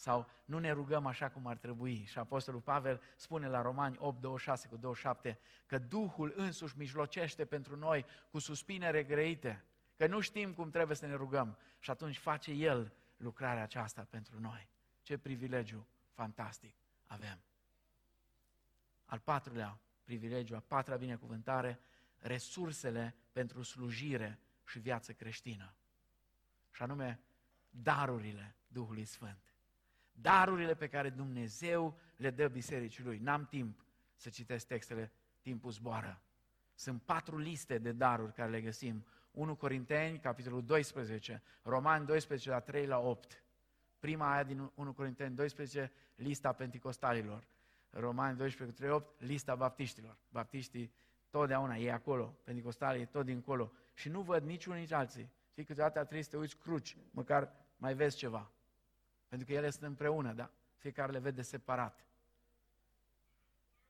sau 0.00 0.28
nu 0.44 0.58
ne 0.58 0.70
rugăm 0.70 1.06
așa 1.06 1.30
cum 1.30 1.46
ar 1.46 1.56
trebui. 1.56 2.04
Și 2.04 2.18
Apostolul 2.18 2.60
Pavel 2.60 3.00
spune 3.16 3.48
la 3.48 3.62
Romani 3.62 3.96
8, 3.98 4.20
26 4.20 4.68
cu 4.68 4.76
27 4.76 5.38
că 5.66 5.78
Duhul 5.78 6.32
însuși 6.36 6.78
mijlocește 6.78 7.44
pentru 7.44 7.76
noi 7.76 8.06
cu 8.30 8.38
suspinere 8.38 9.04
greite, 9.04 9.64
că 9.96 10.06
nu 10.06 10.20
știm 10.20 10.52
cum 10.52 10.70
trebuie 10.70 10.96
să 10.96 11.06
ne 11.06 11.14
rugăm 11.14 11.58
și 11.78 11.90
atunci 11.90 12.18
face 12.18 12.50
El 12.50 12.92
lucrarea 13.16 13.62
aceasta 13.62 14.06
pentru 14.10 14.40
noi. 14.40 14.68
Ce 15.02 15.18
privilegiu 15.18 15.86
fantastic 16.12 16.74
avem. 17.06 17.38
Al 19.04 19.18
patrulea 19.18 19.78
privilegiu, 20.04 20.54
a 20.54 20.62
patra 20.66 20.96
binecuvântare, 20.96 21.80
resursele 22.18 23.16
pentru 23.32 23.62
slujire 23.62 24.38
și 24.66 24.78
viață 24.78 25.12
creștină. 25.12 25.74
Și 26.70 26.82
anume, 26.82 27.20
darurile 27.70 28.54
Duhului 28.66 29.04
Sfânt 29.04 29.49
darurile 30.12 30.74
pe 30.74 30.88
care 30.88 31.10
Dumnezeu 31.10 31.98
le 32.16 32.30
dă 32.30 32.48
bisericii 32.48 33.04
lui. 33.04 33.18
N-am 33.18 33.46
timp 33.46 33.84
să 34.14 34.28
citesc 34.28 34.66
textele, 34.66 35.12
timpul 35.40 35.70
zboară. 35.70 36.22
Sunt 36.74 37.02
patru 37.02 37.38
liste 37.38 37.78
de 37.78 37.92
daruri 37.92 38.32
care 38.32 38.50
le 38.50 38.60
găsim. 38.60 39.06
1 39.30 39.54
Corinteni, 39.54 40.18
capitolul 40.18 40.64
12, 40.64 41.42
Romani 41.62 42.06
12, 42.06 42.50
la 42.50 42.60
3 42.60 42.86
la 42.86 42.98
8. 42.98 43.44
Prima 43.98 44.32
aia 44.32 44.42
din 44.42 44.70
1 44.74 44.92
Corinteni 44.92 45.34
12, 45.34 45.92
lista 46.14 46.52
penticostalilor. 46.52 47.44
Romani 47.90 48.36
12, 48.36 48.76
3, 48.76 48.90
8, 48.90 49.20
lista 49.20 49.54
baptiștilor. 49.54 50.16
Baptiștii 50.28 50.92
totdeauna, 51.30 51.76
e 51.76 51.92
acolo, 51.92 52.36
penticostalii 52.44 53.06
tot 53.06 53.24
dincolo. 53.24 53.72
Și 53.94 54.08
nu 54.08 54.20
văd 54.20 54.42
niciunul 54.42 54.78
nici 54.78 54.92
alții. 54.92 55.30
Știi, 55.50 55.64
câteodată 55.64 56.00
trebuie 56.00 56.22
să 56.22 56.30
te 56.30 56.36
uiți 56.36 56.56
cruci, 56.56 56.96
măcar 57.10 57.52
mai 57.76 57.94
vezi 57.94 58.16
ceva. 58.16 58.50
Pentru 59.30 59.46
că 59.46 59.52
ele 59.52 59.70
sunt 59.70 59.82
împreună, 59.82 60.32
da? 60.32 60.50
Fiecare 60.76 61.12
le 61.12 61.18
vede 61.18 61.42
separat. 61.42 62.04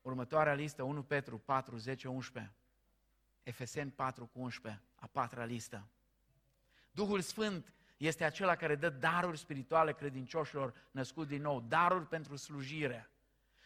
Următoarea 0.02 0.54
listă, 0.54 0.82
1 0.82 1.02
Petru 1.02 1.38
4, 1.38 1.76
10, 1.76 2.08
11. 2.08 2.54
Efeseni 3.42 3.90
4 3.90 4.26
cu 4.26 4.40
11, 4.40 4.82
a 4.94 5.06
patra 5.06 5.44
listă. 5.44 5.88
Duhul 6.90 7.20
Sfânt 7.20 7.72
este 7.96 8.24
acela 8.24 8.56
care 8.56 8.74
dă 8.74 8.88
daruri 8.88 9.38
spirituale 9.38 9.92
credincioșilor 9.92 10.74
născuți 10.90 11.28
din 11.28 11.42
nou, 11.42 11.60
daruri 11.60 12.06
pentru 12.06 12.36
slujire, 12.36 13.10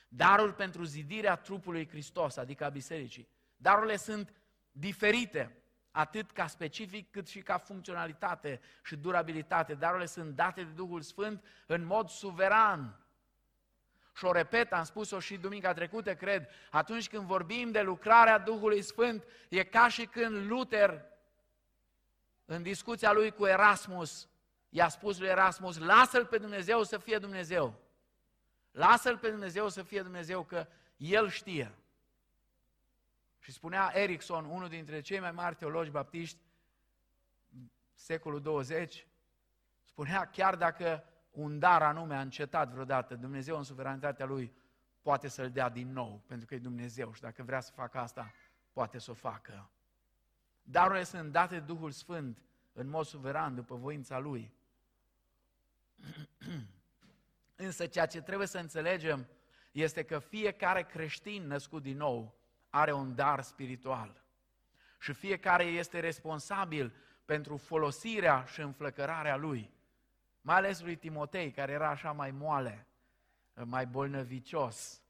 daruri 0.08 0.54
pentru 0.54 0.84
zidirea 0.84 1.36
trupului 1.36 1.88
Hristos, 1.88 2.36
adică 2.36 2.64
a 2.64 2.68
bisericii. 2.68 3.28
Darurile 3.56 3.96
sunt 3.96 4.34
diferite 4.72 5.63
atât 5.94 6.30
ca 6.30 6.46
specific 6.46 7.10
cât 7.10 7.28
și 7.28 7.40
ca 7.40 7.58
funcționalitate 7.58 8.60
și 8.84 8.96
durabilitate. 8.96 9.74
Darurile 9.74 10.06
sunt 10.06 10.34
date 10.34 10.62
de 10.62 10.70
Duhul 10.70 11.00
Sfânt 11.00 11.44
în 11.66 11.84
mod 11.84 12.08
suveran. 12.08 13.00
Și 14.16 14.24
o 14.24 14.32
repet, 14.32 14.72
am 14.72 14.84
spus-o 14.84 15.20
și 15.20 15.36
duminica 15.36 15.72
trecută, 15.72 16.14
cred, 16.14 16.48
atunci 16.70 17.08
când 17.08 17.24
vorbim 17.24 17.70
de 17.70 17.82
lucrarea 17.82 18.38
Duhului 18.38 18.82
Sfânt, 18.82 19.24
e 19.48 19.64
ca 19.64 19.88
și 19.88 20.04
când 20.04 20.50
Luther, 20.50 21.04
în 22.44 22.62
discuția 22.62 23.12
lui 23.12 23.30
cu 23.30 23.46
Erasmus, 23.46 24.28
i-a 24.68 24.88
spus 24.88 25.18
lui 25.18 25.28
Erasmus, 25.28 25.78
lasă-l 25.78 26.26
pe 26.26 26.38
Dumnezeu 26.38 26.82
să 26.82 26.98
fie 26.98 27.18
Dumnezeu. 27.18 27.74
Lasă-l 28.70 29.18
pe 29.18 29.30
Dumnezeu 29.30 29.68
să 29.68 29.82
fie 29.82 30.02
Dumnezeu, 30.02 30.42
că 30.42 30.66
El 30.96 31.28
știe. 31.28 31.74
Și 33.44 33.52
spunea 33.52 33.90
Erickson, 33.94 34.44
unul 34.44 34.68
dintre 34.68 35.00
cei 35.00 35.20
mai 35.20 35.32
mari 35.32 35.54
teologi 35.54 35.90
baptiști, 35.90 36.38
secolul 37.94 38.40
20, 38.40 39.06
spunea 39.82 40.24
chiar 40.30 40.56
dacă 40.56 41.04
un 41.30 41.58
dar 41.58 41.82
anume 41.82 42.14
a 42.14 42.20
încetat 42.20 42.70
vreodată, 42.70 43.14
Dumnezeu 43.14 43.56
în 43.56 43.62
suveranitatea 43.62 44.26
Lui 44.26 44.52
poate 45.02 45.28
să-l 45.28 45.50
dea 45.50 45.68
din 45.68 45.92
nou, 45.92 46.22
pentru 46.26 46.46
că 46.46 46.54
e 46.54 46.58
Dumnezeu 46.58 47.12
și 47.12 47.20
dacă 47.20 47.42
vrea 47.42 47.60
să 47.60 47.72
facă 47.72 47.98
asta, 47.98 48.32
poate 48.72 48.98
să 48.98 49.10
o 49.10 49.14
facă. 49.14 49.70
Darurile 50.62 51.04
sunt 51.04 51.32
date 51.32 51.58
de 51.58 51.64
Duhul 51.64 51.90
Sfânt 51.90 52.42
în 52.72 52.88
mod 52.88 53.06
suveran, 53.06 53.54
după 53.54 53.74
voința 53.74 54.18
Lui. 54.18 54.52
Însă 57.66 57.86
ceea 57.86 58.06
ce 58.06 58.22
trebuie 58.22 58.46
să 58.46 58.58
înțelegem 58.58 59.28
este 59.72 60.02
că 60.02 60.18
fiecare 60.18 60.82
creștin 60.82 61.46
născut 61.46 61.82
din 61.82 61.96
nou 61.96 62.42
are 62.74 62.92
un 62.92 63.14
dar 63.14 63.42
spiritual. 63.42 64.22
Și 64.98 65.12
fiecare 65.12 65.64
este 65.64 66.00
responsabil 66.00 66.92
pentru 67.24 67.56
folosirea 67.56 68.44
și 68.44 68.60
înflăcărarea 68.60 69.36
lui. 69.36 69.70
Mai 70.40 70.56
ales 70.56 70.80
lui 70.80 70.96
Timotei, 70.96 71.50
care 71.50 71.72
era 71.72 71.88
așa 71.88 72.12
mai 72.12 72.30
moale. 72.30 72.86
mai 73.64 73.86
bolnăvicios. 73.86 75.02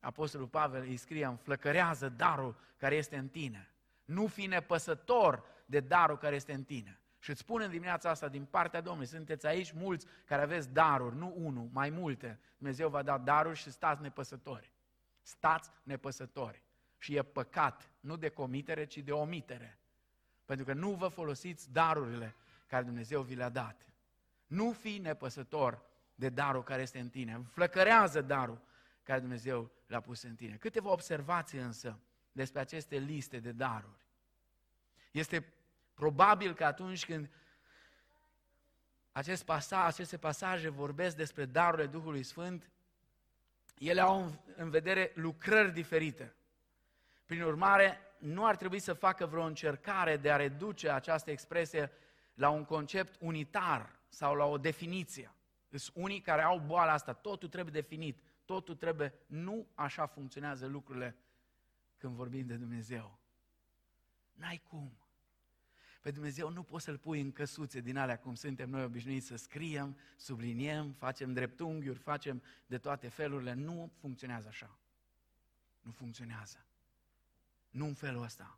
Apostolul 0.00 0.46
Pavel 0.46 0.82
îi 0.82 0.96
scrie, 0.96 1.24
înflăcărează 1.24 2.08
darul 2.08 2.56
care 2.76 2.94
este 2.94 3.16
în 3.16 3.28
tine. 3.28 3.70
Nu 4.04 4.26
fi 4.26 4.46
nepăsător 4.46 5.44
de 5.66 5.80
darul 5.80 6.18
care 6.18 6.34
este 6.34 6.52
în 6.52 6.64
tine. 6.64 7.00
Și 7.18 7.30
îți 7.30 7.40
spun 7.40 7.60
în 7.60 7.70
dimineața 7.70 8.10
asta, 8.10 8.28
din 8.28 8.44
partea 8.44 8.80
Domnului, 8.80 9.08
sunteți 9.08 9.46
aici 9.46 9.72
mulți 9.72 10.06
care 10.24 10.42
aveți 10.42 10.72
daruri, 10.72 11.16
nu 11.16 11.32
unul, 11.36 11.68
mai 11.72 11.90
multe. 11.90 12.40
Dumnezeu 12.56 12.88
va 12.88 13.02
da 13.02 13.18
daruri 13.18 13.58
și 13.58 13.70
stați 13.70 14.02
nepăsători. 14.02 14.72
Stați 15.22 15.70
nepăsători. 15.82 16.62
Și 17.02 17.16
e 17.16 17.22
păcat, 17.22 17.90
nu 18.00 18.16
de 18.16 18.28
comitere, 18.28 18.84
ci 18.84 18.98
de 18.98 19.12
omitere. 19.12 19.78
Pentru 20.44 20.64
că 20.64 20.72
nu 20.72 20.90
vă 20.90 21.08
folosiți 21.08 21.72
darurile 21.72 22.34
care 22.66 22.84
Dumnezeu 22.84 23.22
vi 23.22 23.34
le-a 23.34 23.48
dat. 23.48 23.86
Nu 24.46 24.72
fi 24.72 24.98
nepăsător 24.98 25.82
de 26.14 26.28
darul 26.28 26.62
care 26.62 26.82
este 26.82 26.98
în 26.98 27.08
tine. 27.08 27.32
Înflăcărează 27.32 28.20
darul 28.20 28.60
care 29.02 29.20
Dumnezeu 29.20 29.70
l-a 29.86 30.00
pus 30.00 30.22
în 30.22 30.34
tine. 30.34 30.56
Câteva 30.56 30.90
observații 30.90 31.58
însă 31.58 31.98
despre 32.32 32.60
aceste 32.60 32.96
liste 32.96 33.38
de 33.38 33.52
daruri. 33.52 34.06
Este 35.10 35.52
probabil 35.94 36.54
că 36.54 36.64
atunci 36.64 37.04
când 37.04 37.30
acest 39.12 39.44
pasaj, 39.44 39.86
aceste 39.86 40.16
pasaje 40.16 40.68
vorbesc 40.68 41.16
despre 41.16 41.44
darurile 41.44 41.86
Duhului 41.86 42.22
Sfânt, 42.22 42.70
ele 43.78 44.00
au 44.00 44.44
în 44.56 44.70
vedere 44.70 45.12
lucrări 45.14 45.72
diferite. 45.72 46.34
Prin 47.32 47.44
urmare, 47.44 47.98
nu 48.18 48.46
ar 48.46 48.56
trebui 48.56 48.78
să 48.78 48.92
facă 48.92 49.26
vreo 49.26 49.42
încercare 49.42 50.16
de 50.16 50.30
a 50.30 50.36
reduce 50.36 50.90
această 50.90 51.30
expresie 51.30 51.90
la 52.34 52.48
un 52.48 52.64
concept 52.64 53.16
unitar 53.20 53.98
sau 54.08 54.34
la 54.34 54.44
o 54.44 54.58
definiție. 54.58 55.34
Sunt 55.70 55.96
unii 55.96 56.20
care 56.20 56.42
au 56.42 56.58
boala 56.58 56.92
asta, 56.92 57.12
totul 57.12 57.48
trebuie 57.48 57.72
definit, 57.72 58.22
totul 58.44 58.74
trebuie, 58.74 59.14
nu 59.26 59.66
așa 59.74 60.06
funcționează 60.06 60.66
lucrurile 60.66 61.16
când 61.98 62.14
vorbim 62.14 62.46
de 62.46 62.54
Dumnezeu. 62.54 63.18
N-ai 64.32 64.62
cum. 64.68 64.92
Pe 66.00 66.10
Dumnezeu 66.10 66.50
nu 66.50 66.62
poți 66.62 66.84
să-L 66.84 66.98
pui 66.98 67.20
în 67.20 67.32
căsuțe 67.32 67.80
din 67.80 67.96
alea 67.96 68.18
cum 68.18 68.34
suntem 68.34 68.70
noi 68.70 68.84
obișnuiți 68.84 69.26
să 69.26 69.36
scriem, 69.36 69.96
subliniem, 70.16 70.92
facem 70.92 71.32
dreptunghiuri, 71.32 71.98
facem 71.98 72.42
de 72.66 72.78
toate 72.78 73.08
felurile. 73.08 73.52
Nu 73.52 73.92
funcționează 74.00 74.48
așa. 74.48 74.78
Nu 75.80 75.90
funcționează. 75.90 76.66
Nu 77.72 77.86
în 77.86 77.94
felul 77.94 78.22
ăsta. 78.22 78.56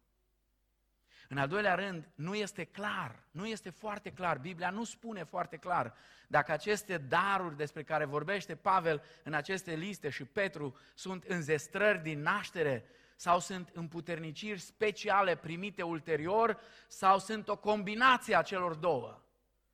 În 1.29 1.39
al 1.39 1.49
doilea 1.49 1.75
rând, 1.75 2.11
nu 2.15 2.35
este 2.35 2.65
clar, 2.65 3.25
nu 3.31 3.47
este 3.47 3.71
foarte 3.71 4.13
clar, 4.13 4.39
Biblia 4.39 4.71
nu 4.71 4.85
spune 4.85 5.25
foarte 5.25 5.57
clar 5.57 5.95
dacă 6.29 6.53
aceste 6.53 6.99
daruri 6.99 7.57
despre 7.57 7.83
care 7.83 8.05
vorbește 8.05 8.57
Pavel 8.57 9.03
în 9.23 9.35
aceste 9.35 9.75
liste 9.75 10.09
și 10.09 10.25
Petru 10.25 10.77
sunt 10.95 11.25
înzestrări 11.25 12.03
din 12.03 12.21
naștere 12.21 12.85
sau 13.17 13.41
sunt 13.41 13.71
împuterniciri 13.73 14.61
speciale 14.61 15.37
primite 15.37 15.83
ulterior 15.83 16.61
sau 16.89 17.19
sunt 17.19 17.49
o 17.49 17.57
combinație 17.57 18.37
a 18.37 18.43
celor 18.43 18.75
două. 18.75 19.23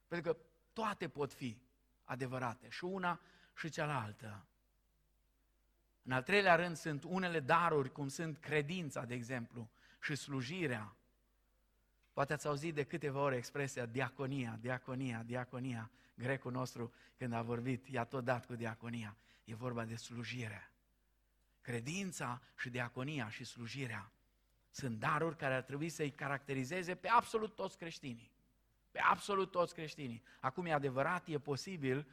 Pentru 0.09 0.33
că 0.33 0.39
toate 0.73 1.09
pot 1.09 1.33
fi 1.33 1.63
adevărate, 2.05 2.69
și 2.69 2.85
una 2.85 3.21
și 3.57 3.69
cealaltă. 3.69 4.47
În 6.03 6.13
al 6.13 6.23
treilea 6.23 6.55
rând 6.55 6.77
sunt 6.77 7.05
unele 7.05 7.41
daruri, 7.41 7.93
cum 7.93 8.09
sunt 8.09 8.39
credința, 8.39 9.05
de 9.05 9.15
exemplu, 9.15 9.71
și 10.03 10.15
slujirea. 10.15 10.97
Poate 12.13 12.33
ați 12.33 12.47
auzit 12.47 12.75
de 12.75 12.85
câteva 12.85 13.21
ori 13.21 13.37
expresia 13.37 13.87
diaconia, 13.87 14.59
diaconia, 14.61 15.23
diaconia. 15.23 15.91
Grecul 16.15 16.53
nostru, 16.53 16.93
când 17.17 17.33
a 17.33 17.43
vorbit, 17.43 17.87
i-a 17.87 18.05
tot 18.05 18.25
dat 18.25 18.47
cu 18.47 18.55
diaconia. 18.55 19.17
E 19.45 19.55
vorba 19.55 19.85
de 19.85 19.95
slujire. 19.95 20.73
Credința 21.61 22.43
și 22.57 22.71
diaconia 22.71 23.31
și 23.31 23.45
slujirea 23.45 24.13
sunt 24.71 24.99
daruri 24.99 25.37
care 25.37 25.55
ar 25.55 25.63
trebui 25.63 25.89
să-i 25.89 26.11
caracterizeze 26.11 26.95
pe 26.95 27.09
absolut 27.09 27.55
toți 27.55 27.77
creștinii. 27.77 28.31
Pe 28.91 28.99
absolut 28.99 29.51
toți 29.51 29.75
creștinii. 29.75 30.23
Acum 30.41 30.67
e 30.67 30.73
adevărat, 30.73 31.29
e 31.29 31.39
posibil 31.39 32.07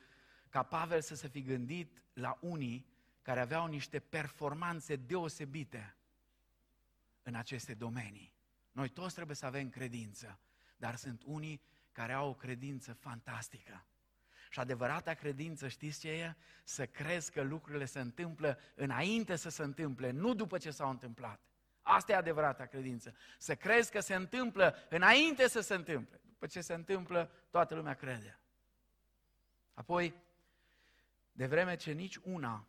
ca 0.49 0.63
Pavel 0.63 1.01
să 1.01 1.15
se 1.15 1.27
fi 1.27 1.41
gândit 1.41 2.01
la 2.13 2.37
unii 2.41 2.85
care 3.27 3.39
aveau 3.39 3.67
niște 3.67 3.99
performanțe 3.99 4.95
deosebite 4.95 5.95
în 7.23 7.35
aceste 7.35 7.73
domenii. 7.73 8.33
Noi 8.71 8.89
toți 8.89 9.13
trebuie 9.13 9.35
să 9.35 9.45
avem 9.45 9.69
credință, 9.69 10.39
dar 10.77 10.95
sunt 10.95 11.21
unii 11.25 11.61
care 11.91 12.13
au 12.13 12.29
o 12.29 12.33
credință 12.33 12.93
fantastică. 12.93 13.85
Și 14.49 14.59
adevărata 14.59 15.13
credință, 15.13 15.67
știți 15.67 15.99
ce 15.99 16.09
e? 16.09 16.35
Să 16.63 16.85
crezi 16.85 17.31
că 17.31 17.41
lucrurile 17.41 17.85
se 17.85 17.99
întâmplă 17.99 18.59
înainte 18.75 19.35
să 19.35 19.49
se 19.49 19.63
întâmple, 19.63 20.11
nu 20.11 20.33
după 20.33 20.57
ce 20.57 20.71
s-au 20.71 20.89
întâmplat. 20.89 21.39
Asta 21.81 22.11
e 22.11 22.15
adevărata 22.15 22.65
credință. 22.65 23.15
Să 23.37 23.55
crezi 23.55 23.91
că 23.91 23.99
se 23.99 24.15
întâmplă 24.15 24.75
înainte 24.89 25.47
să 25.47 25.59
se 25.59 25.73
întâmple. 25.73 26.19
După 26.23 26.47
ce 26.47 26.61
se 26.61 26.73
întâmplă, 26.73 27.31
toată 27.49 27.75
lumea 27.75 27.93
crede. 27.93 28.39
Apoi, 29.73 30.13
de 31.31 31.45
vreme 31.45 31.75
ce 31.75 31.91
nici 31.91 32.15
una 32.15 32.67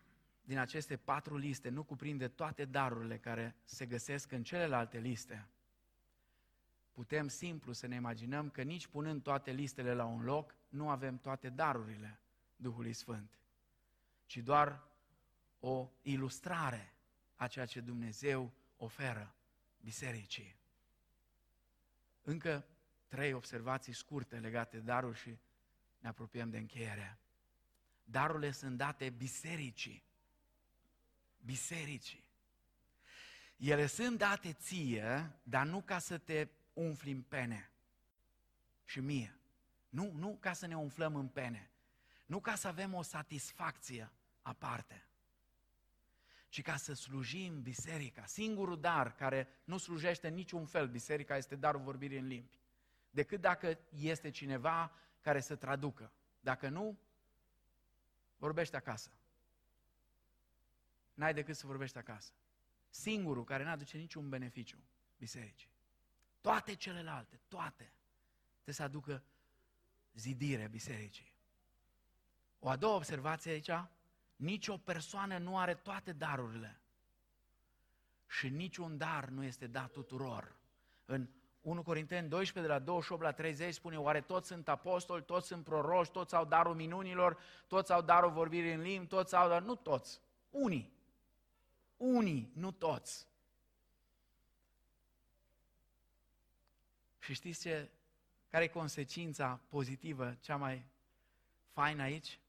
din 0.49 0.59
aceste 0.59 0.97
patru 0.97 1.37
liste 1.37 1.69
nu 1.69 1.83
cuprinde 1.83 2.29
toate 2.29 2.65
darurile 2.65 3.19
care 3.19 3.57
se 3.65 3.87
găsesc 3.87 4.33
în 4.33 4.43
celelalte 4.43 4.99
liste, 4.99 5.49
putem 6.93 7.29
simplu 7.29 7.73
să 7.73 7.87
ne 7.87 7.95
imaginăm 7.95 8.51
că 8.51 8.63
nici 8.63 8.87
punând 8.87 9.23
toate 9.23 9.51
listele 9.51 9.95
la 9.95 10.05
un 10.05 10.25
loc, 10.25 10.55
nu 10.69 10.91
avem 10.91 11.19
toate 11.19 11.49
darurile 11.49 12.21
Duhului 12.57 12.93
Sfânt, 12.93 13.39
ci 14.27 14.37
doar 14.37 14.89
o 15.61 15.91
ilustrare 16.03 16.95
a 17.37 17.47
ceea 17.47 17.67
ce 17.67 17.81
Dumnezeu 17.81 18.53
oferă 18.77 19.35
bisericii. 19.81 20.57
Încă 22.23 22.67
trei 23.07 23.33
observații 23.33 23.93
scurte 23.93 24.39
legate 24.39 24.77
de 24.77 24.83
daruri 24.83 25.19
și 25.19 25.39
ne 25.99 26.09
apropiem 26.09 26.51
de 26.51 26.59
încheiere. 26.59 27.19
Darurile 28.05 28.51
sunt 28.51 28.77
date 28.77 29.11
bisericii. 29.11 30.07
Bisericii. 31.45 32.25
Ele 33.57 33.87
sunt 33.87 34.19
date 34.19 34.53
ție, 34.53 35.33
dar 35.43 35.67
nu 35.67 35.83
ca 35.83 35.99
să 35.99 36.19
te 36.19 36.49
umfli 36.73 37.11
în 37.11 37.23
pene. 37.23 37.71
Și 38.85 39.01
mie. 39.01 39.39
Nu, 39.89 40.13
nu 40.13 40.37
ca 40.41 40.53
să 40.53 40.67
ne 40.67 40.77
umflăm 40.77 41.15
în 41.15 41.29
pene. 41.29 41.71
Nu 42.27 42.41
ca 42.41 42.55
să 42.55 42.69
avem 42.69 42.95
o 42.95 43.03
satisfacție 43.03 44.13
aparte. 44.43 45.07
Ci 46.49 46.63
ca 46.63 46.77
să 46.77 46.93
slujim 46.93 47.63
biserica. 47.63 48.27
Singurul 48.27 48.81
dar 48.81 49.15
care 49.15 49.49
nu 49.65 49.79
slujește 49.79 50.29
în 50.29 50.35
niciun 50.35 50.67
fel 50.67 50.89
biserica 50.89 51.37
este 51.37 51.57
darul 51.57 51.81
vorbirii 51.81 52.19
în 52.19 52.27
limbi. 52.27 52.59
Decât 53.11 53.41
dacă 53.41 53.79
este 53.91 54.31
cineva 54.31 54.93
care 55.21 55.41
să 55.41 55.57
traducă. 55.57 56.13
Dacă 56.41 56.69
nu, 56.69 56.99
vorbește 58.37 58.77
acasă. 58.77 59.18
N-ai 61.19 61.35
decât 61.35 61.57
să 61.57 61.67
vorbești 61.67 61.99
acasă. 61.99 62.33
Singurul 62.91 63.45
care 63.45 63.65
nu 63.65 63.71
aduce 63.71 63.97
niciun 63.97 64.29
beneficiu 64.29 64.79
bisericii. 65.17 65.71
Toate 66.41 66.75
celelalte, 66.75 67.41
toate, 67.49 67.93
te 68.63 68.73
să 68.73 68.83
aducă 68.83 69.23
zidire 70.15 70.69
bisericii. 70.69 71.35
O 72.59 72.69
a 72.69 72.77
doua 72.77 72.95
observație 72.95 73.51
aici, 73.51 73.71
nici 74.37 74.69
o 74.69 74.77
persoană 74.77 75.39
nu 75.39 75.59
are 75.59 75.75
toate 75.75 76.13
darurile. 76.13 76.81
Și 78.27 78.49
niciun 78.49 78.97
dar 78.97 79.29
nu 79.29 79.45
este 79.45 79.67
dat 79.67 79.91
tuturor. 79.91 80.57
În 81.05 81.29
1 81.61 81.83
Corinteni 81.83 82.29
12, 82.29 82.73
de 82.73 82.79
la 82.79 82.85
28 82.85 83.23
la 83.23 83.33
30, 83.33 83.75
spune, 83.75 83.99
oare 83.99 84.21
toți 84.21 84.47
sunt 84.47 84.69
apostoli, 84.69 85.25
toți 85.25 85.47
sunt 85.47 85.65
proroși, 85.65 86.11
toți 86.11 86.35
au 86.35 86.45
darul 86.45 86.75
minunilor, 86.75 87.39
toți 87.67 87.93
au 87.93 88.03
darul 88.03 88.31
vorbirii 88.31 88.73
în 88.73 88.81
limbi, 88.81 89.07
toți 89.07 89.35
au 89.35 89.49
dar... 89.49 89.63
Nu 89.63 89.75
toți, 89.75 90.21
unii. 90.51 90.97
Unii, 91.99 92.51
nu 92.55 92.71
toți. 92.71 93.27
Și 97.19 97.35
știți 97.35 97.61
ce? 97.61 97.91
Care 98.49 98.65
e 98.65 98.69
consecința 98.69 99.61
pozitivă, 99.69 100.35
cea 100.41 100.57
mai 100.57 100.87
faină 101.73 102.03
aici? 102.03 102.41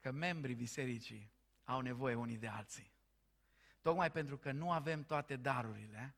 Că 0.00 0.10
membrii 0.10 0.54
bisericii 0.54 1.30
au 1.64 1.80
nevoie 1.80 2.14
unii 2.14 2.36
de 2.36 2.46
alții. 2.46 2.90
Tocmai 3.80 4.10
pentru 4.10 4.36
că 4.36 4.52
nu 4.52 4.72
avem 4.72 5.04
toate 5.04 5.36
darurile, 5.36 6.14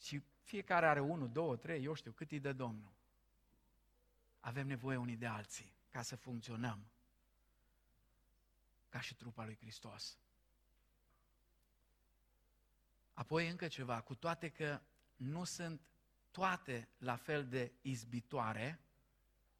și 0.00 0.22
fiecare 0.42 0.86
are 0.86 1.00
unul, 1.00 1.30
două, 1.32 1.56
trei, 1.56 1.84
eu 1.84 1.94
știu, 1.94 2.12
cât 2.12 2.30
îi 2.30 2.40
dă 2.40 2.52
Domnul. 2.52 2.92
Avem 4.40 4.66
nevoie 4.66 4.96
unii 4.96 5.16
de 5.16 5.26
alții 5.26 5.72
ca 5.90 6.02
să 6.02 6.16
funcționăm 6.16 6.91
ca 8.92 9.00
și 9.00 9.14
trupa 9.14 9.44
lui 9.44 9.56
Hristos. 9.56 10.18
Apoi 13.12 13.48
încă 13.48 13.68
ceva, 13.68 14.00
cu 14.00 14.14
toate 14.14 14.48
că 14.48 14.80
nu 15.16 15.44
sunt 15.44 15.80
toate 16.30 16.88
la 16.98 17.16
fel 17.16 17.46
de 17.48 17.72
izbitoare, 17.82 18.80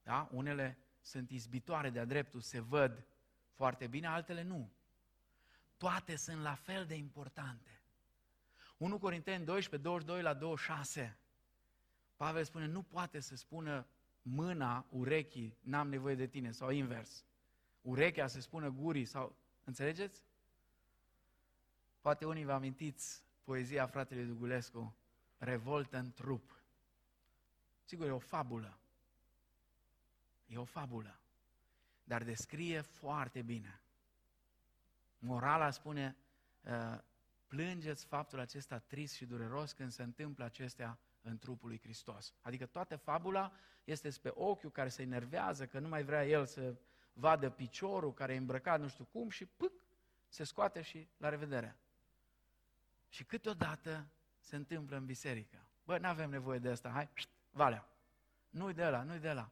da? 0.03 0.29
unele 0.33 0.79
sunt 1.01 1.31
izbitoare 1.31 1.91
de-a 1.91 2.05
dreptul, 2.05 2.41
se 2.41 2.61
văd 2.61 3.07
foarte 3.55 3.87
bine, 3.87 4.07
altele 4.07 4.43
nu. 4.43 4.73
Toate 5.77 6.17
sunt 6.17 6.43
la 6.43 6.55
fel 6.55 6.87
de 6.87 6.95
importante. 6.95 7.81
1 8.77 8.99
Corinteni 8.99 9.45
12, 9.45 9.89
22 9.89 10.23
la 10.23 10.35
26. 10.35 11.19
Pavel 12.17 12.45
spune, 12.45 12.67
nu 12.67 12.83
poate 12.83 13.21
să 13.21 13.37
spună 13.37 13.87
mâna 14.23 14.87
urechii, 14.91 15.59
n-am 15.61 15.89
nevoie 15.89 16.15
de 16.15 16.27
tine, 16.27 16.51
sau 16.51 16.71
invers. 16.71 17.25
Urechea 17.83 18.27
să 18.27 18.41
spună 18.41 18.71
gurii, 18.71 19.05
sau, 19.05 19.37
înțelegeți? 19.65 20.23
Poate 22.01 22.25
unii 22.25 22.45
vă 22.45 22.53
amintiți 22.53 23.25
poezia 23.45 23.87
fratelui 23.87 24.25
Dugulescu, 24.25 24.97
Revoltă 25.39 25.97
în 25.97 26.13
trup. 26.13 26.63
Sigur, 27.85 28.07
e 28.07 28.11
o 28.11 28.19
fabulă. 28.19 28.79
E 30.47 30.59
o 30.59 30.65
fabulă. 30.65 31.21
Dar 32.05 32.23
descrie 32.23 32.81
foarte 32.81 33.43
bine. 33.43 33.81
Morala 35.19 35.71
spune, 35.71 36.17
uh, 36.61 36.99
plângeți 37.47 38.07
faptul 38.07 38.39
acesta 38.39 38.79
trist 38.79 39.15
și 39.15 39.27
dureros 39.27 39.73
când 39.73 39.91
se 39.91 40.03
întâmplă 40.03 40.45
acestea 40.45 40.99
în 41.23 41.39
trupul 41.39 41.69
lui 41.69 41.81
Hristos. 41.81 42.35
Adică 42.41 42.67
toată 42.67 42.97
fabula 42.97 43.53
este 43.85 44.11
spre 44.11 44.31
ochiul 44.35 44.71
care 44.71 44.89
se 44.89 45.03
enervează, 45.03 45.67
că 45.67 45.79
nu 45.79 45.89
mai 45.89 46.03
vrea 46.03 46.27
el 46.27 46.47
să 46.47 46.75
vadă 47.13 47.51
piciorul 47.51 48.15
care 48.15 48.35
e 48.35 48.37
îmbrăcat 48.37 48.81
nu 48.81 48.89
știu 48.89 49.05
cum 49.05 49.29
și 49.29 49.47
pâc, 49.47 49.73
se 50.29 50.45
scoate 50.45 50.83
și 50.83 51.09
la 51.17 51.29
revedere. 51.29 51.77
Și 53.09 53.25
câteodată 53.25 54.07
se 54.39 54.57
întâmplă 54.57 54.97
în 54.97 55.05
biserică. 55.05 55.67
Bă, 55.85 55.99
nu 55.99 56.09
avem 56.09 56.31
nevoie 56.31 56.59
de 56.59 56.69
asta, 56.69 56.89
hai, 56.89 57.09
valea. 57.51 57.89
Nu-i 58.51 58.75
de 58.75 58.89
la, 58.89 59.03
nu-i 59.03 59.19
de 59.19 59.33
la. 59.33 59.51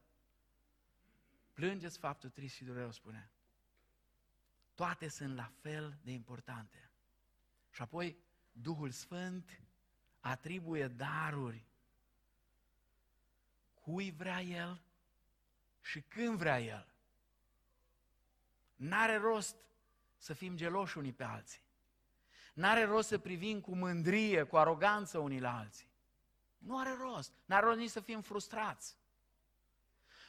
Plângeți 1.53 1.99
faptul 1.99 2.31
trist 2.31 2.55
și 2.55 2.65
dureros, 2.65 2.95
spune. 2.95 3.31
Toate 4.75 5.09
sunt 5.09 5.35
la 5.35 5.51
fel 5.61 5.99
de 6.03 6.11
importante. 6.11 6.91
Și 7.71 7.83
apoi 7.83 8.17
Duhul 8.53 8.91
Sfânt 8.91 9.61
atribuie 10.21 10.89
daruri 10.89 11.65
cui 13.75 14.11
vrea 14.11 14.41
El 14.41 14.81
și 15.81 16.01
când 16.01 16.39
vrea 16.39 16.61
El. 16.61 16.89
N-are 18.81 19.17
rost 19.17 19.57
să 20.17 20.33
fim 20.35 20.57
geloși 20.57 20.99
unii 20.99 21.13
pe 21.13 21.25
alții. 21.25 21.61
N-are 22.55 22.85
rost 22.85 23.09
să 23.09 23.19
privim 23.19 23.61
cu 23.61 23.75
mândrie, 23.75 24.43
cu 24.43 24.57
aroganță 24.57 25.19
unii 25.19 25.41
la 25.41 25.59
alții. 25.59 25.91
Nu 26.59 26.79
are 26.79 26.97
rost. 27.01 27.33
N-are 27.45 27.67
rost 27.67 27.79
nici 27.79 27.91
să 27.91 28.01
fim 28.01 28.21
frustrați. 28.21 28.97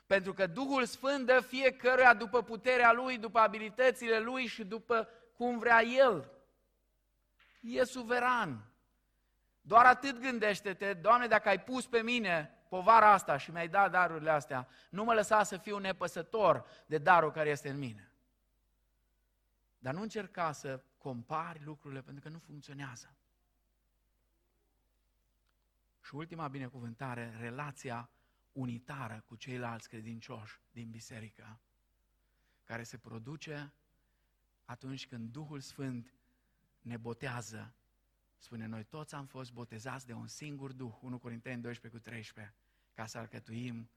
Pentru 0.07 0.33
că 0.33 0.47
Duhul 0.47 0.85
Sfânt 0.85 1.25
dă 1.25 1.39
fiecăruia 1.39 2.13
după 2.13 2.43
puterea 2.43 2.91
Lui, 2.91 3.17
după 3.17 3.39
abilitățile 3.39 4.19
Lui 4.19 4.45
și 4.45 4.63
după 4.63 5.09
cum 5.33 5.57
vrea 5.57 5.81
El. 5.83 6.31
E 7.61 7.83
suveran. 7.83 8.71
Doar 9.61 9.85
atât 9.85 10.19
gândește-te, 10.19 10.93
Doamne, 10.93 11.27
dacă 11.27 11.49
ai 11.49 11.63
pus 11.63 11.87
pe 11.87 12.01
mine 12.01 12.65
povara 12.69 13.11
asta 13.11 13.37
și 13.37 13.51
mi-ai 13.51 13.67
dat 13.67 13.91
darurile 13.91 14.29
astea, 14.29 14.67
nu 14.89 15.03
mă 15.03 15.13
lăsa 15.13 15.43
să 15.43 15.57
fiu 15.57 15.77
nepăsător 15.77 16.65
de 16.85 16.97
darul 16.97 17.31
care 17.31 17.49
este 17.49 17.69
în 17.69 17.77
mine. 17.77 18.10
Dar 19.81 19.93
nu 19.93 20.01
încerca 20.01 20.51
să 20.51 20.83
compari 20.97 21.63
lucrurile 21.63 22.01
pentru 22.01 22.23
că 22.23 22.29
nu 22.29 22.39
funcționează. 22.39 23.15
Și 26.01 26.15
ultima 26.15 26.47
binecuvântare, 26.47 27.35
relația 27.39 28.09
unitară 28.51 29.23
cu 29.25 29.35
ceilalți 29.35 29.89
credincioși 29.89 30.59
din 30.71 30.89
biserică, 30.89 31.59
care 32.63 32.83
se 32.83 32.97
produce 32.97 33.73
atunci 34.65 35.07
când 35.07 35.31
Duhul 35.31 35.59
Sfânt 35.59 36.13
ne 36.81 36.97
botează. 36.97 37.73
Spune, 38.37 38.65
noi 38.65 38.83
toți 38.83 39.15
am 39.15 39.25
fost 39.25 39.53
botezați 39.53 40.05
de 40.05 40.13
un 40.13 40.27
singur 40.27 40.71
Duh, 40.71 40.97
1 41.01 41.19
Corinteni 41.19 41.61
12 41.61 42.01
cu 42.01 42.09
13, 42.09 42.55
ca 42.93 43.05
să 43.05 43.17
alcătuim 43.17 43.89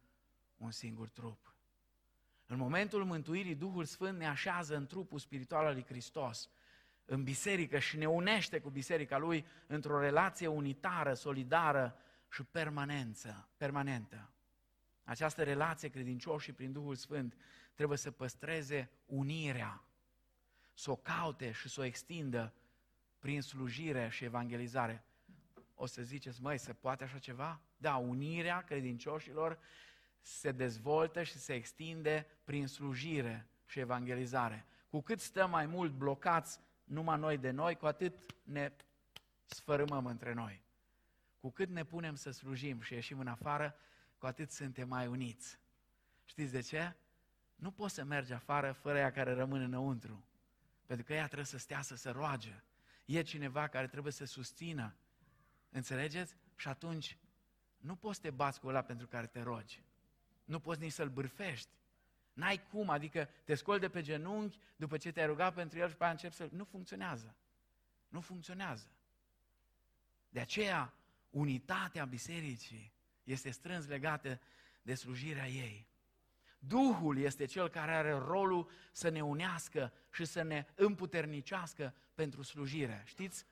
un 0.57 0.71
singur 0.71 1.09
trup. 1.09 1.54
În 2.47 2.57
momentul 2.57 3.05
mântuirii, 3.05 3.55
Duhul 3.55 3.85
Sfânt 3.85 4.19
ne 4.19 4.27
așează 4.27 4.77
în 4.77 4.87
trupul 4.87 5.19
spiritual 5.19 5.67
al 5.67 5.73
lui 5.73 5.85
Hristos, 5.85 6.51
în 7.05 7.23
biserică 7.23 7.79
și 7.79 7.97
ne 7.97 8.07
unește 8.07 8.59
cu 8.61 8.71
biserica 8.71 9.19
Lui 9.19 9.47
într-o 9.67 10.01
relație 10.01 10.47
unitară, 10.47 11.15
solidară 11.15 11.97
și 12.31 12.43
permanență, 12.43 13.49
permanentă. 13.57 14.33
Această 15.05 15.43
relație 15.43 15.89
credincioșii 15.89 16.53
prin 16.53 16.73
Duhul 16.73 16.95
Sfânt 16.95 17.37
trebuie 17.75 17.99
să 17.99 18.11
păstreze 18.11 18.91
unirea, 19.07 19.85
să 20.75 20.91
o 20.91 20.97
caute 20.97 21.53
și 21.53 21.69
să 21.69 21.81
o 21.81 21.85
extindă 21.85 22.55
prin 23.19 23.43
slujire 23.43 24.09
și 24.09 24.25
evangelizare. 24.25 25.05
O 25.75 25.87
să 25.87 26.03
ziceți, 26.03 26.43
măi, 26.43 26.59
se 26.59 26.73
poate 26.73 27.05
așa 27.05 27.19
ceva? 27.19 27.61
Da, 27.77 27.97
unirea 27.97 28.61
credincioșilor 28.61 29.59
se 30.27 30.53
dezvoltă 30.53 31.23
și 31.23 31.39
se 31.39 31.55
extinde 31.55 32.27
prin 32.45 32.67
slujire 32.67 33.49
și 33.67 33.79
evangelizare. 33.79 34.67
Cu 34.89 35.01
cât 35.01 35.21
stăm 35.21 35.51
mai 35.51 35.67
mult 35.67 35.93
blocați 35.93 36.61
numai 36.85 37.19
noi 37.19 37.39
de 37.39 37.51
noi, 37.51 37.77
cu 37.77 37.87
atât 37.87 38.15
ne 38.43 38.73
sfărâmăm 39.45 40.07
între 40.07 40.33
noi. 40.33 40.63
Cu 41.41 41.51
cât 41.51 41.69
ne 41.69 41.85
punem 41.85 42.15
să 42.15 42.31
slujim 42.31 42.81
și 42.81 42.95
ieșim 42.95 43.19
în 43.19 43.27
afară, 43.27 43.77
cu 44.19 44.27
atât 44.27 44.51
suntem 44.51 44.89
mai 44.89 45.07
uniți. 45.07 45.59
Știți 46.25 46.53
de 46.53 46.61
ce? 46.61 46.95
Nu 47.55 47.71
poți 47.71 47.95
să 47.95 48.05
mergi 48.05 48.33
afară 48.33 48.73
fără 48.73 48.99
ea 48.99 49.13
care 49.13 49.33
rămâne 49.33 49.65
înăuntru. 49.65 50.25
Pentru 50.87 51.05
că 51.07 51.13
ea 51.13 51.25
trebuie 51.25 51.47
să 51.47 51.59
stea 51.59 51.83
să 51.83 51.97
se 51.97 52.11
roage. 52.11 52.63
E 53.05 53.23
cineva 53.23 53.69
care 53.69 53.87
trebuie 53.87 54.13
să 54.13 54.25
susțină. 54.25 54.95
Înțelegeți? 55.71 56.37
Și 56.57 56.69
atunci 56.69 57.19
nu 57.77 57.97
poți 57.97 58.17
să 58.17 58.23
te 58.23 58.31
bați 58.31 58.61
cu 58.61 58.67
ăla 58.67 58.83
pentru 58.83 59.07
care 59.07 59.27
te 59.27 59.43
rogi. 59.43 59.85
Nu 60.45 60.61
poți 60.61 60.81
nici 60.81 60.93
să-l 60.93 61.09
bârfești. 61.09 61.69
N-ai 62.33 62.63
cum, 62.71 62.89
adică 62.89 63.29
te 63.45 63.55
scoli 63.55 63.81
de 63.81 63.89
pe 63.89 64.03
genunchi 64.03 64.59
după 64.77 64.97
ce 64.97 65.13
te-ai 65.13 65.27
rugat 65.27 65.55
pentru 65.55 65.79
el 65.79 65.89
și 65.89 65.97
pe 65.97 66.03
aia 66.03 66.13
începi 66.13 66.35
să... 66.35 66.49
Nu 66.53 66.65
funcționează. 66.65 67.35
Nu 68.09 68.21
funcționează. 68.21 68.87
De 70.29 70.41
aceea, 70.41 70.93
unitatea 71.31 72.05
bisericii 72.05 72.93
este 73.25 73.51
strâns 73.51 73.87
legată 73.87 74.41
de 74.83 74.95
slujirea 74.95 75.49
ei. 75.49 75.89
Duhul 76.59 77.19
este 77.19 77.45
cel 77.45 77.69
care 77.69 77.95
are 77.95 78.13
rolul 78.13 78.71
să 78.93 79.09
ne 79.09 79.25
unească 79.25 79.93
și 80.13 80.25
să 80.25 80.43
ne 80.43 80.67
împuternicească 80.75 81.95
pentru 82.15 82.43
slujire. 82.43 83.03
Știți 83.07 83.47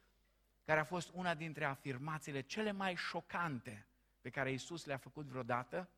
care 0.64 0.80
a 0.80 0.84
fost 0.84 1.10
una 1.12 1.34
dintre 1.34 1.64
afirmațiile 1.64 2.40
cele 2.40 2.72
mai 2.72 2.94
șocante 2.94 3.86
pe 4.20 4.30
care 4.30 4.52
Isus 4.52 4.84
le-a 4.84 4.96
făcut 4.96 5.26
vreodată? 5.26 5.88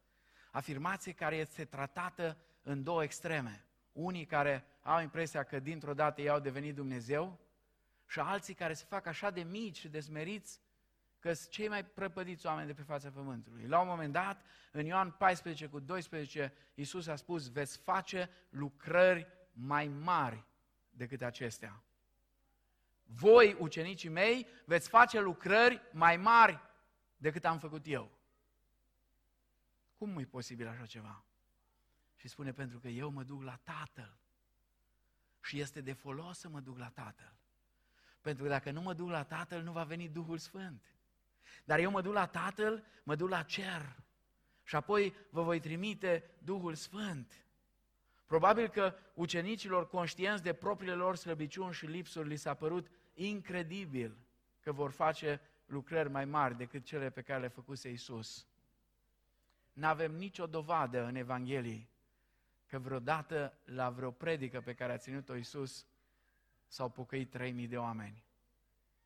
Afirmație 0.55 1.13
care 1.13 1.37
este 1.37 1.65
tratată 1.65 2.37
în 2.63 2.83
două 2.83 3.03
extreme. 3.03 3.65
Unii 3.93 4.25
care 4.25 4.65
au 4.83 5.01
impresia 5.01 5.43
că 5.43 5.59
dintr-o 5.59 5.95
dată 5.95 6.21
ei 6.21 6.29
au 6.29 6.41
devenit 6.41 6.75
Dumnezeu 6.75 7.39
și 8.07 8.19
alții 8.19 8.55
care 8.55 8.73
se 8.73 8.85
fac 8.89 9.07
așa 9.07 9.31
de 9.31 9.43
mici 9.43 9.79
și 9.79 9.89
de 9.89 10.01
smeriți 10.01 10.61
că 11.19 11.33
sunt 11.33 11.51
cei 11.51 11.69
mai 11.69 11.85
prăpădiți 11.85 12.47
oameni 12.47 12.67
de 12.67 12.75
pe 12.75 12.83
fața 12.83 13.11
pământului. 13.11 13.67
La 13.67 13.81
un 13.81 13.89
moment 13.89 14.13
dat, 14.13 14.45
în 14.73 14.87
Ioan 14.87 15.11
14 15.11 15.67
cu 15.67 15.81
12, 15.81 16.53
Iisus 16.75 17.07
a 17.07 17.17
spus, 17.17 17.51
veți 17.51 17.79
face 17.79 18.31
lucrări 18.49 19.27
mai 19.53 19.89
mari 19.89 20.45
decât 20.91 21.23
acestea. 21.23 21.83
Voi, 23.03 23.57
ucenicii 23.59 24.09
mei, 24.09 24.47
veți 24.65 24.89
face 24.89 25.21
lucrări 25.21 25.81
mai 25.93 26.17
mari 26.17 26.61
decât 27.17 27.45
am 27.45 27.59
făcut 27.59 27.83
eu. 27.87 28.11
Cum 30.05 30.19
e 30.19 30.25
posibil 30.25 30.69
așa 30.69 30.87
ceva? 30.87 31.25
Și 32.17 32.29
spune, 32.29 32.53
pentru 32.53 32.79
că 32.79 32.89
eu 32.89 33.11
mă 33.11 33.23
duc 33.23 33.43
la 33.43 33.57
Tatăl. 33.63 34.19
Și 35.41 35.61
este 35.61 35.81
de 35.81 35.93
folos 35.93 36.39
să 36.39 36.49
mă 36.49 36.61
duc 36.61 36.79
la 36.79 36.89
Tatăl. 36.89 37.37
Pentru 38.21 38.43
că 38.43 38.49
dacă 38.49 38.71
nu 38.71 38.81
mă 38.81 38.95
duc 38.95 39.09
la 39.09 39.23
Tatăl, 39.23 39.63
nu 39.63 39.73
va 39.73 39.85
veni 39.85 40.09
Duhul 40.09 40.39
Sfânt. 40.39 40.97
Dar 41.65 41.79
eu 41.79 41.91
mă 41.91 42.03
duc 42.03 42.13
la 42.13 42.27
Tatăl, 42.27 42.85
mă 43.03 43.15
duc 43.15 43.29
la 43.29 43.43
cer 43.43 43.97
și 44.63 44.77
apoi 44.77 45.15
vă 45.31 45.43
voi 45.43 45.61
trimite 45.61 46.31
Duhul 46.39 46.75
Sfânt. 46.75 47.47
Probabil 48.27 48.69
că 48.69 48.95
ucenicilor 49.15 49.89
conștienți 49.89 50.43
de 50.43 50.53
propriile 50.53 50.95
lor 50.95 51.17
slăbiciuni 51.17 51.75
și 51.75 51.87
lipsuri 51.87 52.29
li 52.29 52.37
s-a 52.37 52.55
părut 52.55 52.91
incredibil 53.15 54.19
că 54.61 54.73
vor 54.73 54.91
face 54.91 55.41
lucrări 55.67 56.11
mai 56.11 56.25
mari 56.25 56.57
decât 56.57 56.85
cele 56.85 57.11
pe 57.11 57.23
care 57.23 57.41
le 57.41 57.49
făcuse 57.49 57.91
Isus. 57.91 58.47
Nu 59.75 59.87
avem 59.87 60.13
nicio 60.13 60.47
dovadă 60.47 61.05
în 61.05 61.15
Evanghelie 61.15 61.89
că 62.67 62.79
vreodată 62.79 63.59
la 63.65 63.91
vreo 63.91 64.11
predică 64.11 64.61
pe 64.61 64.75
care 64.75 64.93
a 64.93 64.99
ținut-o 64.99 65.37
Isus 65.37 65.87
s-au 66.67 66.89
pocăit 66.89 67.31
3000 67.31 67.67
de 67.67 67.79
oameni. 67.79 68.25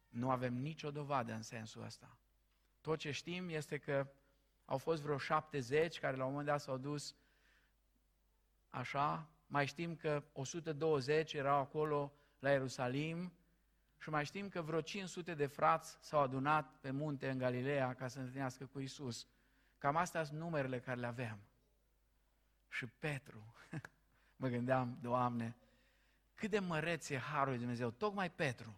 Nu 0.09 0.31
avem 0.31 0.55
nicio 0.55 0.91
dovadă 0.91 1.33
în 1.33 1.43
sensul 1.43 1.83
ăsta. 1.83 2.17
Tot 2.81 2.99
ce 2.99 3.11
știm 3.11 3.49
este 3.49 3.79
că 3.79 4.07
au 4.65 4.79
fost 4.79 5.03
vreo 5.03 5.19
70 5.19 5.99
care 5.99 6.17
la 6.17 6.25
un 6.25 6.31
moment 6.31 6.49
dat 6.49 6.61
s-au 6.61 6.77
dus 6.77 7.17
așa, 8.69 9.29
mai 9.47 9.67
știm 9.67 9.97
că 9.97 10.25
120 10.33 11.33
erau 11.33 11.61
acolo 11.61 12.13
la 12.39 12.51
Ierusalim 12.51 13.33
și 13.99 14.11
mai 14.11 14.25
știm 14.25 14.49
că 14.49 14.63
vreo 14.63 14.81
500 14.81 15.35
de 15.35 15.47
frați 15.47 15.99
s-au 16.01 16.21
adunat 16.21 16.77
pe 16.81 16.91
munte 16.91 17.31
în 17.31 17.39
Galileea 17.39 17.95
ca 17.95 18.09
să 18.09 18.15
se 18.15 18.21
întâlnească 18.21 18.67
cu 18.67 18.81
Isus. 18.81 19.27
Cam 19.79 19.97
astea 19.97 20.25
sunt 20.25 20.39
numerele 20.39 20.81
care 20.81 21.01
le 21.01 21.07
aveam. 21.07 21.39
Și 22.69 22.87
Petru, 22.87 23.55
mă 24.37 24.49
gândeam, 24.49 24.99
Doamne, 25.01 25.57
cât 26.35 26.51
de 26.51 26.59
măreț 26.59 27.09
e 27.09 27.19
Harul 27.19 27.49
lui 27.49 27.59
Dumnezeu, 27.59 27.91
tocmai 27.91 28.31
Petru. 28.31 28.77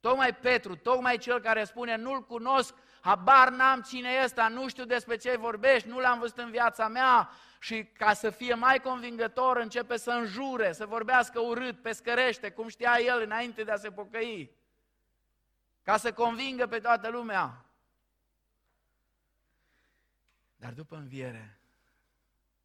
Tocmai 0.00 0.34
Petru, 0.34 0.76
tocmai 0.76 1.18
cel 1.18 1.40
care 1.40 1.64
spune, 1.64 1.96
nu-l 1.96 2.22
cunosc, 2.22 2.74
habar 3.00 3.50
n-am 3.50 3.80
cine 3.80 4.10
e 4.10 4.24
ăsta, 4.24 4.48
nu 4.48 4.68
știu 4.68 4.84
despre 4.84 5.16
ce 5.16 5.36
vorbești, 5.36 5.88
nu 5.88 5.98
l-am 5.98 6.18
văzut 6.18 6.38
în 6.38 6.50
viața 6.50 6.88
mea 6.88 7.30
și 7.58 7.84
ca 7.84 8.12
să 8.12 8.30
fie 8.30 8.54
mai 8.54 8.80
convingător 8.80 9.56
începe 9.56 9.96
să 9.96 10.10
înjure, 10.10 10.72
să 10.72 10.86
vorbească 10.86 11.40
urât, 11.40 11.82
pescărește, 11.82 12.50
cum 12.50 12.68
știa 12.68 12.98
el 13.00 13.20
înainte 13.22 13.62
de 13.62 13.70
a 13.70 13.76
se 13.76 13.90
pocăi, 13.90 14.56
ca 15.82 15.96
să 15.96 16.12
convingă 16.12 16.66
pe 16.66 16.78
toată 16.78 17.08
lumea. 17.08 17.64
Dar 20.60 20.72
după 20.72 20.96
înviere, 20.96 21.58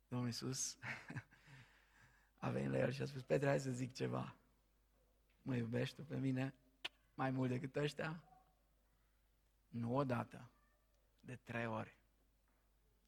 Domnul 0.07 0.27
Iisus 0.27 0.77
a 2.37 2.49
venit 2.49 2.69
la 2.69 2.77
el 2.77 2.91
și 2.91 3.01
a 3.01 3.05
spus, 3.05 3.21
Petre, 3.23 3.47
hai 3.47 3.59
să 3.59 3.71
zic 3.71 3.93
ceva. 3.93 4.35
Mă 5.41 5.55
iubești 5.55 5.95
tu 5.95 6.03
pe 6.03 6.17
mine 6.17 6.53
mai 7.13 7.29
mult 7.29 7.49
decât 7.49 7.75
ăștia? 7.75 8.23
Nu 9.67 9.95
odată, 9.95 10.49
de 11.19 11.35
trei 11.35 11.65
ori. 11.65 11.97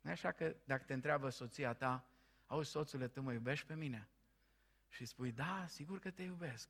Nu 0.02 0.10
așa 0.12 0.32
că 0.32 0.56
dacă 0.64 0.84
te 0.84 0.94
întreabă 0.94 1.30
soția 1.30 1.74
ta, 1.74 2.06
auzi, 2.46 2.70
soțule, 2.70 3.08
tu 3.08 3.22
mă 3.22 3.34
iubești 3.34 3.66
pe 3.66 3.76
mine? 3.76 4.08
Și 4.90 5.06
spui, 5.06 5.32
da, 5.32 5.66
sigur 5.68 6.00
că 6.00 6.12
te 6.12 6.24
iubesc. 6.24 6.70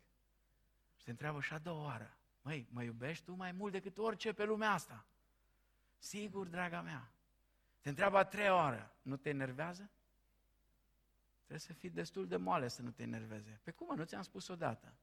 Și 0.98 1.04
te 1.04 1.10
întreabă 1.10 1.42
și 1.42 1.54
a 1.54 1.58
doua 1.58 1.84
oară, 1.84 2.18
măi, 2.42 2.68
mă 2.70 2.84
iubești 2.84 3.26
tu 3.26 3.34
mai 3.34 3.52
mult 3.52 3.72
decât 3.72 3.98
orice 3.98 4.34
pe 4.34 4.44
lumea 4.44 4.72
asta? 4.72 5.06
Sigur, 5.98 6.48
draga 6.48 6.82
mea. 6.82 7.12
Te 7.88 7.94
întreabă 7.94 8.18
a 8.18 8.24
treia 8.24 8.56
oară, 8.56 8.96
nu 9.02 9.18
te 9.18 9.30
enervează? 9.30 9.90
Trebuie 11.38 11.60
să 11.60 11.74
fii 11.74 11.90
destul 11.90 12.28
de 12.28 12.38
moale 12.38 12.68
să 12.68 12.82
nu 12.82 12.92
te 12.92 13.04
enerveze. 13.04 13.60
Pe 13.64 13.72
cum, 13.72 13.96
nu 13.96 14.04
ți-am 14.04 14.22
spus 14.22 14.48
odată? 14.48 14.98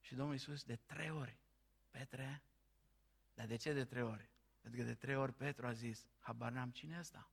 Și 0.00 0.14
Domnul 0.14 0.34
Iisus 0.34 0.64
de 0.64 0.76
trei 0.86 1.10
ori, 1.10 1.38
Petre, 1.90 2.42
dar 3.34 3.46
de 3.46 3.56
ce 3.56 3.72
de 3.72 3.84
trei 3.84 4.02
ori? 4.02 4.30
Pentru 4.60 4.80
că 4.80 4.86
de 4.86 4.94
trei 4.94 5.16
ori 5.16 5.32
Petru 5.32 5.66
a 5.66 5.72
zis, 5.72 6.06
habar 6.18 6.52
n-am 6.52 6.70
cine 6.70 6.98
ăsta. 6.98 7.30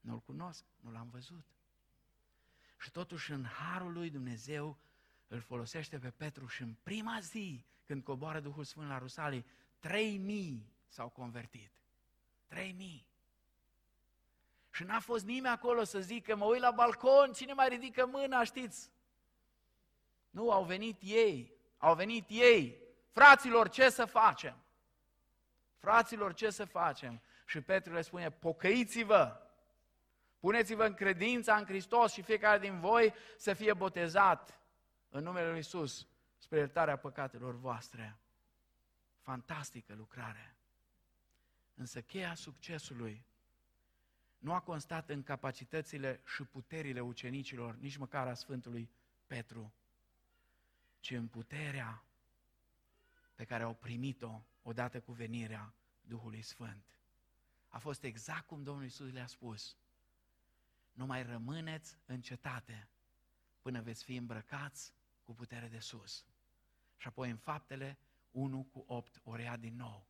Nu-l 0.00 0.20
cunosc, 0.20 0.64
nu 0.80 0.90
l-am 0.90 1.08
văzut. 1.08 1.46
Și 2.78 2.90
totuși 2.90 3.32
în 3.32 3.44
harul 3.44 3.92
lui 3.92 4.10
Dumnezeu 4.10 4.78
îl 5.28 5.40
folosește 5.40 5.98
pe 5.98 6.10
Petru 6.10 6.46
și 6.46 6.62
în 6.62 6.74
prima 6.82 7.20
zi, 7.20 7.64
când 7.84 8.02
coboară 8.02 8.40
Duhul 8.40 8.64
Sfânt 8.64 8.88
la 8.88 8.98
Rusalii, 8.98 9.46
trei 9.78 10.18
mii 10.18 10.72
s-au 10.88 11.08
convertit. 11.08 11.72
Trei 12.46 12.72
mii. 12.72 13.08
Și 14.70 14.84
n-a 14.84 15.00
fost 15.00 15.24
nimeni 15.24 15.54
acolo 15.54 15.84
să 15.84 16.00
zică, 16.00 16.36
mă 16.36 16.44
uit 16.44 16.60
la 16.60 16.70
balcon, 16.70 17.32
cine 17.32 17.52
mai 17.52 17.68
ridică 17.68 18.06
mâna, 18.06 18.44
știți? 18.44 18.90
Nu, 20.30 20.50
au 20.50 20.64
venit 20.64 21.00
ei, 21.02 21.52
au 21.78 21.94
venit 21.94 22.24
ei. 22.28 22.78
Fraților, 23.10 23.68
ce 23.68 23.88
să 23.88 24.04
facem? 24.04 24.56
Fraților, 25.78 26.34
ce 26.34 26.50
să 26.50 26.64
facem? 26.64 27.20
Și 27.46 27.60
Petru 27.60 27.92
le 27.92 28.02
spune, 28.02 28.30
pocăiți-vă, 28.30 29.40
puneți-vă 30.38 30.84
în 30.84 30.94
credința 30.94 31.56
în 31.56 31.64
Hristos 31.64 32.12
și 32.12 32.22
fiecare 32.22 32.58
din 32.58 32.80
voi 32.80 33.14
să 33.36 33.52
fie 33.52 33.74
botezat 33.74 34.60
în 35.08 35.22
numele 35.22 35.50
Lui 35.50 35.58
Isus 35.58 36.06
spre 36.38 36.58
iertarea 36.58 36.96
păcatelor 36.96 37.54
voastre. 37.54 38.16
Fantastică 39.22 39.94
lucrare. 39.96 40.54
Însă 41.74 42.00
cheia 42.00 42.34
succesului 42.34 43.24
nu 44.40 44.52
a 44.52 44.60
constat 44.60 45.08
în 45.08 45.22
capacitățile 45.22 46.20
și 46.34 46.44
puterile 46.44 47.00
ucenicilor, 47.00 47.76
nici 47.76 47.96
măcar 47.96 48.26
a 48.26 48.34
Sfântului 48.34 48.90
Petru, 49.26 49.72
ci 51.00 51.10
în 51.10 51.28
puterea 51.28 52.04
pe 53.34 53.44
care 53.44 53.62
au 53.62 53.74
primit-o 53.74 54.42
odată 54.62 55.00
cu 55.00 55.12
venirea 55.12 55.74
Duhului 56.00 56.42
Sfânt. 56.42 56.84
A 57.68 57.78
fost 57.78 58.02
exact 58.02 58.46
cum 58.46 58.62
Domnul 58.62 58.84
Iisus 58.84 59.12
le-a 59.12 59.26
spus. 59.26 59.76
Nu 60.92 61.06
mai 61.06 61.22
rămâneți 61.22 61.96
în 62.06 62.20
cetate 62.20 62.88
până 63.60 63.80
veți 63.80 64.04
fi 64.04 64.14
îmbrăcați 64.14 64.94
cu 65.22 65.34
putere 65.34 65.68
de 65.68 65.78
sus. 65.78 66.24
Și 66.96 67.06
apoi 67.06 67.30
în 67.30 67.36
faptele 67.36 67.98
1 68.30 68.62
cu 68.62 68.84
8 68.86 69.20
ori 69.24 69.42
ia 69.42 69.56
din 69.56 69.76
nou. 69.76 70.06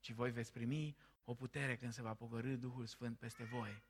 Ci 0.00 0.12
voi 0.12 0.30
veți 0.30 0.52
primi 0.52 0.96
o 1.28 1.34
putere 1.34 1.76
când 1.76 1.92
se 1.92 2.02
va 2.02 2.14
pogorâ 2.14 2.56
Duhul 2.56 2.86
Sfânt 2.86 3.18
peste 3.18 3.44
voi 3.44 3.82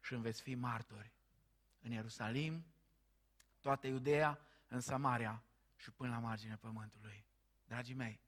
și 0.00 0.12
îmi 0.12 0.22
veți 0.22 0.42
fi 0.42 0.54
martori 0.54 1.12
în 1.80 1.90
Ierusalim, 1.90 2.64
toată 3.60 3.86
Iudeea, 3.86 4.40
în 4.68 4.80
Samaria 4.80 5.42
și 5.76 5.90
până 5.90 6.10
la 6.10 6.18
marginea 6.18 6.56
pământului. 6.56 7.24
Dragii 7.66 7.94
mei, 7.94 8.20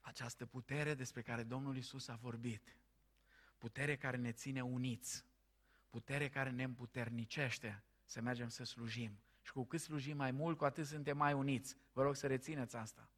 această 0.00 0.46
putere 0.46 0.94
despre 0.94 1.22
care 1.22 1.42
Domnul 1.42 1.76
Isus 1.76 2.08
a 2.08 2.14
vorbit, 2.14 2.76
putere 3.58 3.96
care 3.96 4.16
ne 4.16 4.32
ține 4.32 4.62
uniți, 4.62 5.24
putere 5.90 6.28
care 6.28 6.50
ne 6.50 6.62
împuternicește 6.62 7.82
să 8.04 8.20
mergem 8.20 8.48
să 8.48 8.64
slujim. 8.64 9.18
Și 9.42 9.52
cu 9.52 9.64
cât 9.64 9.80
slujim 9.80 10.16
mai 10.16 10.30
mult, 10.30 10.56
cu 10.56 10.64
atât 10.64 10.86
suntem 10.86 11.16
mai 11.16 11.32
uniți. 11.32 11.76
Vă 11.92 12.02
rog 12.02 12.16
să 12.16 12.26
rețineți 12.26 12.76
asta. 12.76 13.10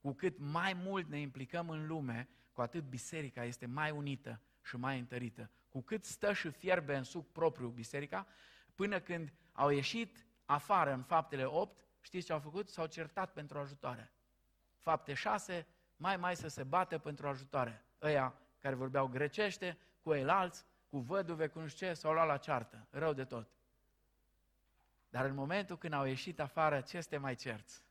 Cu 0.00 0.12
cât 0.12 0.38
mai 0.38 0.74
mult 0.74 1.08
ne 1.08 1.20
implicăm 1.20 1.70
în 1.70 1.86
lume, 1.86 2.28
cu 2.60 2.66
atât 2.66 2.84
biserica 2.84 3.44
este 3.44 3.66
mai 3.66 3.90
unită 3.90 4.40
și 4.62 4.76
mai 4.76 4.98
întărită. 4.98 5.50
Cu 5.68 5.80
cât 5.80 6.04
stă 6.04 6.32
și 6.32 6.50
fierbe 6.50 6.96
în 6.96 7.02
suc 7.02 7.32
propriu 7.32 7.68
biserica, 7.68 8.26
până 8.74 9.00
când 9.00 9.32
au 9.52 9.68
ieșit 9.68 10.26
afară 10.44 10.92
în 10.92 11.02
faptele 11.02 11.44
8, 11.44 11.84
știți 12.00 12.26
ce 12.26 12.32
au 12.32 12.38
făcut? 12.38 12.68
S-au 12.68 12.86
certat 12.86 13.32
pentru 13.32 13.58
ajutoare. 13.58 14.12
Fapte 14.76 15.14
6, 15.14 15.66
mai 15.96 16.16
mai 16.16 16.36
să 16.36 16.48
se 16.48 16.62
bată 16.62 16.98
pentru 16.98 17.28
ajutoare. 17.28 17.84
Ăia 18.02 18.34
care 18.58 18.74
vorbeau 18.74 19.06
grecește, 19.06 19.78
cu 20.02 20.12
ei 20.12 20.28
alți, 20.28 20.64
cu 20.88 20.98
văduve, 20.98 21.46
cu 21.46 21.60
nu 21.60 21.66
știu 21.66 21.86
ce, 21.86 21.94
s-au 21.94 22.12
luat 22.12 22.26
la 22.26 22.36
ceartă. 22.36 22.86
Rău 22.90 23.12
de 23.12 23.24
tot. 23.24 23.48
Dar 25.08 25.24
în 25.24 25.34
momentul 25.34 25.78
când 25.78 25.92
au 25.92 26.04
ieșit 26.04 26.40
afară, 26.40 26.80
ce 26.80 26.96
este 26.96 27.16
mai 27.16 27.34
cerți? 27.34 27.82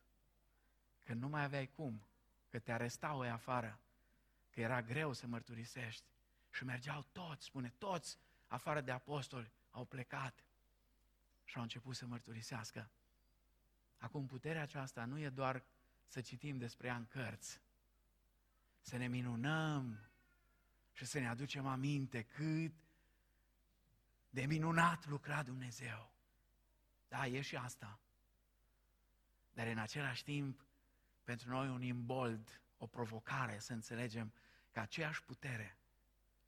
Că 1.04 1.14
nu 1.14 1.28
mai 1.28 1.44
aveai 1.44 1.70
cum, 1.76 2.02
că 2.50 2.60
te 2.60 2.72
arestau 2.72 3.24
ei 3.24 3.30
afară, 3.30 3.80
că 4.60 4.66
era 4.66 4.82
greu 4.82 5.14
să 5.14 5.28
mărturisești. 5.28 6.04
Și 6.52 6.64
mergeau 6.64 7.06
toți, 7.12 7.46
spune, 7.46 7.74
toți, 7.78 8.18
afară 8.48 8.82
de 8.82 8.92
apostoli, 8.92 9.52
au 9.72 9.86
plecat 9.86 10.44
și 11.44 11.56
au 11.56 11.62
început 11.62 11.96
să 11.96 12.06
mărturisească. 12.06 12.90
Acum, 13.98 14.26
puterea 14.26 14.62
aceasta 14.62 15.06
nu 15.06 15.20
e 15.20 15.30
doar 15.30 15.64
să 16.08 16.22
citim 16.22 16.58
despre 16.58 16.88
ea 16.88 16.96
în 16.96 17.06
cărți, 17.08 17.62
să 18.82 18.98
ne 18.98 19.08
minunăm 19.08 20.10
și 20.94 21.06
să 21.06 21.20
ne 21.20 21.28
aducem 21.28 21.66
aminte 21.66 22.24
cât 22.24 22.74
de 24.30 24.46
minunat 24.46 25.06
lucra 25.06 25.44
Dumnezeu. 25.44 26.14
Da, 27.08 27.28
e 27.28 27.42
și 27.42 27.56
asta. 27.56 28.00
Dar 29.54 29.68
în 29.68 29.78
același 29.78 30.24
timp, 30.24 30.66
pentru 31.24 31.50
noi 31.50 31.70
un 31.70 31.82
imbold, 31.82 32.62
o 32.78 32.88
provocare 32.88 33.60
să 33.60 33.74
înțelegem 33.74 34.34
că 34.72 34.80
aceeași 34.80 35.24
putere 35.24 35.78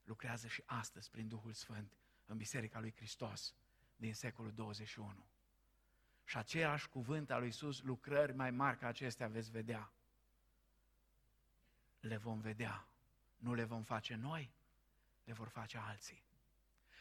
lucrează 0.04 0.48
și 0.48 0.64
astăzi 0.66 1.10
prin 1.10 1.28
Duhul 1.28 1.54
Sfânt 1.54 1.98
în 2.26 2.38
Biserica 2.38 2.80
lui 2.80 2.94
Hristos 2.96 3.56
din 3.96 4.14
secolul 4.14 4.52
21. 4.52 5.26
Și 6.26 6.38
aceeași 6.38 6.90
cuvânt 6.90 7.32
al 7.32 7.38
lui 7.38 7.48
Iisus, 7.48 7.82
lucrări 7.82 8.34
mai 8.34 8.52
mari 8.52 8.78
ca 8.78 8.88
acestea 8.88 9.28
veți 9.28 9.52
vedea. 9.52 9.92
Le 12.00 12.18
vom 12.18 12.40
vedea. 12.40 12.88
Nu 13.38 13.54
le 13.54 13.64
vom 13.64 13.84
face 13.84 14.16
noi, 14.16 14.54
le 15.24 15.34
vor 15.34 15.48
face 15.48 15.78
alții. 15.78 16.24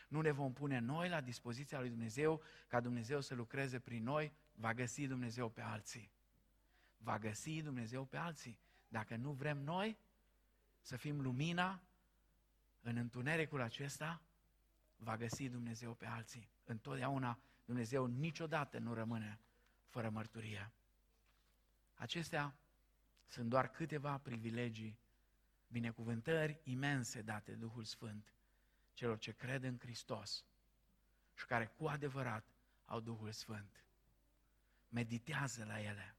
Nu 0.08 0.20
le 0.20 0.30
vom 0.30 0.52
pune 0.52 0.78
noi 0.78 1.08
la 1.08 1.20
dispoziția 1.20 1.80
lui 1.80 1.88
Dumnezeu 1.88 2.42
ca 2.68 2.80
Dumnezeu 2.80 3.20
să 3.20 3.34
lucreze 3.34 3.78
prin 3.78 4.02
noi, 4.02 4.32
va 4.52 4.74
găsi 4.74 5.06
Dumnezeu 5.06 5.48
pe 5.48 5.60
alții. 5.60 6.10
Va 6.96 7.18
găsi 7.18 7.62
Dumnezeu 7.62 8.04
pe 8.04 8.16
alții. 8.16 8.58
Dacă 8.88 9.16
nu 9.16 9.32
vrem 9.32 9.58
noi 9.58 9.98
să 10.80 10.96
fim 10.96 11.20
lumina 11.20 11.82
în 12.80 12.96
întunericul 12.96 13.60
acesta, 13.60 14.22
va 14.96 15.16
găsi 15.16 15.48
Dumnezeu 15.48 15.94
pe 15.94 16.06
alții. 16.06 16.50
Întotdeauna 16.64 17.38
Dumnezeu 17.64 18.06
niciodată 18.06 18.78
nu 18.78 18.94
rămâne 18.94 19.40
fără 19.88 20.10
mărturie. 20.10 20.72
Acestea 21.94 22.54
sunt 23.26 23.48
doar 23.48 23.70
câteva 23.70 24.18
privilegii, 24.18 24.98
binecuvântări 25.68 26.60
imense 26.62 27.22
date 27.22 27.52
Duhul 27.52 27.84
Sfânt 27.84 28.32
celor 29.00 29.18
ce 29.18 29.32
cred 29.32 29.62
în 29.62 29.78
Hristos 29.78 30.44
și 31.34 31.46
care 31.46 31.66
cu 31.66 31.86
adevărat 31.86 32.44
au 32.84 33.00
Duhul 33.00 33.32
Sfânt. 33.32 33.84
Meditează 34.88 35.64
la 35.64 35.80
ele. 35.80 36.14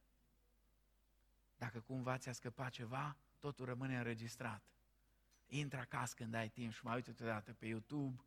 Dacă 1.57 1.80
cumva 1.80 2.18
ți-a 2.18 2.32
scăpat 2.32 2.72
ceva, 2.72 3.18
totul 3.41 3.65
rămâne 3.65 3.97
înregistrat. 3.97 4.63
Intră 5.47 5.79
acasă 5.79 6.13
când 6.15 6.33
ai 6.33 6.49
timp 6.49 6.73
și 6.73 6.85
mai 6.85 6.95
uite 6.95 7.15
odată 7.21 7.53
pe 7.53 7.65
YouTube, 7.65 8.23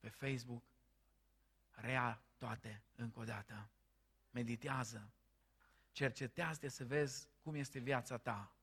pe 0.00 0.08
Facebook, 0.08 0.62
rea 1.70 2.22
toate 2.38 2.82
încă 2.94 3.18
o 3.18 3.24
dată. 3.24 3.68
Meditează. 4.30 5.10
Cercetează 5.92 6.68
să 6.68 6.84
vezi 6.84 7.28
cum 7.42 7.54
este 7.54 7.78
viața 7.78 8.18
ta. 8.18 8.54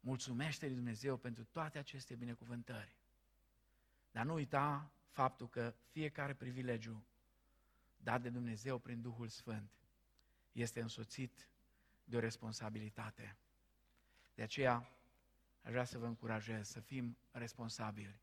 Mulțumește 0.00 0.66
lui 0.66 0.74
Dumnezeu 0.74 1.16
pentru 1.16 1.44
toate 1.44 1.78
aceste 1.78 2.14
binecuvântări. 2.14 2.96
Dar 4.10 4.24
nu 4.24 4.34
uita 4.34 4.92
faptul 5.08 5.48
că 5.48 5.74
fiecare 5.90 6.34
privilegiu 6.34 7.04
dat 7.96 8.22
de 8.22 8.30
Dumnezeu 8.30 8.78
prin 8.78 9.00
Duhul 9.00 9.28
Sfânt 9.28 9.70
este 10.52 10.80
însoțit 10.80 11.48
de 12.04 12.16
o 12.16 12.20
responsabilitate. 12.20 13.36
De 14.40 14.46
aceea, 14.46 14.88
aș 15.62 15.70
vrea 15.70 15.84
să 15.84 15.98
vă 15.98 16.06
încurajez 16.06 16.68
să 16.68 16.80
fim 16.80 17.16
responsabili 17.30 18.20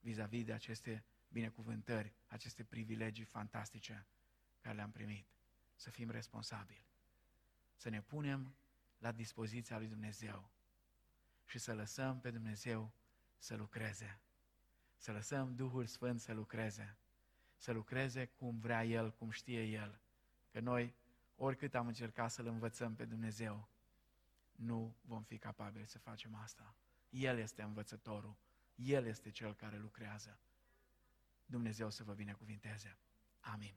vis-a-vis 0.00 0.44
de 0.44 0.52
aceste 0.52 1.04
binecuvântări, 1.28 2.12
aceste 2.26 2.64
privilegii 2.64 3.24
fantastice 3.24 4.06
care 4.60 4.74
le-am 4.74 4.90
primit. 4.90 5.26
Să 5.74 5.90
fim 5.90 6.10
responsabili. 6.10 6.86
Să 7.76 7.88
ne 7.88 8.02
punem 8.02 8.54
la 8.98 9.12
dispoziția 9.12 9.78
lui 9.78 9.88
Dumnezeu 9.88 10.50
și 11.46 11.58
să 11.58 11.74
lăsăm 11.74 12.20
pe 12.20 12.30
Dumnezeu 12.30 12.92
să 13.38 13.54
lucreze. 13.56 14.20
Să 14.96 15.12
lăsăm 15.12 15.54
Duhul 15.54 15.86
Sfânt 15.86 16.20
să 16.20 16.32
lucreze. 16.32 16.96
Să 17.56 17.72
lucreze 17.72 18.24
cum 18.24 18.58
vrea 18.58 18.84
El, 18.84 19.12
cum 19.12 19.30
știe 19.30 19.62
El. 19.62 20.00
Că 20.50 20.60
noi, 20.60 20.94
oricât 21.36 21.74
am 21.74 21.86
încercat 21.86 22.30
să-L 22.30 22.46
învățăm 22.46 22.94
pe 22.94 23.04
Dumnezeu, 23.04 23.68
nu 24.56 24.96
vom 25.00 25.22
fi 25.22 25.38
capabili 25.38 25.86
să 25.86 25.98
facem 25.98 26.34
asta. 26.34 26.74
El 27.08 27.38
este 27.38 27.62
învățătorul. 27.62 28.36
El 28.74 29.06
este 29.06 29.30
cel 29.30 29.54
care 29.54 29.78
lucrează. 29.78 30.38
Dumnezeu 31.46 31.90
să 31.90 32.04
vă 32.04 32.12
binecuvinteze. 32.12 32.98
Amin. 33.40 33.74